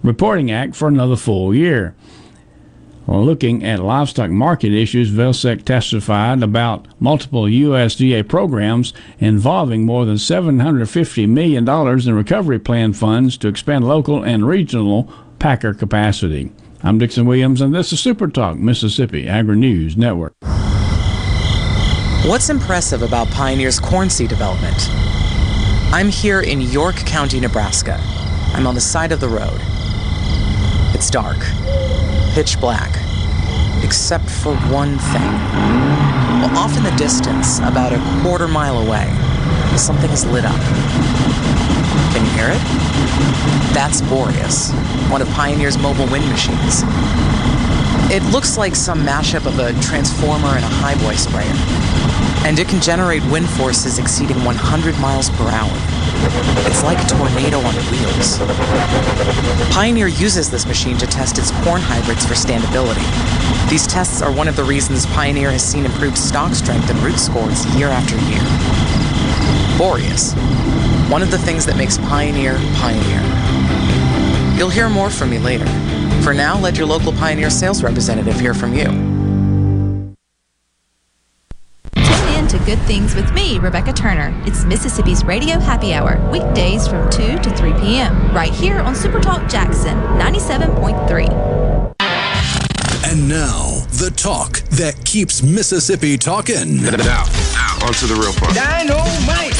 [0.03, 1.95] reporting act for another full year.
[3.07, 11.27] Looking at livestock market issues, Vilsack testified about multiple USDA programs involving more than $750
[11.27, 16.53] million in recovery plan funds to expand local and regional packer capacity.
[16.83, 20.33] I'm Dixon Williams, and this is Super Talk Mississippi Agri News Network.
[22.25, 24.75] What's impressive about Pioneer's corn seed development?
[25.91, 27.99] I'm here in York County, Nebraska.
[28.53, 29.59] I'm on the side of the road.
[30.93, 31.39] It's dark,
[32.35, 32.91] pitch black,
[33.83, 35.31] except for one thing.
[36.41, 39.09] Well, off in the distance, about a quarter mile away,
[39.75, 40.61] something is lit up.
[42.13, 42.61] Can you hear it?
[43.73, 44.71] That's Boreas,
[45.09, 46.83] one of Pioneer's mobile wind machines.
[48.13, 52.00] It looks like some mashup of a transformer and a highboy sprayer.
[52.43, 55.71] And it can generate wind forces exceeding 100 miles per hour.
[56.67, 58.39] It's like a tornado on wheels.
[59.73, 63.05] Pioneer uses this machine to test its corn hybrids for standability.
[63.69, 67.17] These tests are one of the reasons Pioneer has seen improved stock strength and root
[67.17, 68.41] scores year after year.
[69.77, 70.33] Boreas,
[71.11, 73.21] one of the things that makes Pioneer Pioneer.
[74.57, 75.65] You'll hear more from me later.
[76.23, 79.10] For now, let your local Pioneer sales representative hear from you.
[82.51, 84.33] To Good Things with me, Rebecca Turner.
[84.45, 89.49] It's Mississippi's Radio Happy Hour, weekdays from 2 to 3 p.m., right here on Supertalk
[89.49, 91.29] Jackson 97.3.
[93.09, 96.83] And now, the talk that keeps Mississippi talking.
[96.83, 98.53] Now, now, on to the real part.
[98.53, 99.55] Dynamite!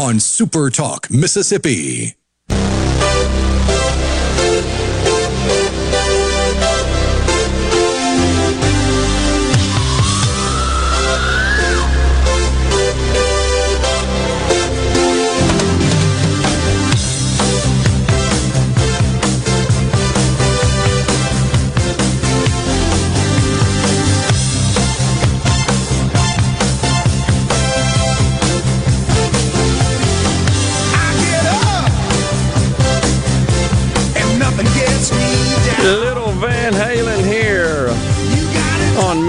[0.00, 2.16] On Super Talk, Mississippi.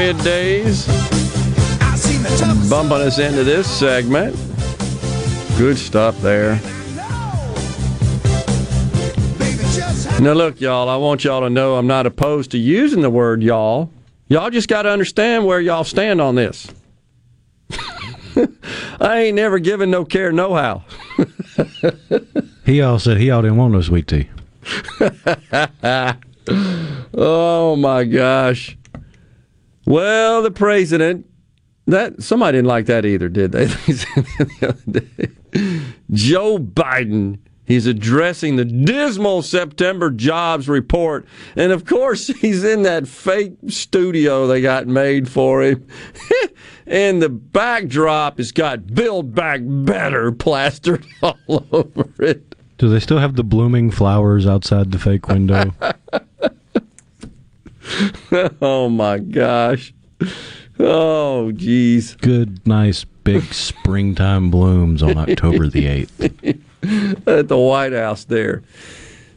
[0.07, 1.97] Little Van Halen here on
[2.57, 2.69] middays.
[2.69, 4.35] bumping us into this segment.
[5.57, 6.61] Good stuff there.
[10.19, 13.43] Now, look, y'all, I want y'all to know I'm not opposed to using the word
[13.43, 13.91] y'all.
[14.29, 16.67] Y'all just got to understand where y'all stand on this.
[18.99, 20.83] I ain't never given no care, no how.
[22.65, 24.29] He all said he all didn't want no sweet tea.
[27.13, 28.77] oh my gosh.
[29.87, 31.25] Well, the president
[31.85, 33.67] that somebody didn't like that either, did they?
[36.11, 37.39] Joe Biden.
[37.63, 41.25] He's addressing the dismal September jobs report.
[41.55, 45.87] And of course, he's in that fake studio they got made for him.
[46.85, 52.55] and the backdrop has got Build Back Better plastered all over it.
[52.77, 55.73] Do they still have the blooming flowers outside the fake window?
[58.61, 59.93] oh my gosh.
[60.79, 62.15] Oh, geez.
[62.15, 66.61] Good, nice, big springtime blooms on October the 8th.
[67.27, 68.63] At the White House there.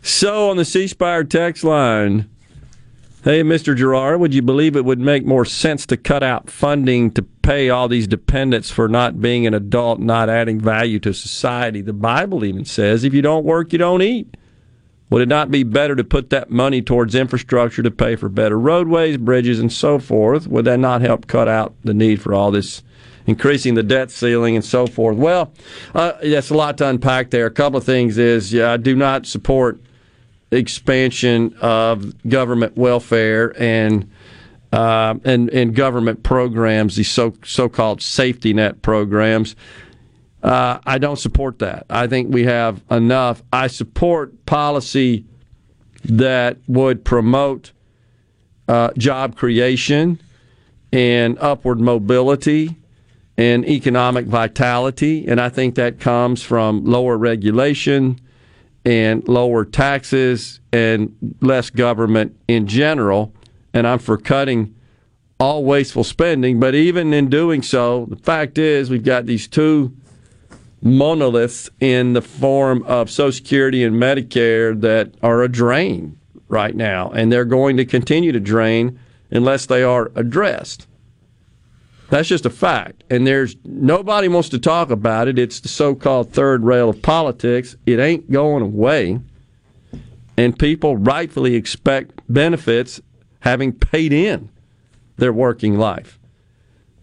[0.03, 2.29] So on the C Spire text line,
[3.25, 3.77] hey, Mr.
[3.77, 7.71] Gerard, would you believe it would make more sense to cut out funding to pay
[7.71, 11.81] all these dependents for not being an adult, not adding value to society?
[11.81, 14.37] The Bible even says if you don't work, you don't eat.
[15.11, 18.59] Would it not be better to put that money towards infrastructure to pay for better
[18.59, 20.47] roadways, bridges, and so forth?
[20.47, 22.83] Would that not help cut out the need for all this
[23.27, 25.17] increasing the debt ceiling and so forth?
[25.17, 25.53] Well,
[25.95, 27.47] uh, that's a lot to unpack there.
[27.47, 29.81] A couple of things is, yeah, I do not support
[30.53, 34.11] expansion of government welfare and
[34.73, 39.57] uh, and and government programs, these so so called safety net programs.
[40.43, 41.87] Uh, I don't support that.
[41.91, 43.43] I think we have enough.
[43.53, 45.25] I support policy
[46.05, 47.73] that would promote
[48.69, 50.21] uh, job creation
[50.93, 52.77] and upward mobility
[53.37, 55.27] and economic vitality.
[55.27, 58.21] And I think that comes from lower regulation
[58.85, 63.35] and lower taxes and less government in general.
[63.75, 64.75] And I'm for cutting
[65.39, 66.61] all wasteful spending.
[66.61, 69.97] But even in doing so, the fact is we've got these two
[70.83, 77.11] monoliths in the form of Social Security and Medicare that are a drain right now,
[77.11, 78.99] and they're going to continue to drain
[79.31, 80.87] unless they are addressed.
[82.09, 85.39] That's just a fact, and there's nobody wants to talk about it.
[85.39, 87.77] It's the so-called third rail of politics.
[87.87, 89.21] It ain't going away,
[90.37, 93.01] and people rightfully expect benefits
[93.41, 94.49] having paid in
[95.19, 96.19] their working life.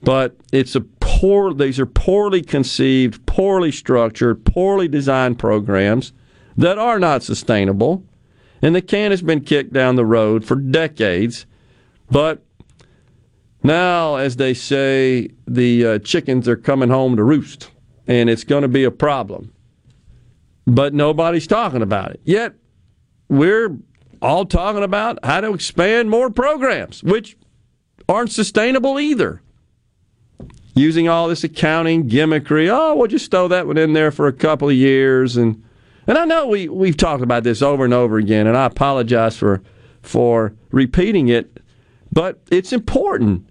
[0.04, 0.82] But it's a
[1.18, 6.14] poor these are poorly conceived, poorly structured, poorly designed programs
[6.56, 8.04] that are not sustainable.
[8.62, 11.48] And the can has been kicked down the road for decades.
[12.12, 12.44] But
[13.64, 17.72] now, as they say, the uh, chickens are coming home to roost,
[18.06, 19.52] and it's going to be a problem.
[20.68, 22.22] But nobody's talking about it.
[22.26, 22.54] Yet,
[23.28, 23.76] we're
[24.22, 27.38] all talking about how to expand more programs, which
[28.08, 29.42] aren't sustainable either
[30.78, 32.70] using all this accounting gimmickry.
[32.70, 35.64] Oh, we'll just throw that one in there for a couple of years, and
[36.06, 39.38] and I know we we've talked about this over and over again, and I apologize
[39.38, 39.62] for
[40.02, 41.60] for repeating it,
[42.12, 43.50] but it's important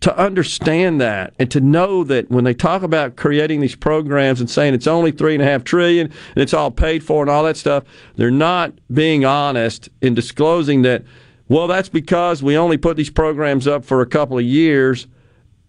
[0.00, 4.48] to understand that and to know that when they talk about creating these programs and
[4.48, 7.44] saying it's only three and a half trillion and it's all paid for and all
[7.44, 7.84] that stuff,
[8.16, 11.04] they're not being honest in disclosing that.
[11.48, 15.06] Well, that's because we only put these programs up for a couple of years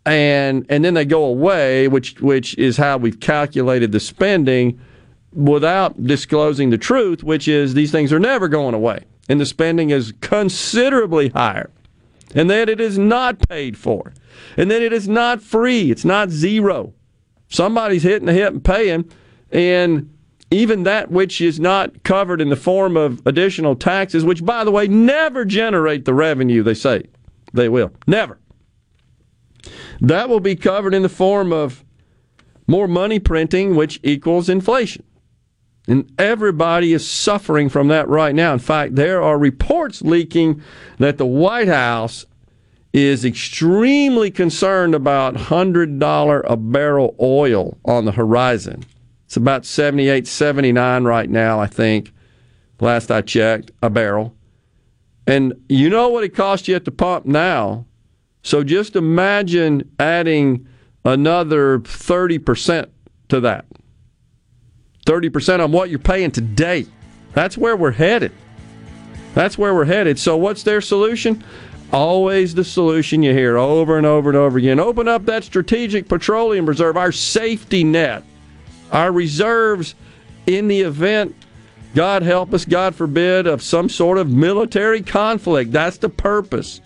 [0.05, 4.79] and and then they go away, which which is how we've calculated the spending
[5.33, 9.91] without disclosing the truth, which is these things are never going away, and the spending
[9.91, 11.69] is considerably higher,
[12.33, 14.13] and that it is not paid for,
[14.57, 16.93] and that it is not free, it's not zero.
[17.47, 19.11] Somebody's hitting the hip and paying,
[19.51, 20.13] and
[20.49, 24.71] even that which is not covered in the form of additional taxes, which by the
[24.71, 27.03] way never generate the revenue they say
[27.53, 28.40] they will, never
[29.99, 31.83] that will be covered in the form of
[32.67, 35.03] more money printing, which equals inflation.
[35.87, 38.53] And everybody is suffering from that right now.
[38.53, 40.61] In fact, there are reports leaking
[40.99, 42.25] that the White House
[42.93, 48.83] is extremely concerned about $100 a barrel oil on the horizon.
[49.25, 52.11] It's about 78, 79 right now, I think,
[52.79, 54.35] last I checked, a barrel.
[55.25, 57.85] And you know what it costs you at the pump now?
[58.43, 60.67] So just imagine adding
[61.05, 62.89] another 30%
[63.29, 63.65] to that.
[65.05, 66.85] 30% on what you're paying today.
[67.33, 68.31] That's where we're headed.
[69.33, 70.19] That's where we're headed.
[70.19, 71.43] So what's their solution?
[71.91, 74.79] always the solution you hear over and over and over again.
[74.79, 78.23] Open up that strategic petroleum reserve, our safety net,
[78.91, 79.95] our reserves
[80.47, 81.35] in the event,
[81.93, 85.71] God help us, God forbid, of some sort of military conflict.
[85.71, 86.81] That's the purpose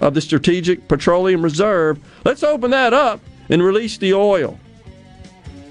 [0.00, 1.98] of the strategic petroleum reserve.
[2.24, 4.58] Let's open that up and release the oil.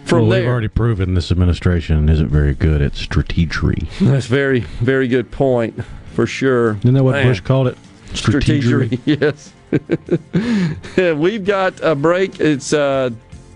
[0.06, 0.42] From well, there.
[0.42, 3.88] we've already proven this administration isn't very good at strategery.
[4.00, 5.84] That's very, very good point
[6.14, 6.78] for sure.
[6.78, 7.28] Isn't that what Man.
[7.28, 7.78] Bush called it?
[8.14, 9.00] Strategery.
[9.06, 9.54] Yes.
[11.20, 12.40] we've got a break.
[12.40, 13.12] It's uh,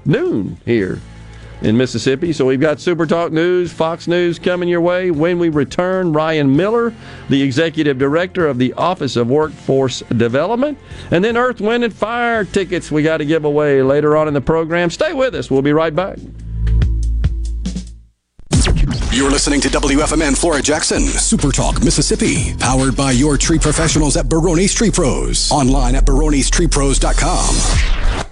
[0.06, 1.00] noon here
[1.64, 2.34] in Mississippi.
[2.34, 5.11] So we've got Super Talk News, Fox News coming your way.
[5.11, 6.94] When we return, Ryan Miller,
[7.30, 10.77] the executive director of the Office of Workforce Development,
[11.11, 14.34] and then Earth, Wind, and Fire tickets we got to give away later on in
[14.34, 14.90] the program.
[14.90, 15.49] Stay with us.
[15.49, 16.18] We'll be right back.
[19.11, 24.27] You're listening to WFMN Flora Jackson, Super Talk, Mississippi, powered by your tree professionals at
[24.27, 25.52] Barone's Tree Pros.
[25.52, 28.23] Online at baronestreepros.com.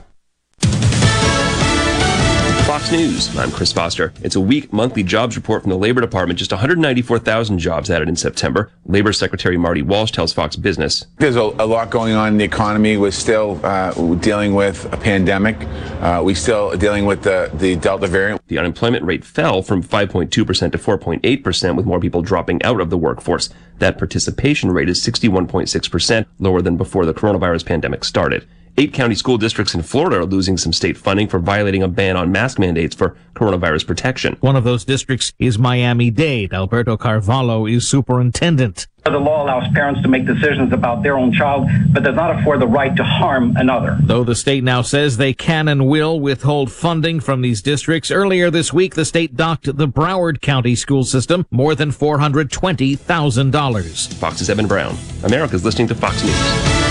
[2.71, 3.37] Fox News.
[3.37, 4.13] I'm Chris Foster.
[4.23, 6.39] It's a weak monthly jobs report from the Labor Department.
[6.39, 8.71] Just 194,000 jobs added in September.
[8.85, 11.05] Labor Secretary Marty Walsh tells Fox Business.
[11.17, 12.95] There's a, a lot going on in the economy.
[12.95, 15.57] We're still uh, dealing with a pandemic.
[15.99, 18.41] Uh, we still dealing with the, the Delta variant.
[18.47, 22.97] The unemployment rate fell from 5.2% to 4.8%, with more people dropping out of the
[22.97, 23.49] workforce.
[23.79, 28.47] That participation rate is 61.6%, lower than before the coronavirus pandemic started.
[28.77, 32.15] Eight county school districts in Florida are losing some state funding for violating a ban
[32.15, 34.37] on mask mandates for coronavirus protection.
[34.39, 36.53] One of those districts is Miami-Dade.
[36.53, 38.87] Alberto Carvalho is superintendent.
[39.03, 42.61] The law allows parents to make decisions about their own child, but does not afford
[42.61, 43.97] the right to harm another.
[44.03, 48.51] Though the state now says they can and will withhold funding from these districts, earlier
[48.51, 54.13] this week the state docked the Broward County school system more than $420,000.
[54.13, 54.95] Fox's Evan Brown.
[55.23, 56.90] America's listening to Fox News.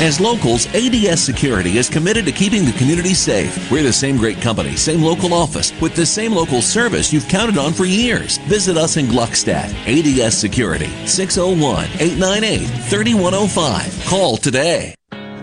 [0.00, 3.70] As locals, ADS Security is committed to keeping the community safe.
[3.70, 7.58] We're the same great company, same local office, with the same local service you've counted
[7.58, 8.38] on for years.
[8.48, 9.74] Visit us in Gluckstadt.
[9.86, 14.06] ADS Security, 601 898 3105.
[14.06, 14.94] Call today.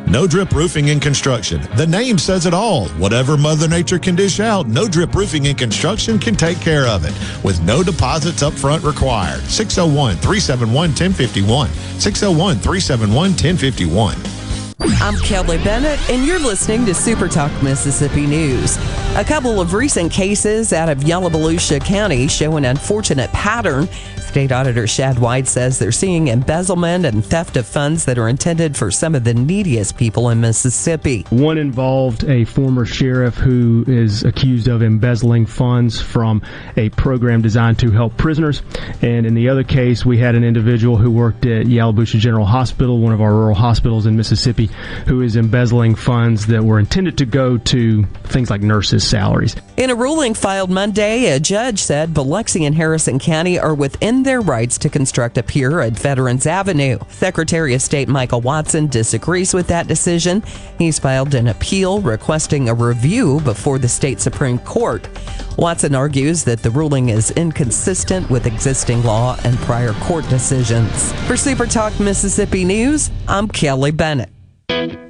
[0.07, 1.61] No Drip Roofing and Construction.
[1.75, 2.87] The name says it all.
[2.91, 7.05] Whatever Mother Nature can dish out, No Drip Roofing and Construction can take care of
[7.05, 7.13] it
[7.43, 9.41] with no deposits up front required.
[9.41, 11.69] 601 371 1051.
[11.99, 14.46] 601 371 1051.
[14.79, 18.77] I'm Kelly Bennett, and you're listening to Super Talk Mississippi News.
[19.15, 23.89] A couple of recent cases out of Yalobusha County show an unfortunate pattern.
[24.27, 28.77] State Auditor Shad White says they're seeing embezzlement and theft of funds that are intended
[28.77, 31.25] for some of the neediest people in Mississippi.
[31.29, 36.41] One involved a former sheriff who is accused of embezzling funds from
[36.75, 38.61] a program designed to help prisoners.
[39.01, 42.99] And in the other case, we had an individual who worked at Yalobusha General Hospital,
[42.99, 44.69] one of our rural hospitals in Mississippi,
[45.07, 49.55] who is embezzling funds that were intended to go to things like nurses' salaries.
[49.77, 54.41] In a ruling filed Monday, a judge said Biloxi and Harrison County are within their
[54.41, 56.99] rights to construct a pier at Veterans Avenue.
[57.09, 60.43] Secretary of State Michael Watson disagrees with that decision.
[60.77, 65.07] He's filed an appeal requesting a review before the state Supreme Court.
[65.57, 71.11] Watson argues that the ruling is inconsistent with existing law and prior court decisions.
[71.27, 74.29] For Super Talk Mississippi News, I'm Kelly Bennett.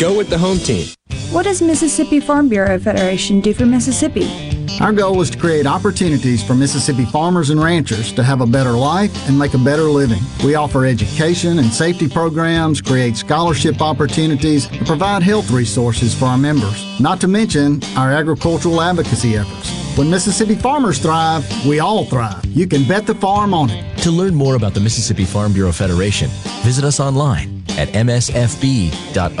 [0.00, 0.88] Go with the home team.
[1.30, 4.26] What does Mississippi Farm Bureau Federation do for Mississippi?
[4.80, 8.70] Our goal is to create opportunities for Mississippi farmers and ranchers to have a better
[8.70, 10.22] life and make a better living.
[10.42, 16.38] We offer education and safety programs, create scholarship opportunities, and provide health resources for our
[16.38, 19.70] members, not to mention our agricultural advocacy efforts.
[19.98, 22.42] When Mississippi farmers thrive, we all thrive.
[22.46, 23.98] You can bet the farm on it.
[23.98, 26.30] To learn more about the Mississippi Farm Bureau Federation,
[26.64, 29.40] visit us online at msfb.org.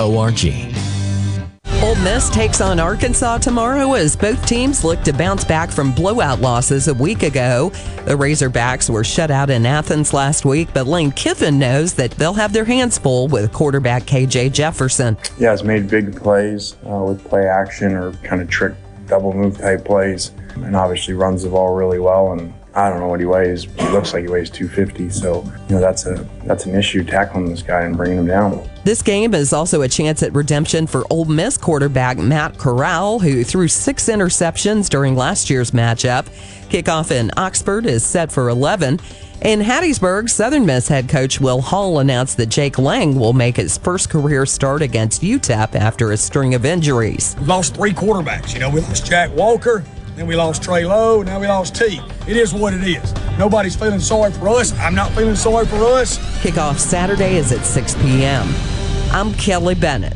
[1.82, 6.38] Ole Miss takes on Arkansas tomorrow as both teams look to bounce back from blowout
[6.38, 7.70] losses a week ago.
[8.04, 12.34] The Razorbacks were shut out in Athens last week, but Lane Kiffin knows that they'll
[12.34, 15.16] have their hands full with quarterback KJ Jefferson.
[15.38, 18.74] Yeah, has made big plays uh, with play action or kind of trick
[19.06, 22.32] double move type plays, and obviously runs the ball really well.
[22.32, 23.64] And I don't know what he weighs.
[23.64, 25.10] He looks like he weighs 250.
[25.10, 28.68] So you know that's a that's an issue tackling this guy and bringing him down.
[28.84, 33.44] This game is also a chance at redemption for Ole Miss quarterback Matt Corral, who
[33.44, 36.26] threw six interceptions during last year's matchup.
[36.68, 39.00] Kickoff in Oxford is set for 11.
[39.42, 43.78] In Hattiesburg, Southern Miss head coach Will Hall announced that Jake Lang will make his
[43.78, 47.34] first career start against UTEP after a string of injuries.
[47.40, 48.52] We lost three quarterbacks.
[48.52, 49.82] You know, we lost Jack Walker,
[50.20, 51.98] then we lost Trey Lowe, now we lost T.
[52.28, 53.14] It is what it is.
[53.38, 54.78] Nobody's feeling sorry for us.
[54.78, 56.18] I'm not feeling sorry for us.
[56.42, 58.46] Kickoff Saturday is at 6 p.m.
[59.12, 60.14] I'm Kelly Bennett.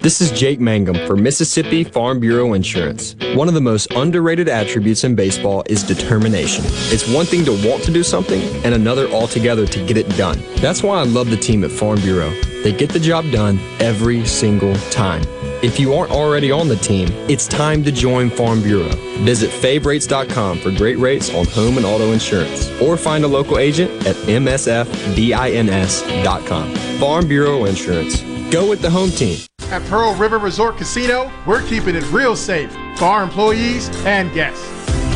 [0.00, 3.14] This is Jake Mangum for Mississippi Farm Bureau Insurance.
[3.36, 6.64] One of the most underrated attributes in baseball is determination.
[6.66, 10.42] It's one thing to want to do something and another altogether to get it done.
[10.56, 12.30] That's why I love the team at Farm Bureau.
[12.64, 15.22] They get the job done every single time.
[15.62, 18.88] If you aren't already on the team, it's time to join Farm Bureau.
[19.24, 23.90] Visit favrates.com for great rates on home and auto insurance or find a local agent
[24.06, 24.84] at msfbins.com.
[26.98, 28.22] Farm Bureau Insurance.
[28.50, 29.38] Go with the home team.
[29.70, 34.66] At Pearl River Resort Casino, we're keeping it real safe for our employees and guests.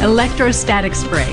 [0.02, 1.32] Electrostatic spray,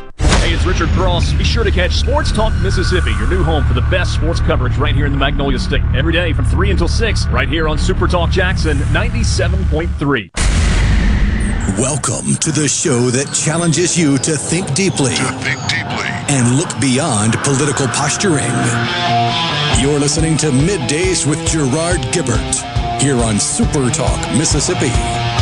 [0.41, 1.33] Hey, it's Richard Cross.
[1.33, 4.75] Be sure to catch Sports Talk Mississippi, your new home for the best sports coverage
[4.75, 5.83] right here in the Magnolia State.
[5.95, 10.31] Every day from 3 until 6, right here on Super Talk Jackson 97.3.
[11.77, 16.71] Welcome to the show that challenges you to think deeply, to think deeply, and look
[16.81, 18.49] beyond political posturing.
[19.79, 25.40] You're listening to Middays with Gerard Gibert here on Super Talk Mississippi.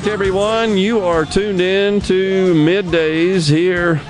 [0.00, 0.76] Back, everyone.
[0.76, 4.00] You are tuned in to middays here,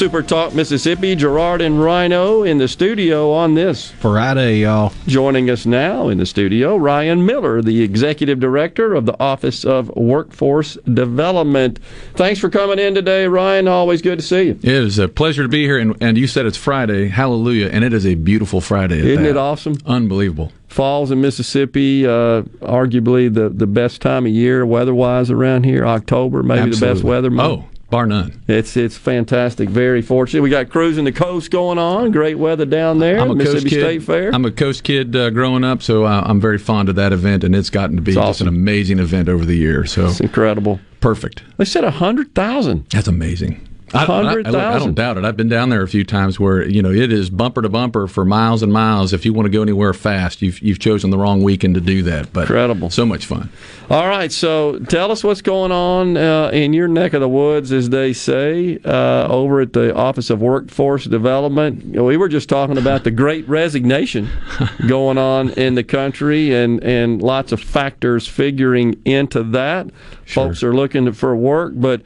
[0.00, 1.14] Super Talk Mississippi.
[1.14, 4.94] Gerard and Rhino in the studio on this Friday, y'all.
[5.06, 9.94] Joining us now in the studio, Ryan Miller, the executive director of the Office of
[9.94, 11.78] Workforce Development.
[12.14, 13.68] Thanks for coming in today, Ryan.
[13.68, 14.58] Always good to see you.
[14.62, 17.08] It is a pleasure to be here, and, and you said it's Friday.
[17.08, 17.68] Hallelujah!
[17.68, 19.00] And it is a beautiful Friday.
[19.00, 19.28] Isn't that.
[19.28, 19.76] it awesome?
[19.84, 20.50] Unbelievable.
[20.68, 25.84] Falls in Mississippi, uh, arguably the, the best time of year weather-wise around here.
[25.84, 26.88] October, maybe Absolutely.
[26.88, 27.64] the best weather month.
[27.64, 28.42] Oh, bar none.
[28.48, 29.68] It's it's fantastic.
[29.68, 30.42] Very fortunate.
[30.42, 32.10] We got cruising the coast going on.
[32.12, 33.18] Great weather down there.
[33.20, 33.80] I'm a Mississippi coast kid.
[33.82, 34.34] State Fair.
[34.34, 37.44] I'm a coast kid uh, growing up, so uh, I'm very fond of that event,
[37.44, 38.48] and it's gotten to be It's just awesome.
[38.48, 39.92] an amazing event over the years.
[39.92, 40.80] So it's incredible.
[41.00, 41.42] Perfect.
[41.56, 42.86] They said a hundred thousand.
[42.90, 43.66] That's amazing.
[43.92, 45.24] I, I- I- I don't doubt it.
[45.24, 48.06] I've been down there a few times where you know it is bumper to bumper
[48.06, 49.12] for miles and miles.
[49.12, 52.02] If you want to go anywhere fast, you've you've chosen the wrong weekend to do
[52.04, 52.32] that.
[52.32, 52.90] But Incredible.
[52.90, 53.50] so much fun.
[53.90, 57.72] All right, so tell us what's going on uh, in your neck of the woods,
[57.72, 61.84] as they say, uh, over at the Office of Workforce Development.
[62.00, 64.28] We were just talking about the Great Resignation
[64.86, 69.88] going on in the country, and and lots of factors figuring into that.
[70.26, 72.02] Folks are looking for work, but.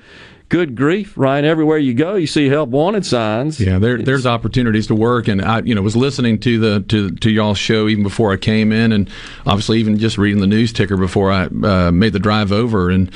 [0.51, 1.45] Good grief, Ryan!
[1.45, 3.59] Everywhere you go, you see help wanted signs.
[3.59, 7.11] Yeah, there, there's opportunities to work, and I, you know, was listening to the to
[7.11, 9.11] to y'all's show even before I came in, and
[9.47, 13.11] obviously even just reading the news ticker before I uh, made the drive over, and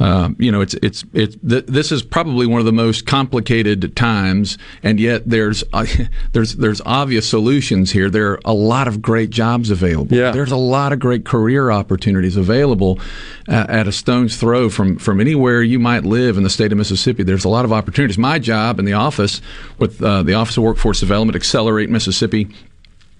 [0.00, 3.94] uh, you know, it's it's it's th- this is probably one of the most complicated
[3.94, 5.86] times, and yet there's uh,
[6.32, 8.08] there's there's obvious solutions here.
[8.08, 10.16] There are a lot of great jobs available.
[10.16, 10.30] Yeah.
[10.30, 12.98] there's a lot of great career opportunities available
[13.46, 16.78] uh, at a stone's throw from from anywhere you might live in the state of
[16.78, 17.22] Mississippi.
[17.22, 18.18] There's a lot of opportunities.
[18.18, 19.40] My job in the office
[19.78, 22.48] with uh, the Office of Workforce Development, Accelerate Mississippi,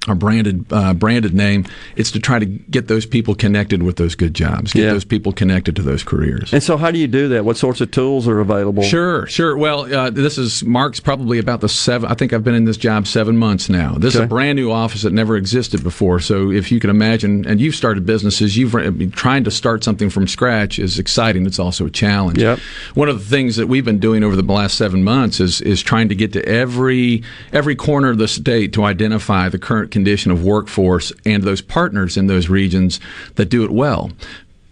[0.09, 1.67] our branded uh, branded name.
[1.95, 4.93] It's to try to get those people connected with those good jobs, get Yeah.
[4.93, 6.53] those people connected to those careers.
[6.55, 7.45] And so, how do you do that?
[7.45, 8.83] What sorts of tools are available?
[8.83, 9.59] Sure, sure.
[9.59, 12.11] Well, uh, this is Mark's probably about the seven.
[12.11, 13.95] I think I've been in this job seven months now.
[13.99, 16.19] This is a brand new office that never existed before.
[16.19, 18.73] So if you can imagine, and you've started businesses, you've
[19.13, 21.45] trying to start something from scratch is exciting.
[21.45, 22.39] It's also a challenge.
[22.39, 22.59] Yep.
[22.95, 25.83] One of the things that we've been doing over the last seven months is is
[25.83, 27.23] trying to get to every
[27.53, 32.17] every corner of the state to identify the current condition of workforce and those partners
[32.17, 33.01] in those regions
[33.35, 34.11] that do it well.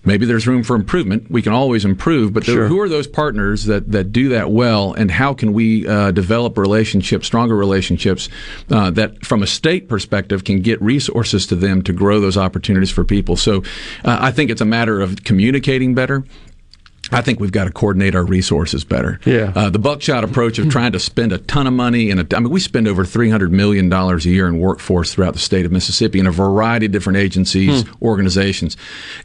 [0.05, 1.31] Maybe there's room for improvement.
[1.31, 2.66] We can always improve, but Sure.
[2.66, 6.57] who are those partners that, that do that well, and how can we uh, develop
[6.57, 8.31] relationships, stronger relationships,
[8.70, 12.90] uh, that from a state perspective can get resources to them to grow those opportunities
[12.90, 13.36] for people?
[13.36, 13.59] So
[14.05, 16.24] uh, I think it's a matter of communicating better.
[17.11, 19.21] I think we've got to coordinate our resources better.
[19.25, 19.53] Yeah.
[19.55, 22.51] Uh, the buckshot approach of trying to spend a ton of money and I mean,
[22.51, 25.73] we spend over three hundred million dollars a year in workforce throughout the state of
[25.73, 28.77] Mississippi in a variety of different agencies, organizations,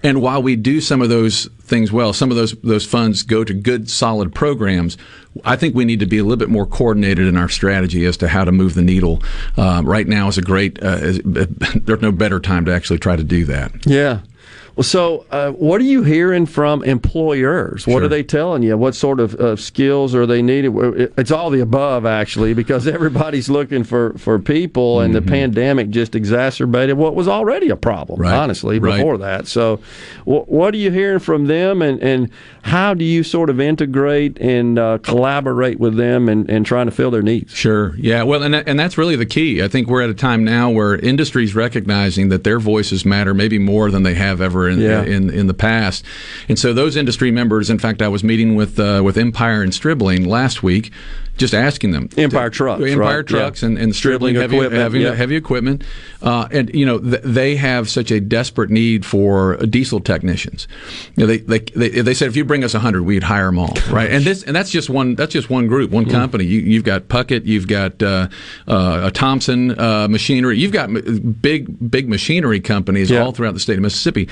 [0.02, 3.44] and while we do some of those things well, some of those those funds go
[3.44, 4.98] to good, solid programs.
[5.44, 8.18] I think we need to be a little bit more coordinated in our strategy as
[8.18, 9.24] to how to move the needle.
[9.58, 10.82] Um, right now is a great.
[10.84, 13.86] Uh, is, there's no better time to actually try to do that.
[13.86, 14.20] Yeah.
[14.76, 17.86] Well, so uh, what are you hearing from employers?
[17.86, 18.04] What Sure.
[18.06, 18.76] are they telling you?
[18.76, 20.74] What sort of uh, skills are they needed?
[21.16, 26.16] It's all the above, actually, because everybody's looking for, for people, and the pandemic just
[26.16, 28.34] exacerbated what was already a problem, Right.
[28.34, 28.98] honestly, Right.
[28.98, 29.45] before that.
[29.48, 29.78] So,
[30.26, 32.30] wh- what are you hearing from them, and, and
[32.64, 36.91] how do you sort of integrate and uh, collaborate with them and, and trying to
[36.91, 37.54] fill their needs?
[37.54, 37.94] Sure.
[37.98, 38.24] Yeah.
[38.24, 39.62] Well, and that, and that's really the key.
[39.62, 43.60] I think we're at a time now where industry's recognizing that their voices matter maybe
[43.60, 45.03] more than they have ever in Yeah.
[45.03, 46.03] in, in the past.
[46.49, 49.73] And so those industry members, in fact, I was meeting with uh, with Empire and
[49.73, 50.91] Stribling last week,
[51.38, 52.10] just asking them.
[52.18, 53.70] Empire Trucks, Empire right, Trucks yeah.
[53.70, 55.16] and, and Stribling, Stribling heavy equipment, heavy, yeah.
[55.16, 55.84] heavy equipment.
[56.22, 60.68] Uh, and you know th- they have such a desperate need for diesel technicians.
[61.16, 63.60] You know, they, they they they said if you bring us hundred, we'd hire them
[63.60, 64.10] all, right?
[64.12, 66.46] And this and that's just one that's just one group, one company.
[66.46, 68.28] You, you've got Puckett, you've got uh,
[68.68, 73.60] uh, a Thompson uh, Machinery, you've got m- big big machinery companies all throughout the
[73.60, 74.30] state of Mississippi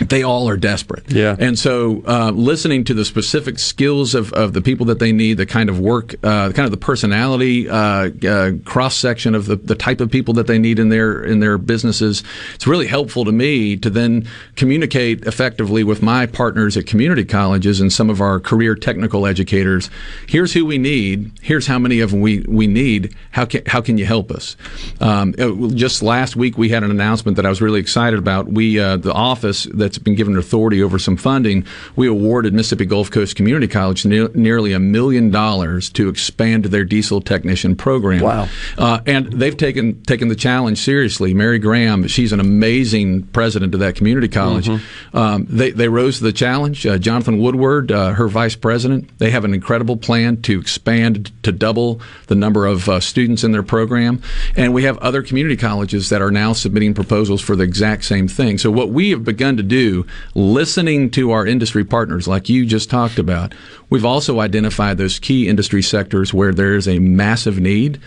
[0.00, 1.10] they all are desperate.
[1.10, 1.36] Yeah.
[1.38, 5.34] And so, uh, listening to the specific skills of, of the people that they need,
[5.34, 9.56] the kind of work, uh, kind of the personality uh, uh, cross section of the,
[9.56, 12.22] the type of people that they need in their in their businesses,
[12.54, 17.80] it's really helpful to me to then communicate effectively with my partners at community colleges
[17.80, 19.90] and some of our career technical educators.
[20.26, 21.32] Here's who we need.
[21.42, 23.14] Here's how many of them we, we need.
[23.30, 24.56] How can how can you help us?
[25.00, 28.48] Um, uh, just last week we had an announcement that I was really excited about.
[28.48, 31.64] We uh, the office that's been given authority over some funding.
[31.96, 36.84] We awarded Mississippi Gulf Coast Community College ne- nearly a million dollars to expand their
[36.84, 38.20] diesel technician program.
[38.22, 38.48] Wow.
[38.76, 41.34] Uh, and they've taken taken the challenge seriously.
[41.34, 44.68] Mary Graham, she's an amazing president of that community college.
[45.12, 46.86] Um, they they rose to the challenge.
[46.86, 51.52] Uh, Jonathan Woodward, uh, her vice president, they have an incredible plan to expand to
[51.52, 54.20] double the number of uh, students in their program.
[54.56, 58.28] And we have other community colleges that are now submitting proposals for the exact same
[58.28, 58.58] thing.
[58.58, 62.90] So what we have begun to do, listening to our industry partners, like you just
[62.90, 63.54] talked about,
[63.90, 68.00] we've also identified those key industry sectors where there is a massive need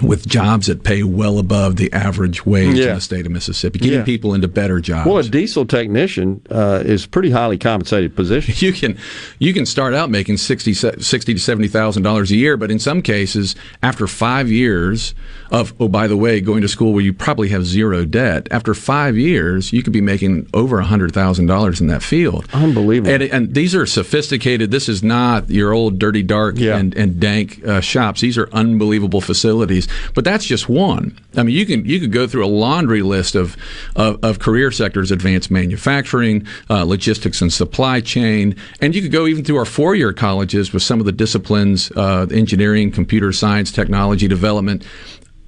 [0.00, 2.88] with jobs that pay well above the average wage Yeah.
[2.90, 4.04] in the state of Mississippi, getting Yeah.
[4.04, 5.06] people into better jobs.
[5.06, 8.54] Well, a diesel technician uh, is a pretty highly compensated position.
[8.66, 8.96] you can
[9.38, 12.78] you can start out making 60, 60 to seventy thousand dollars a year, but in
[12.78, 15.14] some cases, after five years
[15.50, 18.74] of oh by the way, going to school where you probably have zero debt, after
[18.74, 22.46] five years, you could be making over hundred thousand dollars in that field.
[22.52, 23.12] Unbelievable.
[23.12, 24.70] And, and these are sophisticated.
[24.70, 28.20] This is not your old dirty, dark, and, and dank uh, shops.
[28.22, 29.81] These are unbelievable facilities.
[30.14, 31.18] But that's just one.
[31.36, 33.56] I mean, you can you could go through a laundry list of
[33.96, 39.26] of, of career sectors: advanced manufacturing, uh, logistics and supply chain, and you could go
[39.26, 43.72] even through our four year colleges with some of the disciplines: uh, engineering, computer science,
[43.72, 44.84] technology development.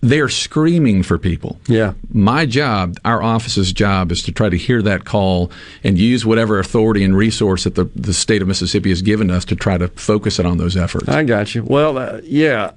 [0.01, 1.59] They're screaming for people.
[1.67, 1.95] Yeah.
[2.13, 5.51] My job, our office's job, is to try to hear that call
[5.83, 9.47] and use whatever authority and resource that the, the state of Mississippi has given us
[9.47, 11.09] to try to focus it on those efforts.
[11.09, 11.63] I got you.
[11.63, 12.73] Well, uh, yeah,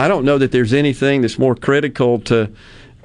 [0.00, 2.50] I don't know that there's anything that's more critical to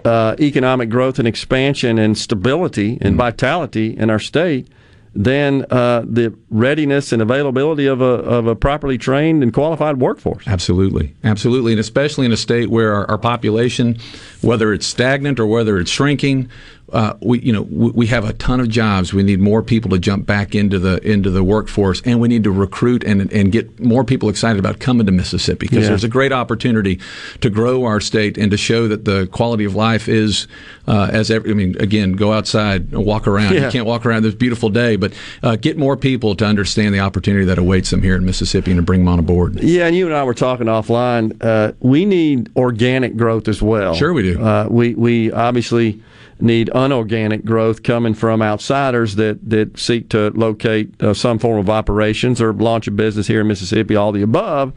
[0.06, 4.70] uh, economic growth and expansion and stability and vitality in our state
[5.14, 10.48] than uh, the readiness and availability of a of a properly trained and qualified workforce.
[10.48, 13.98] Absolutely, absolutely, and especially in a state where our, our population,
[14.42, 16.50] whether it's stagnant or whether it's shrinking,
[16.96, 19.14] uh, we you know we, we have a ton of jobs.
[19.14, 22.44] We need more people to jump back into the into the workforce, and we need
[22.46, 25.90] to recruit and and get more people excited about coming to Mississippi because Yeah.
[25.90, 27.00] there's a great opportunity
[27.42, 30.48] to grow our state and to show that the quality of life is
[30.88, 33.54] uh, as every, I mean again go outside walk around.
[33.54, 33.66] Yeah.
[33.66, 35.12] You can't walk around this beautiful day, but
[35.44, 38.78] uh, get more people to understand the opportunity that awaits them here in Mississippi and
[38.78, 39.62] to bring them on board.
[39.62, 41.36] Yeah, and you and I were talking offline.
[41.44, 43.96] Uh, we need organic growth as well.
[43.96, 44.42] Sure we do.
[44.42, 46.02] Uh, we we obviously
[46.40, 51.70] need unorganic growth coming from outsiders that that seek to locate uh, some form of
[51.70, 53.96] operations or launch a business here in Mississippi.
[53.96, 54.74] All the above.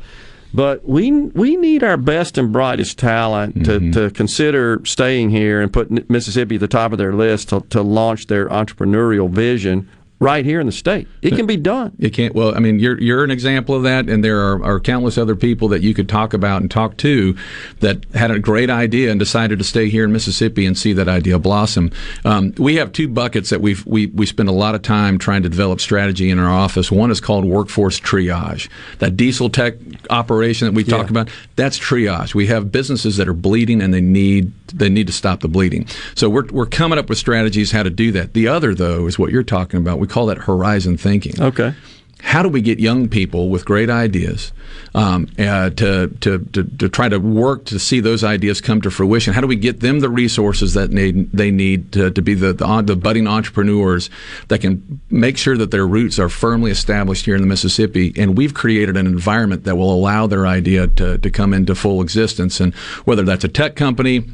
[0.54, 5.70] But we we need our best and brightest talent to, to consider staying here and
[5.70, 9.90] put Mississippi at the top of their list to, to launch their entrepreneurial vision
[10.20, 11.06] right here in the state.
[11.22, 11.94] It can be done.
[11.98, 12.34] It can't.
[12.34, 15.36] Well, I mean, you're you're an example of that, and there are, are countless other
[15.36, 17.36] people that you could talk about and talk to
[17.80, 21.08] that had a great idea and decided to stay here in Mississippi and see that
[21.08, 21.92] idea blossom.
[22.24, 25.42] Um, we have two buckets that we've we we spend a lot of time trying
[25.42, 26.90] to develop strategy in our office.
[26.90, 28.68] One is called workforce triage.
[28.98, 29.74] That diesel tech
[30.10, 32.34] operation that we talked about, that's triage.
[32.34, 35.86] We have businesses that are bleeding and they need they need to stop the bleeding.
[36.14, 38.34] So we're we're coming up with strategies how to do that.
[38.34, 39.98] The other though is what you're talking about.
[39.98, 41.40] We call that horizon thinking.
[41.40, 41.74] Okay.
[42.20, 44.52] How do we get young people with great ideas
[44.92, 48.90] um, uh, to, to, to, to try to work to see those ideas come to
[48.90, 49.34] fruition?
[49.34, 52.52] How do we get them the resources that they, they need to, to be the,
[52.52, 54.10] the, the budding entrepreneurs
[54.48, 58.12] that can make sure that their roots are firmly established here in the Mississippi?
[58.16, 62.02] And we've created an environment that will allow their idea to, to come into full
[62.02, 62.58] existence.
[62.60, 62.74] And
[63.04, 64.24] whether that's a tech company,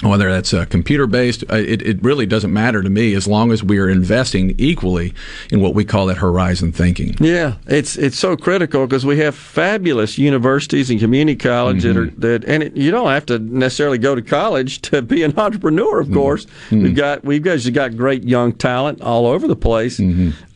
[0.00, 3.52] whether that's uh, computer based, uh, it, it really doesn't matter to me as long
[3.52, 5.14] as we are investing equally
[5.50, 7.14] in what we call that horizon thinking.
[7.20, 12.06] Yeah, it's it's so critical because we have fabulous universities and community college that are
[12.18, 16.00] that, and it, you don't have to necessarily go to college to be an entrepreneur.
[16.00, 20.00] Of course, we've got we've got got great young talent all over the place.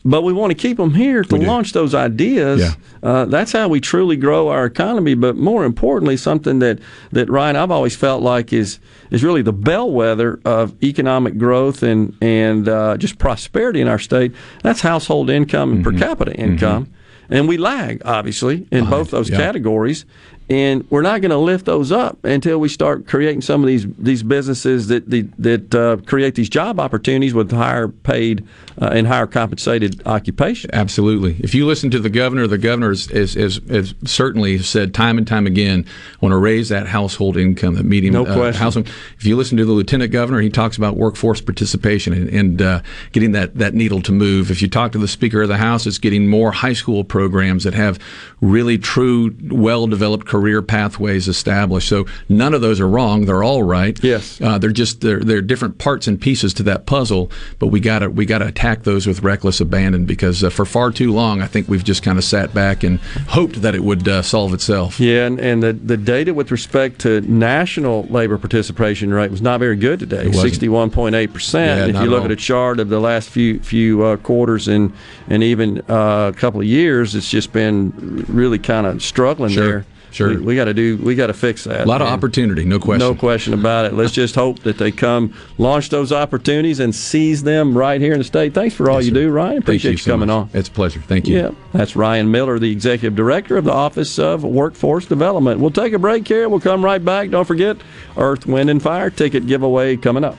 [0.05, 2.61] But we want to keep them here to launch those ideas.
[2.61, 2.73] Yeah.
[3.03, 5.15] Uh, that's how we truly grow our economy.
[5.15, 6.79] But more importantly, something that,
[7.11, 8.79] that Ryan I've always felt like is
[9.09, 14.33] is really the bellwether of economic growth and and uh, just prosperity in our state.
[14.63, 16.91] That's household income and per capita income,
[17.29, 19.37] and we lag obviously in both those yeah.
[19.37, 20.05] categories.
[20.49, 23.85] And we're not going to lift those up until we start creating some of these
[23.97, 28.47] these businesses that the, that uh, create these job opportunities with higher paid
[28.81, 30.69] uh, and higher compensated occupation.
[30.73, 31.35] Absolutely.
[31.39, 35.17] If you listen to the governor, the governor has, has, has, has certainly said time
[35.17, 38.87] and time again, I want to raise that household income, that medium No uh, household.
[39.17, 42.81] If you listen to the lieutenant governor, he talks about workforce participation and, and uh,
[43.11, 44.51] getting that, that needle to move.
[44.51, 47.63] If you talk to the Speaker of the House, it's getting more high school programs
[47.63, 47.99] that have
[48.41, 51.89] really true, well developed career pathways established.
[51.89, 53.25] So none of those are wrong.
[53.25, 53.97] They're all right.
[54.03, 54.39] Yes.
[54.39, 57.99] Uh, they're just they're, they're different parts and pieces to that puzzle, but we got
[57.99, 61.41] to we got to attack those with reckless abandon because uh, for far too long,
[61.41, 62.99] I think we've just kind of sat back and
[63.29, 64.99] hoped that it would uh, solve itself.
[64.99, 69.59] Yeah, and, and the, the data with respect to national labor participation rate was not
[69.59, 70.31] very good today.
[70.31, 71.95] sixty one point eight percent.
[71.95, 72.25] If you look all.
[72.25, 74.93] at a chart of the last few few uh, quarters and
[75.29, 77.91] and even uh, a couple of years, it's just been
[78.27, 79.85] really kind of struggling Sure, there.
[80.11, 80.39] Sure.
[80.41, 81.85] we, got to do we got to fix that.
[81.85, 82.99] A lot of opportunity, no question.
[82.99, 83.93] No question about it.
[83.93, 88.19] Let's just hope that they come launch those opportunities and seize them right here in
[88.19, 88.53] the state.
[88.53, 89.53] Thanks for all you do, Ryan.
[89.53, 90.53] Thank Appreciate you, so coming much.
[90.53, 90.59] on.
[90.59, 91.01] It's a pleasure.
[91.01, 91.37] Thank you.
[91.37, 95.59] Yeah, that's Ryan Miller, the Executive Director of the Office of Workforce Development.
[95.59, 96.49] We'll take a break here.
[96.49, 97.29] We'll come right back.
[97.29, 97.77] Don't forget,
[98.17, 100.37] Earth, Wind, and Fire ticket giveaway coming up.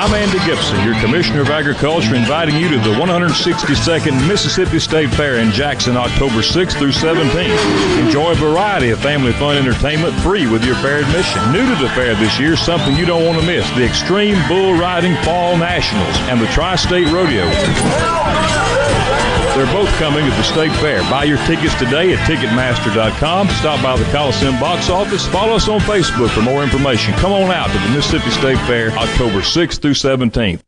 [0.00, 5.38] I'm Andy Gipson, your Commissioner of Agriculture, inviting you to the 162nd Mississippi State Fair
[5.38, 8.06] in Jackson, October 6th through 17th.
[8.06, 11.50] Enjoy a variety of family fun entertainment free with your fair admission.
[11.50, 14.78] New to the fair this year, something you don't want to miss the Extreme Bull
[14.78, 17.48] Riding Fall Nationals and the Tri State Rodeo.
[19.58, 21.00] They're both coming at the State Fair.
[21.10, 23.48] Buy your tickets today at Ticketmaster.com.
[23.48, 25.26] Stop by the Coliseum box office.
[25.26, 27.12] Follow us on Facebook for more information.
[27.14, 30.67] Come on out to the Mississippi State Fair October 6th through through 17th.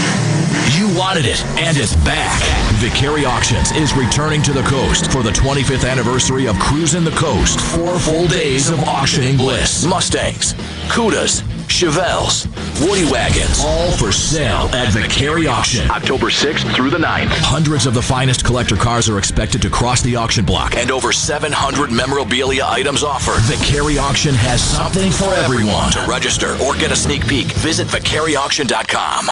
[1.01, 2.39] Wanted it, and it's back.
[2.77, 7.59] Vicari Auctions is returning to the coast for the 25th anniversary of Cruising the Coast.
[7.59, 9.83] Four full days of auctioning bliss.
[9.83, 10.53] Mustangs,
[10.93, 12.45] Cudas, Chevelles,
[12.85, 15.89] Woody Wagons, all for sale at Vicari Auction.
[15.89, 17.29] October 6th through the 9th.
[17.29, 21.11] Hundreds of the finest collector cars are expected to cross the auction block, and over
[21.11, 23.41] 700 memorabilia items offered.
[23.51, 25.91] Vicari Auction has something for everyone.
[25.93, 29.31] To register or get a sneak peek, visit vicariauction.com.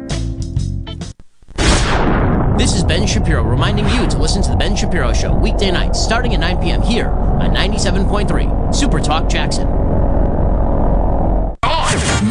[2.61, 5.99] This is Ben Shapiro reminding you to listen to The Ben Shapiro Show weekday nights
[5.99, 6.83] starting at 9 p.m.
[6.83, 9.65] here on 97.3 Super Talk Jackson.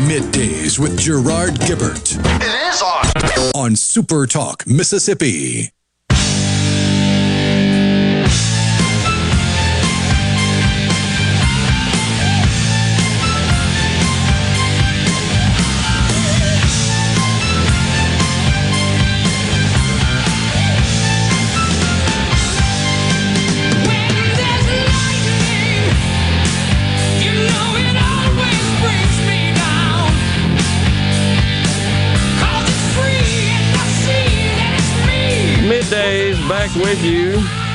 [0.06, 2.14] Middays with Gerard Gibert.
[2.40, 3.60] It is on.
[3.60, 5.72] On Super Talk, Mississippi.
[36.76, 37.69] With you.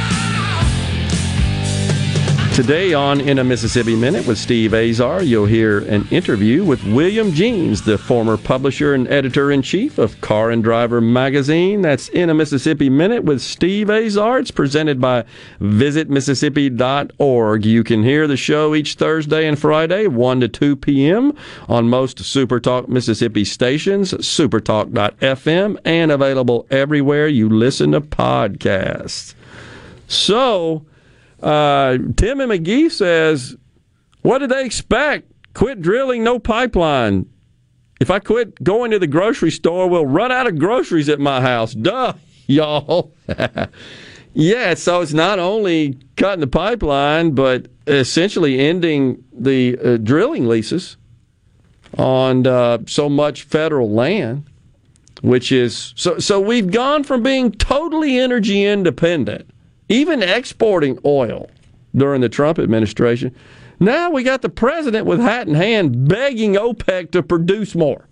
[2.56, 7.34] Today on In a Mississippi Minute with Steve Azar, you'll hear an interview with William
[7.34, 11.82] Jeanes, the former publisher and editor in chief of Car and Driver magazine.
[11.82, 14.40] That's In a Mississippi Minute with Steve Azar.
[14.40, 15.26] It's presented by
[15.60, 17.66] visitmississippi.org.
[17.66, 21.34] You can hear the show each Thursday and Friday, 1 to 2 p.m.
[21.68, 29.34] on most Supertalk Mississippi stations, supertalk.fm, and available everywhere you listen to podcasts.
[30.08, 30.86] So,
[31.42, 33.56] uh, Tim and Magee says,
[34.22, 35.32] what did they expect?
[35.54, 37.28] Quit drilling, no pipeline.
[38.00, 41.42] If I quit going to the grocery store, we'll run out of groceries at my
[41.42, 41.74] house.
[41.74, 42.14] Duh,
[42.48, 43.14] y'all.
[44.34, 50.98] yeah, so it's not only cutting the pipeline, but essentially ending the uh, drilling leases
[51.98, 54.44] on uh, so much federal land,
[55.22, 56.20] which is so.
[56.20, 59.50] So we've gone from being totally energy independent
[59.90, 61.50] even exporting oil
[61.96, 63.36] during the Trump administration.
[63.80, 68.08] Now we got the president with hat in hand begging OPEC to produce more.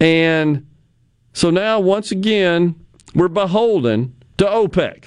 [0.00, 0.66] And
[1.32, 2.74] so now, once again,
[3.14, 5.04] we're beholden to OPEC.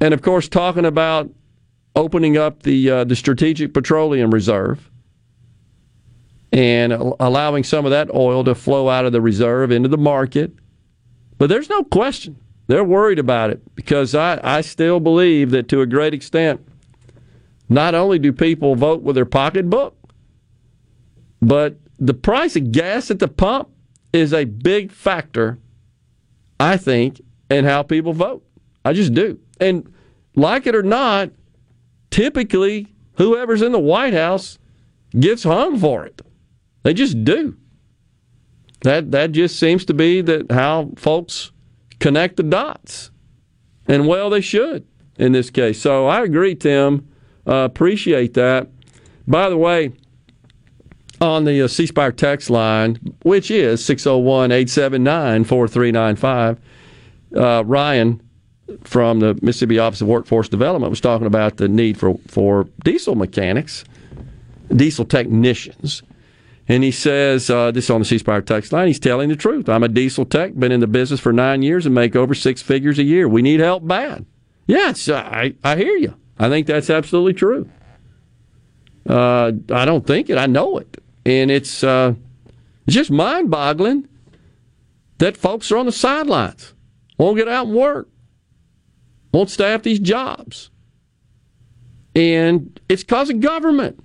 [0.00, 1.30] And of course, talking about
[1.96, 4.90] opening up the, uh, the Strategic Petroleum Reserve
[6.52, 10.52] and allowing some of that oil to flow out of the reserve into the market.
[11.36, 12.36] But there's no question
[12.68, 16.60] they're worried about it because I, I still believe that to a great extent,
[17.68, 19.96] not only do people vote with their pocketbook,
[21.40, 23.70] but the price of gas at the pump
[24.12, 25.58] is a big factor,
[26.60, 28.44] I think, in how people vote.
[28.84, 29.38] I just do.
[29.60, 29.92] And
[30.36, 31.30] like it or not,
[32.10, 34.58] typically whoever's in the White House
[35.18, 36.20] gets hung for it.
[36.82, 37.56] They just do.
[38.82, 41.50] That that just seems to be that how folks
[41.98, 43.10] connect the dots.
[43.86, 44.86] And well, they should
[45.18, 45.80] in this case.
[45.80, 47.08] So I agree, Tim.
[47.46, 48.68] Uh, appreciate that.
[49.26, 49.92] By the way,
[51.20, 56.60] on the uh, text line, which is 601 879 4395,
[57.36, 58.22] uh, Ryan
[58.84, 63.14] from the Mississippi Office of Workforce Development was talking about the need for, for diesel
[63.14, 63.84] mechanics,
[64.74, 66.02] diesel technicians.
[66.70, 69.36] And he says, uh, this is on the C Spire text line, he's telling the
[69.36, 69.70] truth.
[69.70, 72.60] I'm a diesel tech, been in the business for nine years and make over six
[72.60, 73.26] figures a year.
[73.26, 74.26] We need help bad.
[74.66, 76.14] Yes, I, I hear you.
[76.38, 77.70] I think that's absolutely true.
[79.08, 81.02] Uh, I don't think it, I know it.
[81.24, 82.14] And it's, uh,
[82.86, 84.06] it's just mind boggling
[85.16, 86.74] that folks are on the sidelines,
[87.16, 88.08] won't get out and work,
[89.32, 90.70] won't staff these jobs.
[92.14, 94.04] And it's because of government.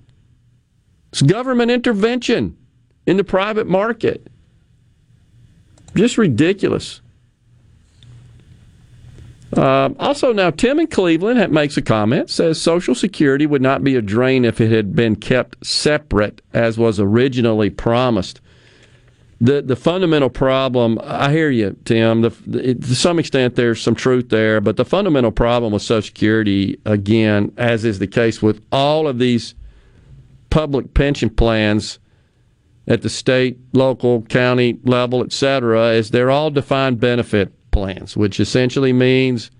[1.14, 2.56] It's government intervention
[3.06, 4.26] in the private market.
[5.94, 7.02] Just ridiculous.
[9.56, 12.30] Uh, also, now Tim in Cleveland makes a comment.
[12.30, 16.78] Says Social Security would not be a drain if it had been kept separate, as
[16.78, 18.40] was originally promised.
[19.40, 22.22] The the fundamental problem, I hear you, Tim.
[22.22, 26.02] The, it, to some extent, there's some truth there, but the fundamental problem with Social
[26.02, 29.54] Security, again, as is the case with all of these
[30.54, 31.98] public pension plans
[32.86, 38.38] at the state, local, county level, et cetera, is they're all defined benefit plans, which
[38.38, 39.50] essentially means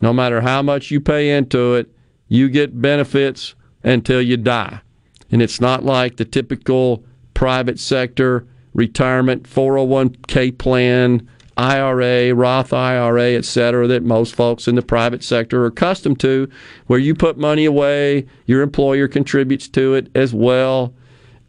[0.00, 1.94] no matter how much you pay into it,
[2.28, 3.54] you get benefits
[3.84, 4.80] until you die.
[5.30, 7.04] And it's not like the typical
[7.34, 11.28] private sector retirement 401k plan,
[11.60, 16.48] IRA, Roth IRA, et cetera, that most folks in the private sector are accustomed to,
[16.86, 20.94] where you put money away, your employer contributes to it as well,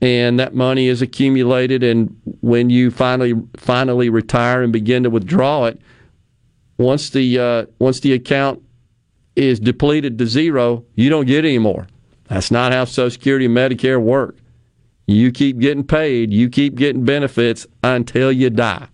[0.02, 1.82] and that money is accumulated.
[1.82, 5.80] And when you finally finally retire and begin to withdraw it,
[6.78, 8.62] once the uh, once the account
[9.38, 11.88] is depleted to zero, you don't get any more.
[12.28, 14.38] That's not how Social Security and Medicare work.
[15.08, 18.88] You keep getting paid, you keep getting benefits until you die.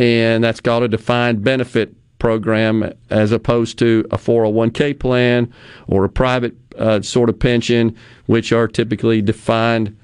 [0.00, 5.52] And that's called a defined benefit program as opposed to a 401k plan
[5.88, 9.94] or a private uh, sort of pension, which are typically defined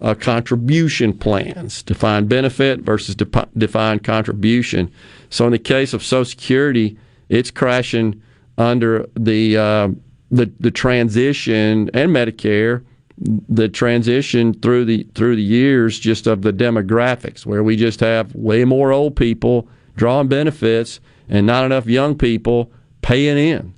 [0.00, 4.88] uh, contribution plans, defined benefit versus de- defined contribution.
[5.30, 6.96] So in the case of Social Security,
[7.28, 8.22] it's crashing
[8.56, 9.88] under the uh,
[10.30, 12.84] the, the transition and Medicare,
[13.20, 18.34] the transition through the through the years just of the demographics, where we just have
[18.34, 23.74] way more old people drawing benefits and not enough young people paying in.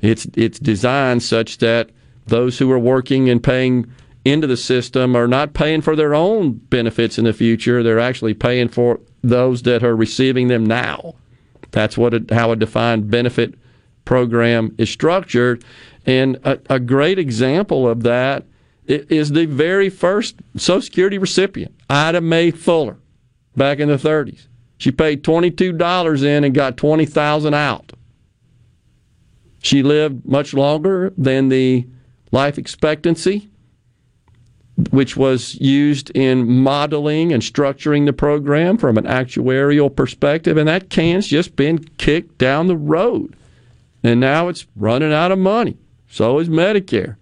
[0.00, 1.90] It's it's designed such that
[2.26, 3.90] those who are working and paying
[4.24, 7.82] into the system are not paying for their own benefits in the future.
[7.82, 11.14] They're actually paying for those that are receiving them now.
[11.70, 13.54] That's what how a defined benefit
[14.04, 15.64] program is structured.
[16.06, 18.44] And a, a great example of that
[18.88, 22.96] is the very first Social Security recipient, Ida May Fuller,
[23.56, 24.46] back in the 30s.
[24.78, 27.92] She paid $22 in and got 20000 out.
[29.60, 31.86] She lived much longer than the
[32.30, 33.50] life expectancy
[34.90, 40.56] which was used in modeling and structuring the program from an actuarial perspective.
[40.56, 43.34] And that can's just been kicked down the road.
[44.04, 45.76] And now it's running out of money.
[46.08, 47.16] So is Medicare.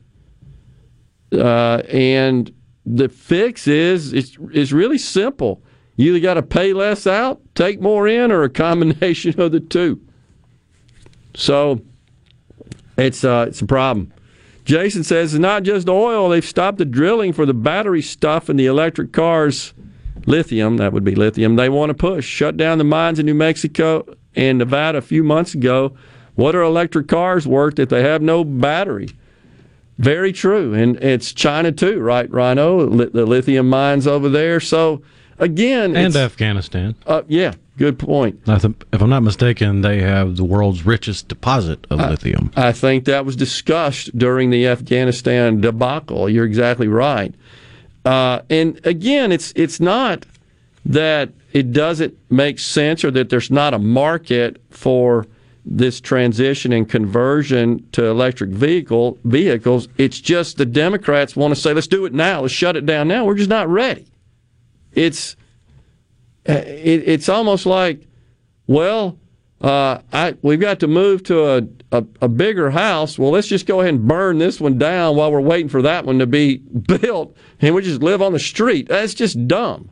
[1.32, 2.52] Uh, and
[2.84, 5.62] the fix is it's, it's really simple.
[5.96, 9.60] You either got to pay less out, take more in, or a combination of the
[9.60, 10.00] two.
[11.34, 11.80] So
[12.96, 14.12] it's uh, it's a problem.
[14.64, 16.28] Jason says it's not just oil.
[16.28, 19.72] They've stopped the drilling for the battery stuff in the electric cars.
[20.26, 21.55] Lithium, that would be lithium.
[21.55, 22.26] They want to push.
[22.26, 25.96] Shut down the mines in New Mexico and Nevada a few months ago.
[26.34, 29.08] What are electric cars worth if they have no battery?
[29.99, 30.75] Very true.
[30.75, 32.86] And it's China too, right, Rhino?
[32.86, 34.60] The lithium mines over there.
[34.60, 35.02] So,
[35.39, 35.97] again.
[35.97, 36.94] And Afghanistan.
[37.07, 38.41] Uh, yeah, Good point.
[38.47, 42.50] if I'm not mistaken, they have the world's richest deposit of I, lithium.
[42.57, 46.31] I think that was discussed during the Afghanistan debacle.
[46.31, 47.34] You're exactly right.
[48.07, 50.25] Uh, and again, it's it's not
[50.86, 55.26] that it doesn't make sense or that there's not a market for
[55.66, 59.88] this transition and conversion to electric vehicle vehicles.
[59.98, 63.08] It's just the Democrats want to say, let's do it now, let's shut it down
[63.08, 63.24] now.
[63.24, 64.06] We're just not ready.
[64.92, 65.36] It's
[66.44, 68.06] it, it's almost like,
[68.68, 69.18] well,
[69.60, 73.18] uh, I, we've got to move to a, a, a, bigger house.
[73.18, 76.04] Well, let's just go ahead and burn this one down while we're waiting for that
[76.04, 76.58] one to be
[77.00, 78.88] built, and we just live on the street.
[78.88, 79.90] That's just dumb.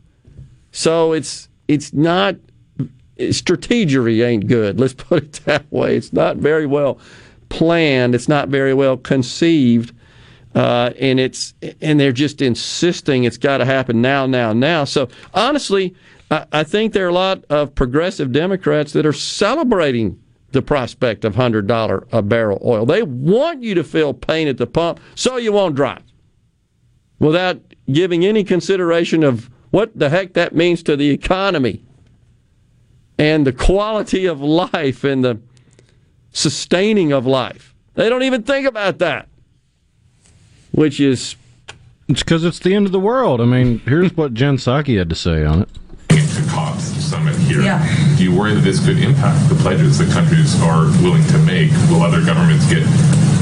[0.71, 2.35] So it's it's not
[3.17, 4.79] strategery ain't good.
[4.79, 5.97] Let's put it that way.
[5.97, 6.99] It's not very well
[7.49, 8.15] planned.
[8.15, 9.93] It's not very well conceived.
[10.53, 14.85] Uh, and it's and they're just insisting it's got to happen now, now, now.
[14.85, 15.93] So honestly,
[16.31, 20.17] I, I think there are a lot of progressive Democrats that are celebrating
[20.51, 22.85] the prospect of hundred dollar a barrel oil.
[22.85, 26.03] They want you to feel pain at the pump so you won't drive,
[27.19, 27.59] without
[27.91, 31.84] giving any consideration of what the heck that means to the economy
[33.17, 35.39] and the quality of life and the
[36.31, 37.73] sustaining of life.
[37.93, 39.27] They don't even think about that,
[40.71, 41.35] which is.
[42.07, 43.41] It's because it's the end of the world.
[43.41, 45.69] I mean, here's what Jen Psaki had to say on it.
[46.09, 48.15] To COP summit here, yeah.
[48.17, 51.71] do you worry that this could impact the pledges that countries are willing to make?
[51.89, 52.83] Will other governments get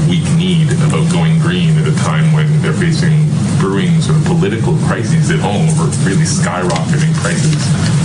[0.08, 4.76] weak need about going green at a time when they're facing brewing sort of political
[4.88, 7.56] crises at home over really skyrocketing prices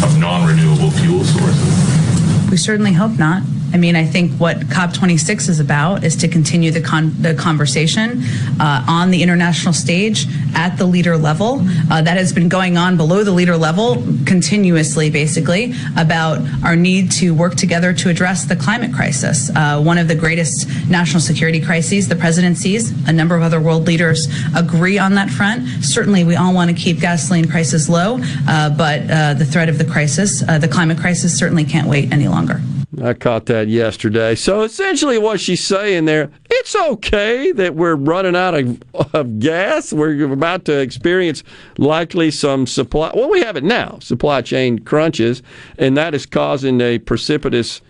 [0.03, 2.49] of non-renewable fuel sources?
[2.49, 3.43] We certainly hope not.
[3.73, 8.23] I mean, I think what COP26 is about is to continue the, con- the conversation
[8.59, 10.25] uh, on the international stage
[10.55, 11.61] at the leader level.
[11.91, 17.11] Uh, that has been going on below the leader level continuously, basically, about our need
[17.11, 19.51] to work together to address the climate crisis.
[19.55, 22.91] Uh, one of the greatest national security crises the president sees.
[23.07, 25.67] A number of other world leaders agree on that front.
[25.83, 29.77] Certainly, we all want to keep gasoline prices low, uh, but uh, the threat of
[29.77, 32.61] the crisis, uh, the climate crisis, certainly can't wait any longer.
[33.01, 34.33] I caught that yesterday.
[34.33, 38.81] So essentially, what she's saying there, it's okay that we're running out of,
[39.13, 39.93] of gas.
[39.93, 41.43] We're about to experience
[41.77, 43.11] likely some supply.
[43.13, 45.43] Well, we have it now, supply chain crunches,
[45.77, 47.81] and that is causing a precipitous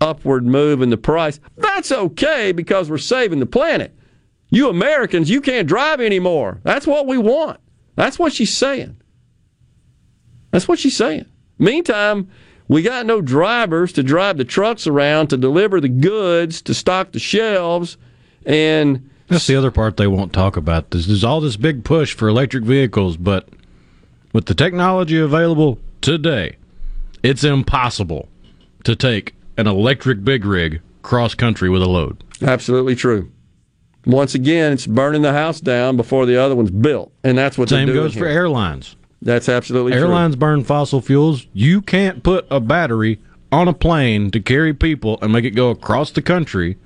[0.00, 1.38] upward move in the price.
[1.56, 3.94] That's okay because we're saving the planet.
[4.50, 6.60] You Americans, you can't drive anymore.
[6.64, 7.60] That's what we want.
[7.94, 8.96] That's what she's saying.
[10.50, 11.26] That's what she's saying.
[11.58, 12.28] Meantime,
[12.68, 17.12] we got no drivers to drive the trucks around to deliver the goods to stock
[17.12, 17.96] the shelves,
[18.46, 20.90] and that's the other part they won't talk about.
[20.90, 23.48] There's, all this big push for electric vehicles, but
[24.32, 26.56] with the technology available today,
[27.22, 28.28] it's impossible
[28.84, 32.22] to take an electric big rig cross country with a load.
[32.42, 33.30] Absolutely true.
[34.06, 37.68] Once again, it's burning the house down before the other one's built, and that's what
[37.68, 38.22] same goes here.
[38.22, 38.96] for airlines.
[39.20, 40.02] That's absolutely true.
[40.02, 40.40] Airlines true.
[40.40, 41.46] burn fossil fuels.
[41.52, 45.70] You can't put a battery on a plane to carry people and make it go
[45.70, 46.76] across the country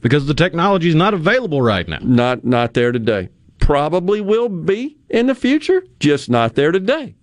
[0.00, 1.98] because the technology is not available right now.
[2.00, 3.30] Not not there today.
[3.58, 7.14] Probably will be in the future, just not there today.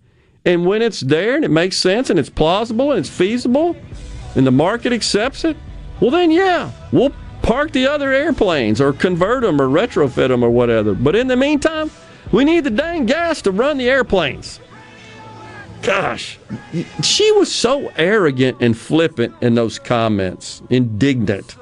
[0.44, 3.76] And when it's there and it makes sense and it's plausible and it's feasible
[4.36, 5.58] and the market accepts it,
[6.00, 10.50] well then yeah, we'll park the other airplanes or convert them or retrofit them or
[10.50, 10.94] whatever.
[10.94, 11.90] But in the meantime,
[12.36, 14.60] we need the dang gas to run the airplanes.
[15.82, 16.38] Gosh,
[17.02, 21.56] she was so arrogant and flippant in those comments, indignant.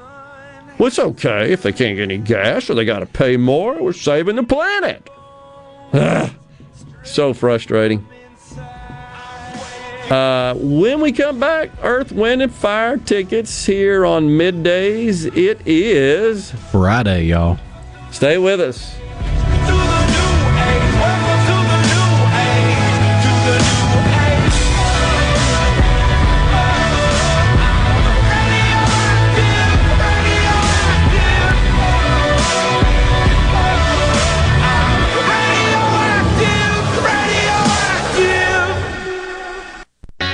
[0.76, 3.80] Well, it's okay if they can't get any gas or they got to pay more.
[3.80, 5.08] We're saving the planet.
[5.92, 6.32] Ugh,
[7.04, 8.04] so frustrating.
[10.10, 15.24] Uh, when we come back, Earth, Wind, and Fire tickets here on middays.
[15.36, 17.60] It is Friday, y'all.
[18.10, 19.03] Stay with us.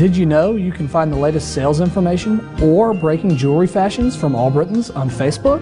[0.00, 4.34] Did you know you can find the latest sales information or breaking jewelry fashions from
[4.34, 5.60] Albriton's on Facebook?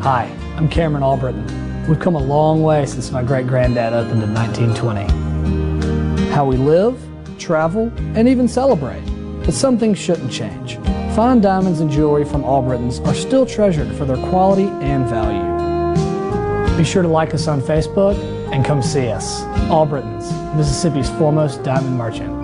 [0.00, 0.24] Hi,
[0.56, 1.86] I'm Cameron Albriton.
[1.86, 6.30] We've come a long way since my great granddad opened in 1920.
[6.30, 6.98] How we live,
[7.38, 9.04] travel, and even celebrate.
[9.44, 10.78] But some things shouldn't change.
[11.14, 15.44] Fine diamonds and jewelry from Albriton's are still treasured for their quality and value.
[16.78, 18.16] Be sure to like us on Facebook
[18.50, 19.42] and come see us.
[19.68, 22.43] Albriton's, Mississippi's foremost diamond merchant.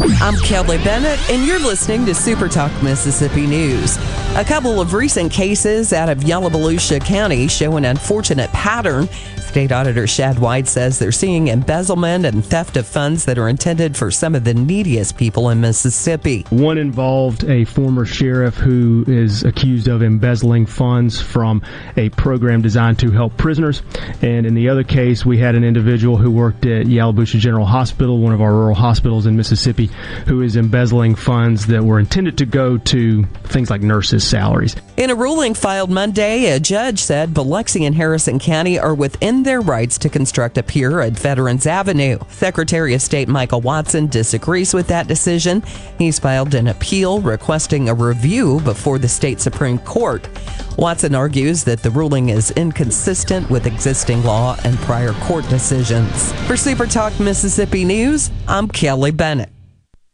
[0.00, 3.96] I'm Kelly Bennett, and you're listening to Super Talk Mississippi News.
[4.36, 9.08] A couple of recent cases out of Yalobusha County show an unfortunate pattern.
[9.48, 13.96] State Auditor Shad White says they're seeing embezzlement and theft of funds that are intended
[13.96, 16.44] for some of the neediest people in Mississippi.
[16.50, 21.62] One involved a former sheriff who is accused of embezzling funds from
[21.96, 23.80] a program designed to help prisoners.
[24.20, 28.18] And in the other case, we had an individual who worked at Yalobusha General Hospital,
[28.18, 29.86] one of our rural hospitals in Mississippi,
[30.26, 34.76] who is embezzling funds that were intended to go to things like nurses' salaries.
[34.98, 39.60] In a ruling filed Monday, a judge said Biloxi and Harrison County are within their
[39.60, 42.18] rights to construct a pier at Veterans Avenue.
[42.28, 45.62] Secretary of State Michael Watson disagrees with that decision.
[45.98, 50.28] He's filed an appeal requesting a review before the state Supreme Court.
[50.76, 56.32] Watson argues that the ruling is inconsistent with existing law and prior court decisions.
[56.46, 59.50] For Super Talk Mississippi News, I'm Kelly Bennett.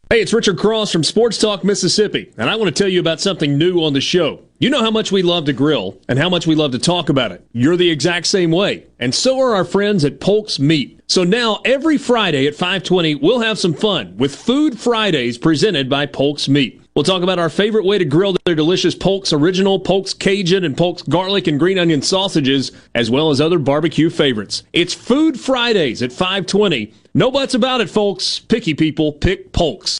[0.09, 3.19] Hey, it's Richard Cross from Sports Talk Mississippi, and I want to tell you about
[3.19, 4.44] something new on the show.
[4.57, 7.09] You know how much we love to grill and how much we love to talk
[7.09, 7.45] about it.
[7.51, 11.01] You're the exact same way, and so are our friends at Polk's Meat.
[11.07, 16.05] So now every Friday at 5:20, we'll have some fun with Food Fridays presented by
[16.05, 16.81] Polk's Meat.
[16.95, 20.77] We'll talk about our favorite way to grill their delicious Polk's Original, Polk's Cajun, and
[20.77, 24.63] Polk's Garlic and Green Onion sausages, as well as other barbecue favorites.
[24.71, 26.93] It's Food Fridays at 520.
[27.13, 28.39] No buts about it, folks.
[28.39, 29.99] Picky people pick Polk's.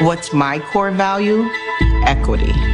[0.00, 1.48] What's my core value?
[2.04, 2.73] Equity.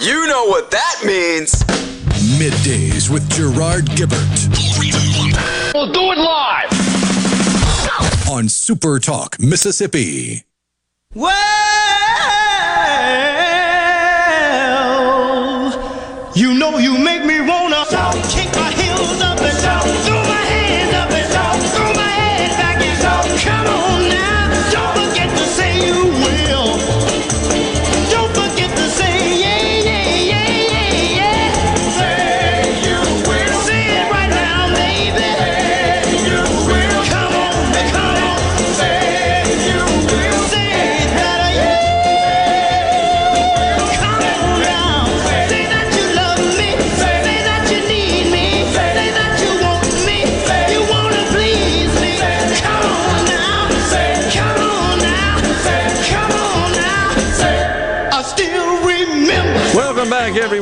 [0.00, 1.52] You know what that means.
[2.38, 4.48] Middays with Gerard Gibert.
[5.74, 6.70] We'll do it live.
[8.30, 10.44] On Super Talk Mississippi.
[11.14, 12.07] Well,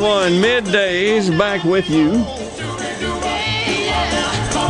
[0.06, 2.12] 1 Middays back with you.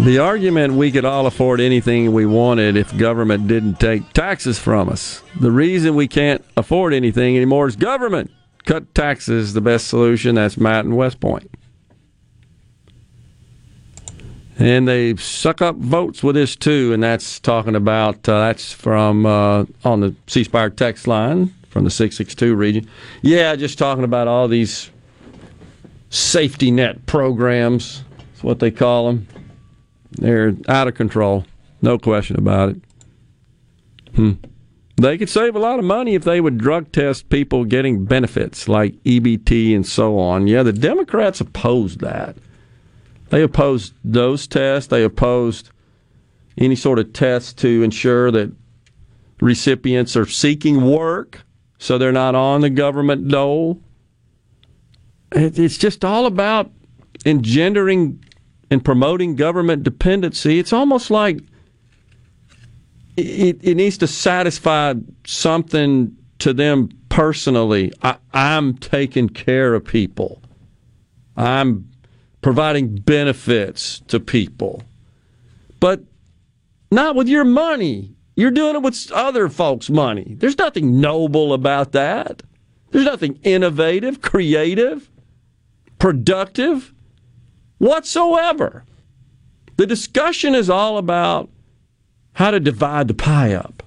[0.03, 4.89] The argument we could all afford anything we wanted if government didn't take taxes from
[4.89, 5.23] us.
[5.39, 8.31] The reason we can't afford anything anymore is government.
[8.65, 10.37] Cut taxes, the best solution.
[10.37, 11.51] That's Matt in West Point.
[14.59, 19.27] And they suck up votes with this too, and that's talking about uh, that's from
[19.27, 22.89] uh, on the C Spire text line from the 662 region.
[23.21, 24.91] Yeah, just talking about all these
[26.11, 28.05] safety net programs.
[28.19, 29.29] That's what they call them.
[30.13, 31.45] They're out of control,
[31.83, 32.77] no question about it.
[34.15, 34.33] Hmm.
[34.97, 38.67] They could save a lot of money if they would drug test people getting benefits
[38.67, 40.47] like EBT and so on.
[40.47, 42.37] Yeah, the Democrats opposed that.
[43.29, 44.89] They opposed those tests.
[44.89, 45.71] They opposed
[46.57, 48.53] any sort of test to ensure that
[49.41, 51.43] recipients are seeking work
[51.79, 53.81] so they're not on the government dole.
[55.33, 56.71] It's just all about
[57.25, 58.25] engendering
[58.71, 60.59] and promoting government dependency.
[60.59, 61.41] It's almost like
[63.17, 64.95] it, it needs to satisfy
[65.27, 67.93] something to them personally.
[68.03, 70.43] I, I'm taking care of people.
[71.37, 71.89] I'm
[72.43, 74.83] providing benefits to people.
[75.81, 76.03] But
[76.91, 78.15] not with your money.
[78.37, 80.37] You're doing it with other folks' money.
[80.39, 82.43] There's nothing noble about that.
[82.91, 85.11] There's nothing innovative, creative,
[85.99, 86.93] productive
[87.79, 88.85] whatsoever.
[89.77, 91.51] The discussion is all about
[92.35, 93.83] how to divide the pie up.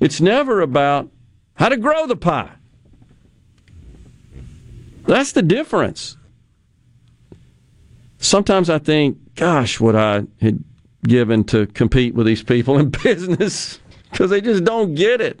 [0.00, 1.10] It's never about
[1.54, 2.52] how to grow the pie.
[5.06, 6.16] That's the difference.
[8.18, 10.62] Sometimes I think, gosh, what I had
[11.06, 13.78] given to compete with these people in business
[14.10, 15.40] because they just don't get it.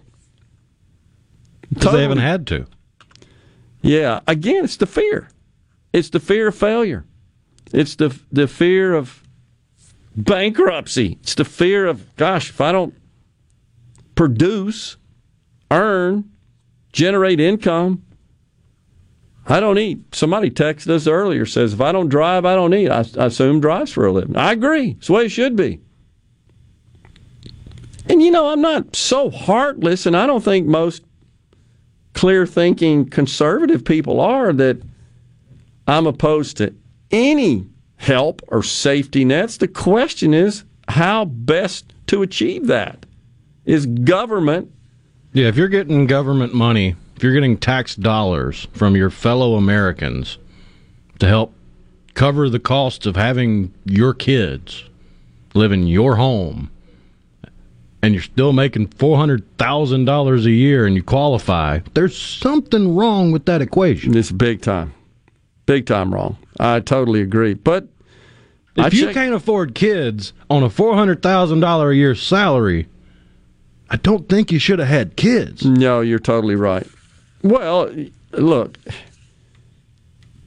[1.68, 1.96] Because totally.
[1.96, 2.66] they haven't had to.
[3.86, 4.20] Yeah.
[4.26, 5.28] Again, it's the fear.
[5.92, 7.04] It's the fear of failure.
[7.72, 9.22] It's the the fear of
[10.16, 11.18] bankruptcy.
[11.22, 12.94] It's the fear of gosh, if I don't
[14.14, 14.96] produce,
[15.70, 16.30] earn,
[16.92, 18.02] generate income,
[19.46, 20.14] I don't eat.
[20.14, 22.90] Somebody texted us earlier says if I don't drive, I don't eat.
[22.90, 24.36] I, I assume drives for a living.
[24.36, 24.96] I agree.
[24.98, 25.80] It's the way it should be.
[28.08, 31.02] And you know, I'm not so heartless, and I don't think most
[32.16, 34.78] clear thinking conservative people are that
[35.86, 36.74] I'm opposed to
[37.10, 39.58] any help or safety nets.
[39.58, 43.04] The question is how best to achieve that.
[43.66, 44.72] Is government.
[45.32, 50.38] Yeah, if you're getting government money, if you're getting tax dollars from your fellow Americans
[51.18, 51.52] to help
[52.14, 54.84] cover the costs of having your kids
[55.54, 56.70] live in your home,
[58.02, 63.62] and you're still making $400,000 a year and you qualify, there's something wrong with that
[63.62, 64.16] equation.
[64.16, 64.92] It's big time.
[65.66, 66.36] Big time wrong.
[66.60, 67.54] I totally agree.
[67.54, 67.88] But
[68.76, 72.86] if I you check- can't afford kids on a $400,000 a year salary,
[73.90, 75.64] I don't think you should have had kids.
[75.64, 76.86] No, you're totally right.
[77.42, 77.90] Well,
[78.32, 78.78] look,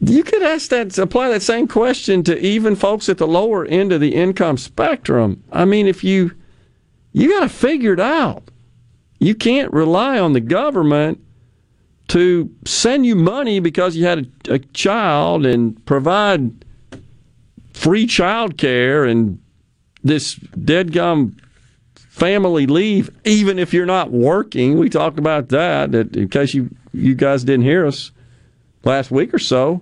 [0.02, 3.92] you could ask that, apply that same question to even folks at the lower end
[3.92, 5.44] of the income spectrum.
[5.52, 6.32] I mean, if you,
[7.12, 8.44] you got to figure it out.
[9.20, 11.24] You can't rely on the government
[12.10, 16.66] to send you money because you had a, a child and provide
[17.74, 19.40] free child care and
[20.04, 21.36] this dead gum
[21.96, 24.78] family leave, even if you're not working.
[24.78, 28.12] We talked about that, that in case you, you guys didn't hear us
[28.84, 29.82] last week or so.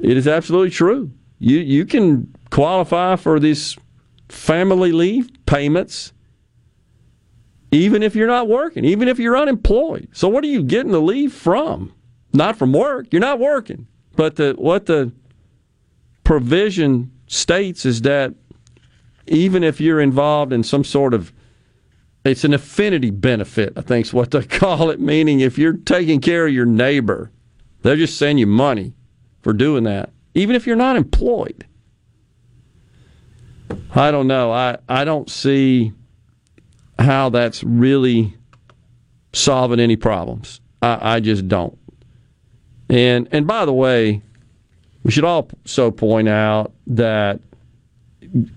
[0.00, 1.10] It is absolutely true.
[1.38, 3.76] You you can qualify for this
[4.28, 6.12] family leave payments
[7.74, 10.08] even if you're not working, even if you're unemployed.
[10.12, 11.92] So what are you getting the leave from?
[12.32, 13.08] Not from work.
[13.10, 13.88] You're not working.
[14.14, 15.10] But the, what the
[16.22, 18.32] provision states is that
[19.26, 21.32] even if you're involved in some sort of
[22.24, 26.20] it's an affinity benefit, I think is what they call it, meaning if you're taking
[26.20, 27.30] care of your neighbor,
[27.82, 28.94] they'll just send you money
[29.42, 31.66] for doing that, even if you're not employed.
[33.92, 34.52] I don't know.
[34.52, 35.92] I, I don't see
[36.98, 38.36] how that's really
[39.32, 40.60] solving any problems.
[40.82, 41.78] I, I just don't.
[42.88, 44.22] And and by the way,
[45.02, 47.40] we should also point out that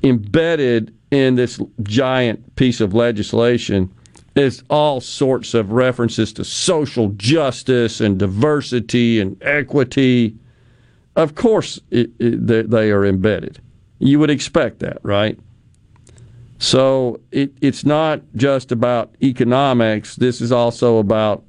[0.04, 3.94] embedded in this giant piece of legislation
[4.36, 10.36] is all sorts of references to social justice and diversity and equity.
[11.16, 13.60] Of course, it, it, they are embedded.
[14.00, 15.40] You would expect that, right?
[16.60, 20.16] So it, it's not just about economics.
[20.16, 21.44] This is also about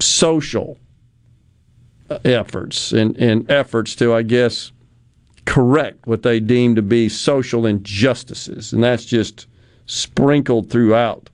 [0.00, 0.78] social
[2.24, 4.72] efforts and, and efforts to, I guess,
[5.44, 9.46] correct what they deem to be social injustices, and that's just
[9.86, 11.28] sprinkled throughout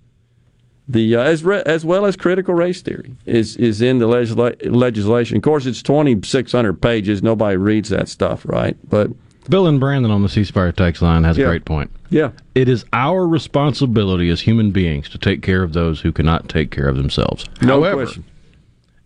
[0.88, 4.56] the uh, as re- as well as critical race theory is is in the legisla-
[4.74, 5.36] legislation.
[5.36, 7.22] Of course, it's twenty six hundred pages.
[7.22, 8.76] Nobody reads that stuff, right?
[8.88, 9.10] But
[9.48, 11.44] Bill and Brandon on the C Spire text line has Yeah.
[11.46, 11.90] a great point.
[12.10, 12.30] Yeah.
[12.54, 16.70] It is our responsibility as human beings to take care of those who cannot take
[16.70, 17.44] care of themselves.
[17.62, 18.24] No However, question.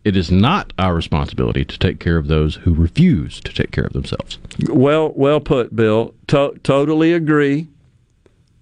[0.05, 3.85] it is not our responsibility to take care of those who refuse to take care
[3.85, 4.39] of themselves.
[4.69, 6.15] Well, well put, Bill.
[6.29, 7.69] To- totally agree.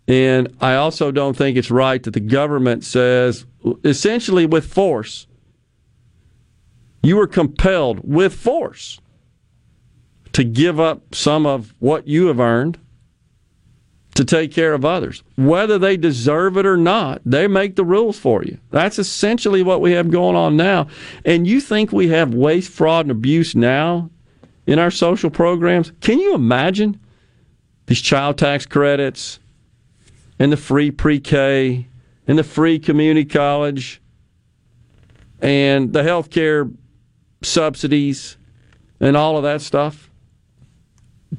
[0.09, 3.47] And I also don't think it's right that the government says,
[3.85, 5.27] essentially with force,
[7.05, 9.01] you were compelled with force
[10.33, 12.79] to give up some of what you have earned
[14.15, 15.23] to take care of others.
[15.37, 18.59] Whether they deserve it or not, they make the rules for you.
[18.71, 20.89] That's essentially what we have going on now.
[21.25, 24.11] And you think we have waste, fraud, and abuse now
[24.67, 25.93] in our social programs?
[26.01, 27.01] Can you imagine
[27.87, 29.39] these child tax credits
[30.39, 31.89] and the free pre K
[32.27, 34.01] and the free community college
[35.41, 36.71] and the health care
[37.43, 38.37] subsidies
[39.01, 40.12] and all of that stuff?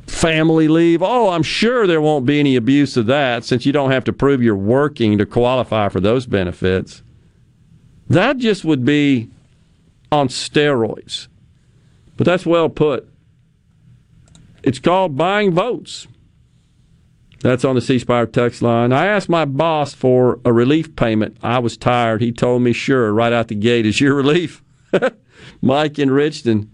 [0.08, 1.02] Family leave.
[1.02, 4.14] Oh, I'm sure there won't be any abuse of that since you don't have to
[4.14, 7.04] prove you're working to qualify for those benefits.
[8.10, 9.30] That just would be
[10.12, 11.28] on steroids.
[12.18, 13.08] But that's well put.
[14.62, 16.08] It's called buying votes.
[17.42, 18.94] That's on the C Spire text line.
[18.94, 21.38] I asked my boss for a relief payment.
[21.44, 22.22] I was tired.
[22.22, 24.64] He told me, sure, right out the gate is your relief.
[25.62, 26.70] Mike in Richton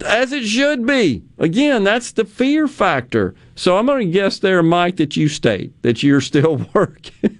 [0.00, 1.22] as it should be.
[1.38, 3.34] Again, that's the fear factor.
[3.54, 7.38] So I'm going to guess there, Mike, that you state that you're still working.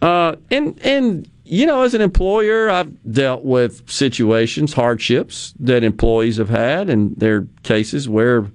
[0.00, 6.38] uh, and and you know, as an employer, I've dealt with situations, hardships that employees
[6.38, 8.50] have had, and there are cases where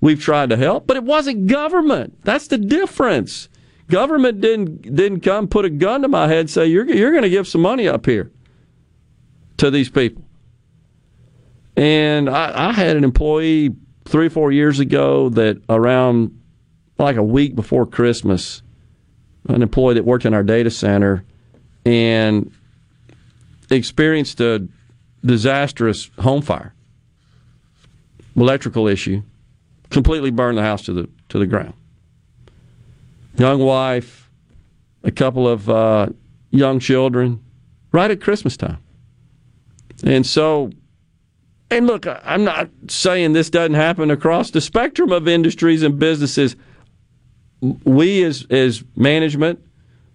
[0.00, 2.18] we've tried to help, but it wasn't government.
[2.24, 3.48] That's the difference.
[3.88, 7.30] Government didn't didn't come put a gun to my head say you're you're going to
[7.30, 8.32] give some money up here
[9.58, 10.25] to these people.
[11.76, 13.74] And I, I had an employee
[14.06, 16.40] three or four years ago that around
[16.98, 18.62] like a week before Christmas,
[19.48, 21.24] an employee that worked in our data center
[21.84, 22.50] and
[23.70, 24.66] experienced a
[25.24, 26.74] disastrous home fire,
[28.34, 29.22] electrical issue,
[29.90, 31.74] completely burned the house to the to the ground.
[33.36, 34.30] Young wife,
[35.02, 36.08] a couple of uh,
[36.50, 37.44] young children,
[37.92, 38.78] right at Christmas time,
[40.04, 40.70] and so
[41.70, 46.54] and look, I'm not saying this doesn't happen across the spectrum of industries and businesses.
[47.60, 49.60] We, as, as management,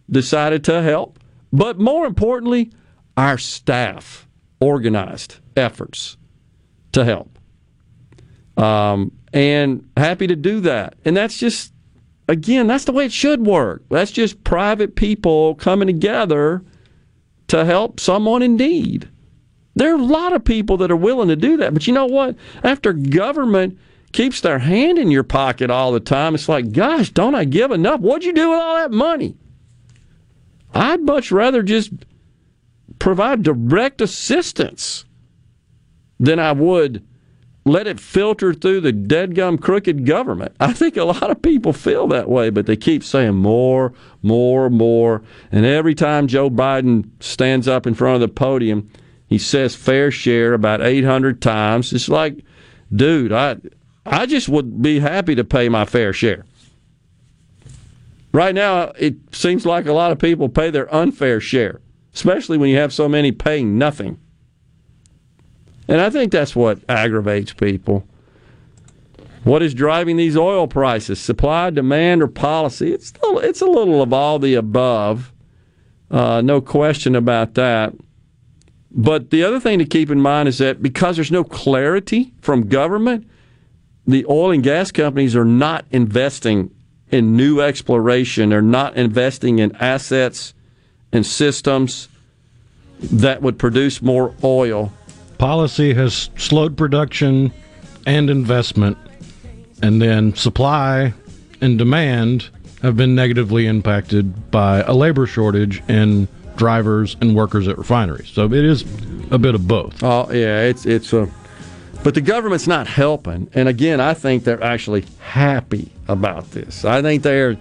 [0.09, 1.19] decided to help.
[1.51, 2.71] But more importantly,
[3.17, 4.27] our staff
[4.61, 6.17] organized efforts
[6.93, 7.37] to help.
[8.57, 10.95] Um, and happy to do that.
[11.03, 11.73] And that's just,
[12.29, 13.83] again, that's the way it should work.
[13.89, 16.63] That's just private people coming together
[17.47, 19.09] to help someone in need.
[19.75, 21.73] There are a lot of people that are willing to do that.
[21.73, 22.35] But you know what?
[22.63, 23.79] After government
[24.11, 27.71] keeps their hand in your pocket all the time, it's like, gosh, don't I give
[27.71, 28.01] enough?
[28.01, 29.35] What'd you do with all that money?
[30.73, 31.91] I'd much rather just
[32.99, 35.05] provide direct assistance
[36.19, 37.05] than I would
[37.65, 40.55] let it filter through the dead gum crooked government.
[40.59, 43.93] I think a lot of people feel that way, but they keep saying more,
[44.23, 45.21] more, more.
[45.51, 48.89] And every time Joe Biden stands up in front of the podium,
[49.31, 51.93] he says fair share about 800 times.
[51.93, 52.43] It's like,
[52.93, 53.55] dude, I
[54.05, 56.45] I just would be happy to pay my fair share.
[58.33, 61.79] Right now, it seems like a lot of people pay their unfair share,
[62.13, 64.19] especially when you have so many paying nothing.
[65.87, 68.05] And I think that's what aggravates people.
[69.45, 71.21] What is driving these oil prices?
[71.21, 72.91] Supply, demand, or policy?
[72.93, 75.31] It's a little, it's a little of all the above.
[76.09, 77.93] Uh, no question about that.
[78.93, 82.67] But the other thing to keep in mind is that because there's no clarity from
[82.67, 83.29] government,
[84.05, 86.73] the oil and gas companies are not investing
[87.09, 88.49] in new exploration.
[88.49, 90.53] They're not investing in assets
[91.11, 92.09] and systems
[92.99, 94.91] that would produce more oil.
[95.37, 97.51] Policy has slowed production
[98.05, 98.97] and investment,
[99.81, 101.13] and then supply
[101.61, 102.49] and demand
[102.81, 108.29] have been negatively impacted by a labor shortage in drivers and workers at refineries.
[108.29, 108.83] So it is
[109.31, 110.01] a bit of both.
[110.03, 111.29] Oh yeah, it's it's a.
[112.03, 116.83] But the government's not helping, and again, I think they're actually happy about this.
[116.83, 117.57] I think they're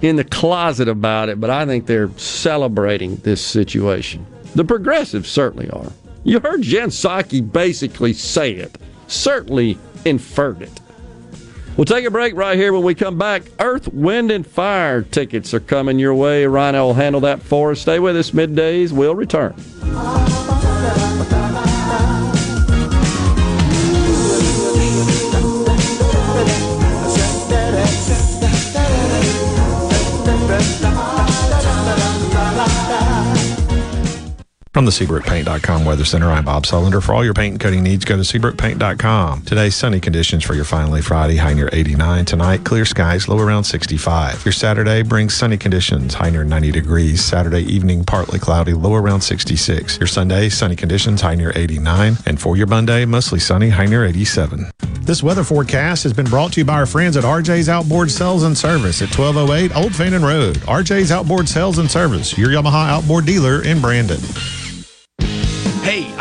[0.00, 4.26] in the closet about it, but I think they're celebrating this situation.
[4.54, 5.92] The progressives certainly are.
[6.24, 10.80] You heard Jen Psaki basically say it, certainly inferred it.
[11.76, 13.42] We'll take a break right here when we come back.
[13.58, 16.46] Earth, Wind, and Fire tickets are coming your way.
[16.46, 17.80] Rhino will handle that for us.
[17.80, 18.92] Stay with us middays.
[18.92, 19.54] We'll return.
[34.74, 37.00] From the SeabrookPaint.com Weather Center, I'm Bob Sullender.
[37.00, 39.42] For all your paint and coating needs, go to SeabrookPaint.com.
[39.42, 42.24] Today, sunny conditions for your finally Friday, high near 89.
[42.24, 44.44] Tonight, clear skies, low around 65.
[44.44, 47.22] Your Saturday brings sunny conditions, high near 90 degrees.
[47.22, 50.00] Saturday evening, partly cloudy, low around 66.
[50.00, 52.16] Your Sunday, sunny conditions, high near 89.
[52.26, 54.72] And for your Monday, mostly sunny, high near 87.
[55.02, 58.42] This weather forecast has been brought to you by our friends at RJ's Outboard Sales
[58.42, 60.56] and Service at 1208 Old Fannin Road.
[60.62, 64.18] RJ's Outboard Sales and Service, your Yamaha outboard dealer in Brandon.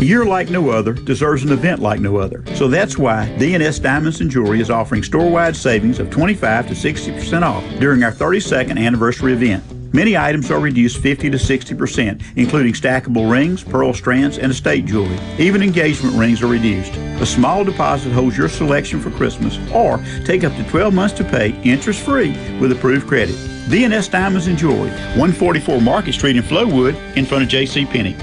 [0.00, 2.42] A year like no other deserves an event like no other.
[2.54, 7.42] So that's why DNS Diamonds and Jewelry is offering store-wide savings of 25 to 60%
[7.42, 9.62] off during our 32nd anniversary event.
[9.92, 15.18] Many items are reduced 50 to 60%, including stackable rings, pearl strands, and estate jewelry.
[15.38, 16.94] Even engagement rings are reduced.
[16.96, 21.24] A small deposit holds your selection for Christmas, or take up to 12 months to
[21.24, 23.34] pay interest-free with approved credit.
[23.68, 24.88] DNS Diamonds and Jewelry,
[25.18, 27.84] 144 Market Street in Flowood, in front of J.C.
[27.84, 28.16] Penney.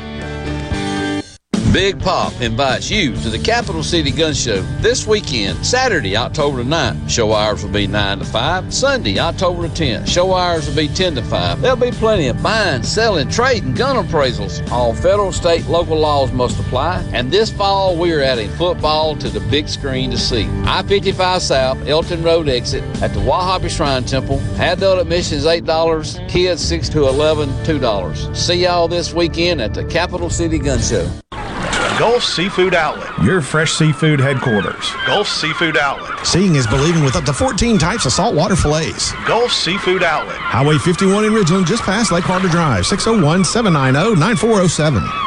[1.77, 6.69] Big Pop invites you to the Capital City Gun Show this weekend, Saturday, October the
[6.71, 7.07] 9th.
[7.07, 8.73] Show hours will be 9 to 5.
[8.73, 10.07] Sunday, October the 10th.
[10.07, 11.61] Show hours will be 10 to 5.
[11.61, 14.67] There'll be plenty of buying, selling, trading, gun appraisals.
[14.71, 17.07] All federal, state, local laws must apply.
[17.13, 20.49] And this fall, we're adding football to the big screen to see.
[20.65, 24.39] I 55 South, Elton Road exit at the Wahabi Shrine Temple.
[24.59, 28.35] Adult admission is $8, kids 6 to 11, $2.
[28.35, 31.07] See y'all this weekend at the Capital City Gun Show.
[31.97, 34.91] Gulf Seafood Outlet, your fresh seafood headquarters.
[35.07, 36.23] Gulf Seafood Outlet.
[36.27, 39.13] Seeing is believing with up to 14 types of saltwater fillets.
[39.25, 40.37] Gulf Seafood Outlet.
[40.37, 45.26] Highway 51 in Ridgeland, just past Lake Harbor Drive, 601 790 9407.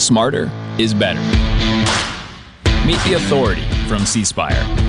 [0.00, 1.20] smarter is better.
[2.86, 4.24] Meet the authority from C.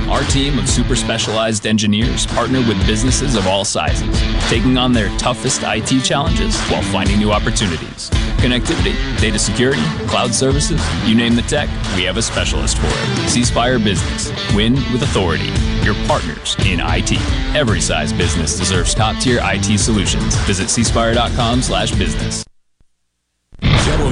[0.10, 4.18] Our team of super specialized engineers partner with businesses of all sizes,
[4.50, 8.10] taking on their toughest IT challenges while finding new opportunities.
[8.40, 13.30] Connectivity, data security, cloud services, you name the tech, we have a specialist for it.
[13.30, 13.42] C
[13.84, 14.32] Business.
[14.56, 15.52] Win with authority.
[15.84, 17.20] Your partners in IT.
[17.54, 20.36] Every size business deserves top-tier IT solutions.
[20.46, 22.49] Visit cspire.com slash business.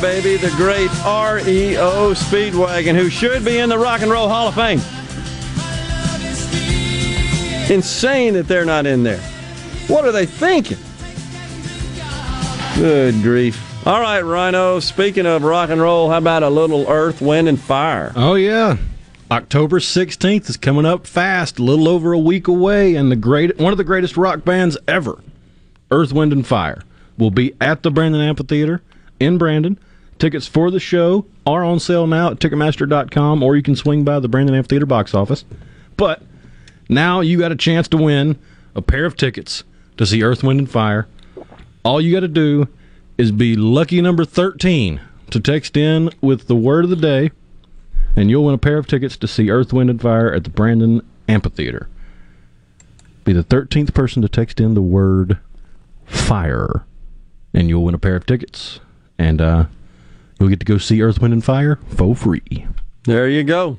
[0.00, 4.54] Baby, the great REO Speedwagon, who should be in the Rock and Roll Hall of
[4.54, 4.78] Fame.
[7.70, 9.20] Insane that they're not in there.
[9.88, 10.78] What are they thinking?
[12.76, 13.86] Good grief.
[13.86, 17.60] All right, Rhino, speaking of rock and roll, how about a little Earth, Wind, and
[17.60, 18.12] Fire?
[18.14, 18.76] Oh, yeah.
[19.30, 23.58] October 16th is coming up fast, a little over a week away, and the great
[23.58, 25.20] one of the greatest rock bands ever,
[25.90, 26.82] Earth, Wind, and Fire,
[27.18, 28.82] will be at the Brandon Amphitheater
[29.20, 29.78] in Brandon.
[30.18, 34.18] Tickets for the show are on sale now at Ticketmaster.com, or you can swing by
[34.18, 35.44] the Brandon Amphitheater box office.
[35.96, 36.22] But
[36.88, 38.38] now you got a chance to win
[38.74, 39.64] a pair of tickets
[39.96, 41.06] to see Earth, Wind, and Fire.
[41.84, 42.68] All you got to do
[43.16, 45.00] is be lucky number 13
[45.30, 47.30] to text in with the word of the day,
[48.16, 50.50] and you'll win a pair of tickets to see Earth, Wind, and Fire at the
[50.50, 51.88] Brandon Amphitheater.
[53.24, 55.38] Be the 13th person to text in the word
[56.04, 56.84] fire,
[57.54, 58.80] and you'll win a pair of tickets.
[59.20, 59.66] And uh,
[60.38, 62.66] you'll get to go see Earth, Wind, and Fire for free.
[63.04, 63.76] There you go.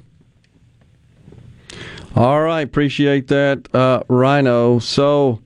[2.16, 4.78] All right, appreciate that, uh, Rhino.
[4.78, 5.42] So,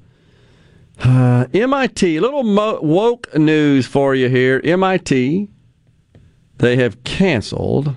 [0.99, 4.59] uh, MIT, a little mo- woke news for you here.
[4.65, 5.47] MIT,
[6.57, 7.95] they have canceled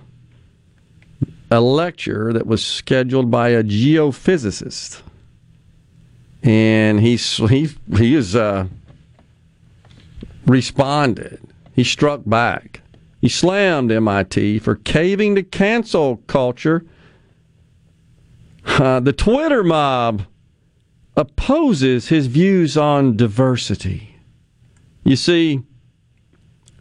[1.51, 5.02] a lecture that was scheduled by a geophysicist,
[6.44, 8.68] and he's he he is uh,
[10.47, 11.41] responded.
[11.78, 12.81] He struck back.
[13.20, 16.84] He slammed MIT for caving to cancel culture.
[18.66, 20.24] Uh, the Twitter mob
[21.16, 24.16] opposes his views on diversity.
[25.05, 25.62] You see,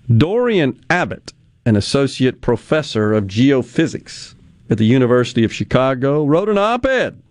[0.09, 1.31] Dorian Abbot,
[1.63, 4.33] an associate professor of geophysics
[4.67, 7.21] at the University of Chicago, wrote an op ed.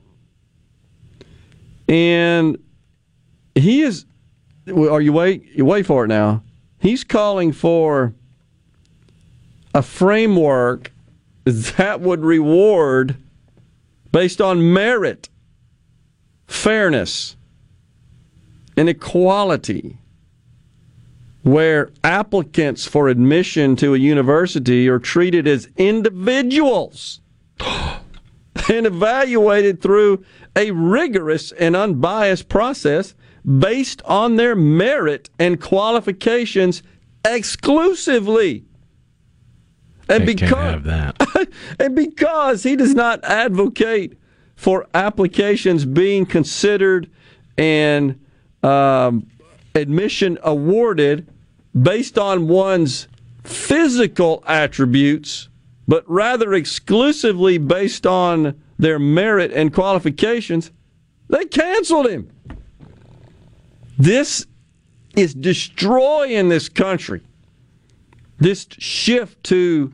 [1.89, 2.59] And
[3.57, 4.07] he is,
[4.69, 6.45] are you wait, you wait for it now.
[6.87, 8.15] He's calling for
[9.75, 10.93] a framework
[11.43, 13.17] that would reward
[14.13, 15.29] based on merit,
[16.47, 17.37] fairness,
[18.77, 19.99] and equality,
[21.43, 27.21] where applicants for admission to a university are treated as individuals
[28.71, 30.25] and evaluated through
[30.55, 33.17] a rigorous and unbiased process
[33.47, 36.83] based on their merit and qualifications
[37.25, 38.65] exclusively.
[40.09, 41.49] And They because can't have that.
[41.79, 44.19] and because he does not advocate
[44.57, 47.11] for applications being considered
[47.59, 48.21] and
[48.63, 49.27] um,
[49.75, 51.29] admission awarded
[51.81, 53.09] based on one's
[53.45, 55.49] physical attributes,
[55.87, 60.71] but rather exclusively based on their merit and qualifications,
[61.29, 62.31] they canceled him.
[63.99, 64.47] This
[65.17, 67.23] is destroying this country.
[68.39, 69.93] This shift to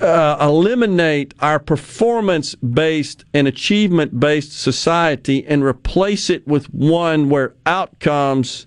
[0.00, 7.54] uh, eliminate our performance based and achievement based society and replace it with one where
[7.66, 8.66] outcomes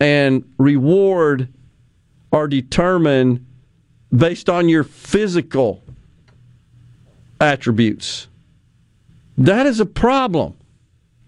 [0.00, 1.48] and reward
[2.32, 3.44] are determined
[4.14, 5.82] based on your physical
[7.40, 8.28] attributes.
[9.38, 10.54] That is a problem.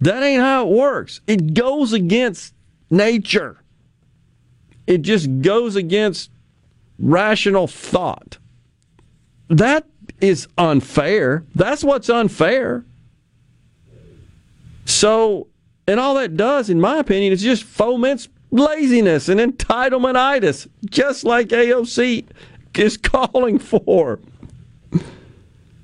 [0.00, 1.20] That ain't how it works.
[1.26, 2.54] It goes against
[2.90, 3.62] nature.
[4.86, 6.30] It just goes against
[6.98, 8.38] rational thought.
[9.48, 9.86] That
[10.20, 11.44] is unfair.
[11.54, 12.84] That's what's unfair.
[14.84, 15.48] So,
[15.86, 21.48] and all that does, in my opinion, is just foments laziness and entitlementitis, just like
[21.48, 22.26] AOC
[22.76, 24.20] is calling for.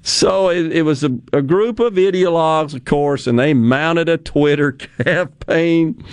[0.02, 4.18] So it, it was a, a group of ideologues, of course, and they mounted a
[4.18, 4.72] Twitter
[5.04, 6.04] campaign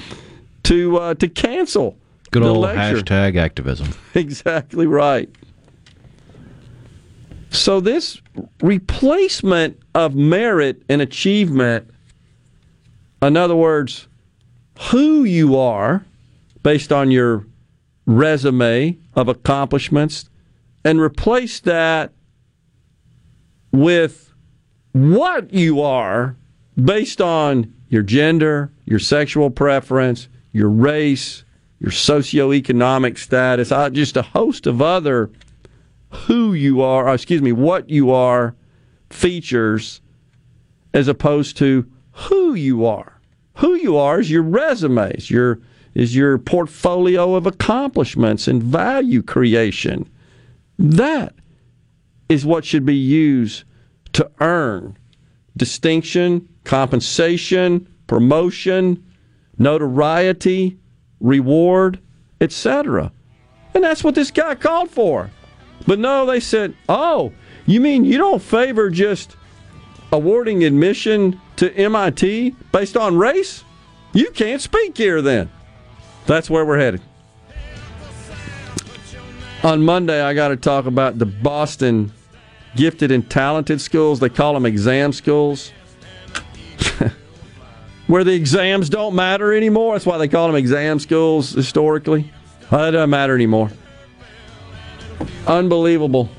[0.63, 1.97] to uh, to cancel
[2.31, 3.01] Good the old lecture.
[3.01, 3.89] hashtag activism.
[4.13, 5.29] Exactly right.
[7.51, 8.21] So this
[8.61, 11.89] replacement of merit and achievement,
[13.23, 14.07] in other words,
[14.91, 16.05] who you are
[16.61, 17.45] based on your
[18.05, 20.29] resume of accomplishments,
[20.85, 22.13] and replace that
[23.71, 24.33] with
[24.93, 26.35] what you are
[26.81, 31.43] based on your gender, your sexual preference, your race,
[31.79, 35.31] your socioeconomic status, uh, just a host of other
[36.11, 38.55] who you are, excuse me, what you are
[39.09, 40.01] features
[40.93, 43.19] as opposed to who you are.
[43.55, 45.59] Who you are is your resumes, your
[45.93, 50.07] is your portfolio of accomplishments and value creation.
[50.77, 51.33] That
[52.29, 53.63] is what should be used
[54.13, 54.95] to earn
[55.57, 59.03] distinction, compensation, promotion,
[59.57, 60.77] notoriety,
[61.19, 61.99] reward,
[62.39, 63.11] etc.
[63.73, 65.29] And that's what this guy called for.
[65.85, 67.33] But no, they said, oh,
[67.65, 69.35] you mean you don't favor just
[70.11, 73.63] awarding admission to MIT based on race?
[74.13, 75.51] You can't speak here then.
[76.25, 77.01] That's where we're headed.
[79.63, 82.13] On Monday, I got to talk about the Boston
[82.75, 84.19] gifted and talented schools.
[84.19, 85.71] They call them exam schools.
[88.07, 89.93] Where the exams don't matter anymore.
[89.93, 92.31] That's why they call them exam schools historically.
[92.71, 93.71] Well, that doesn't matter anymore.
[95.47, 96.29] Unbelievable.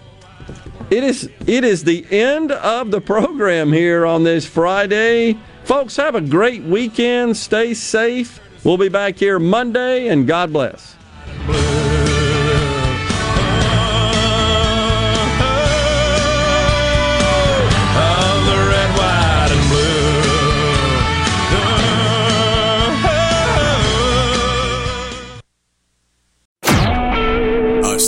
[0.91, 5.39] It is it is the end of the program here on this Friday.
[5.65, 7.37] Folks, have a great weekend.
[7.37, 8.41] Stay safe.
[8.65, 10.97] We'll be back here Monday, and God bless.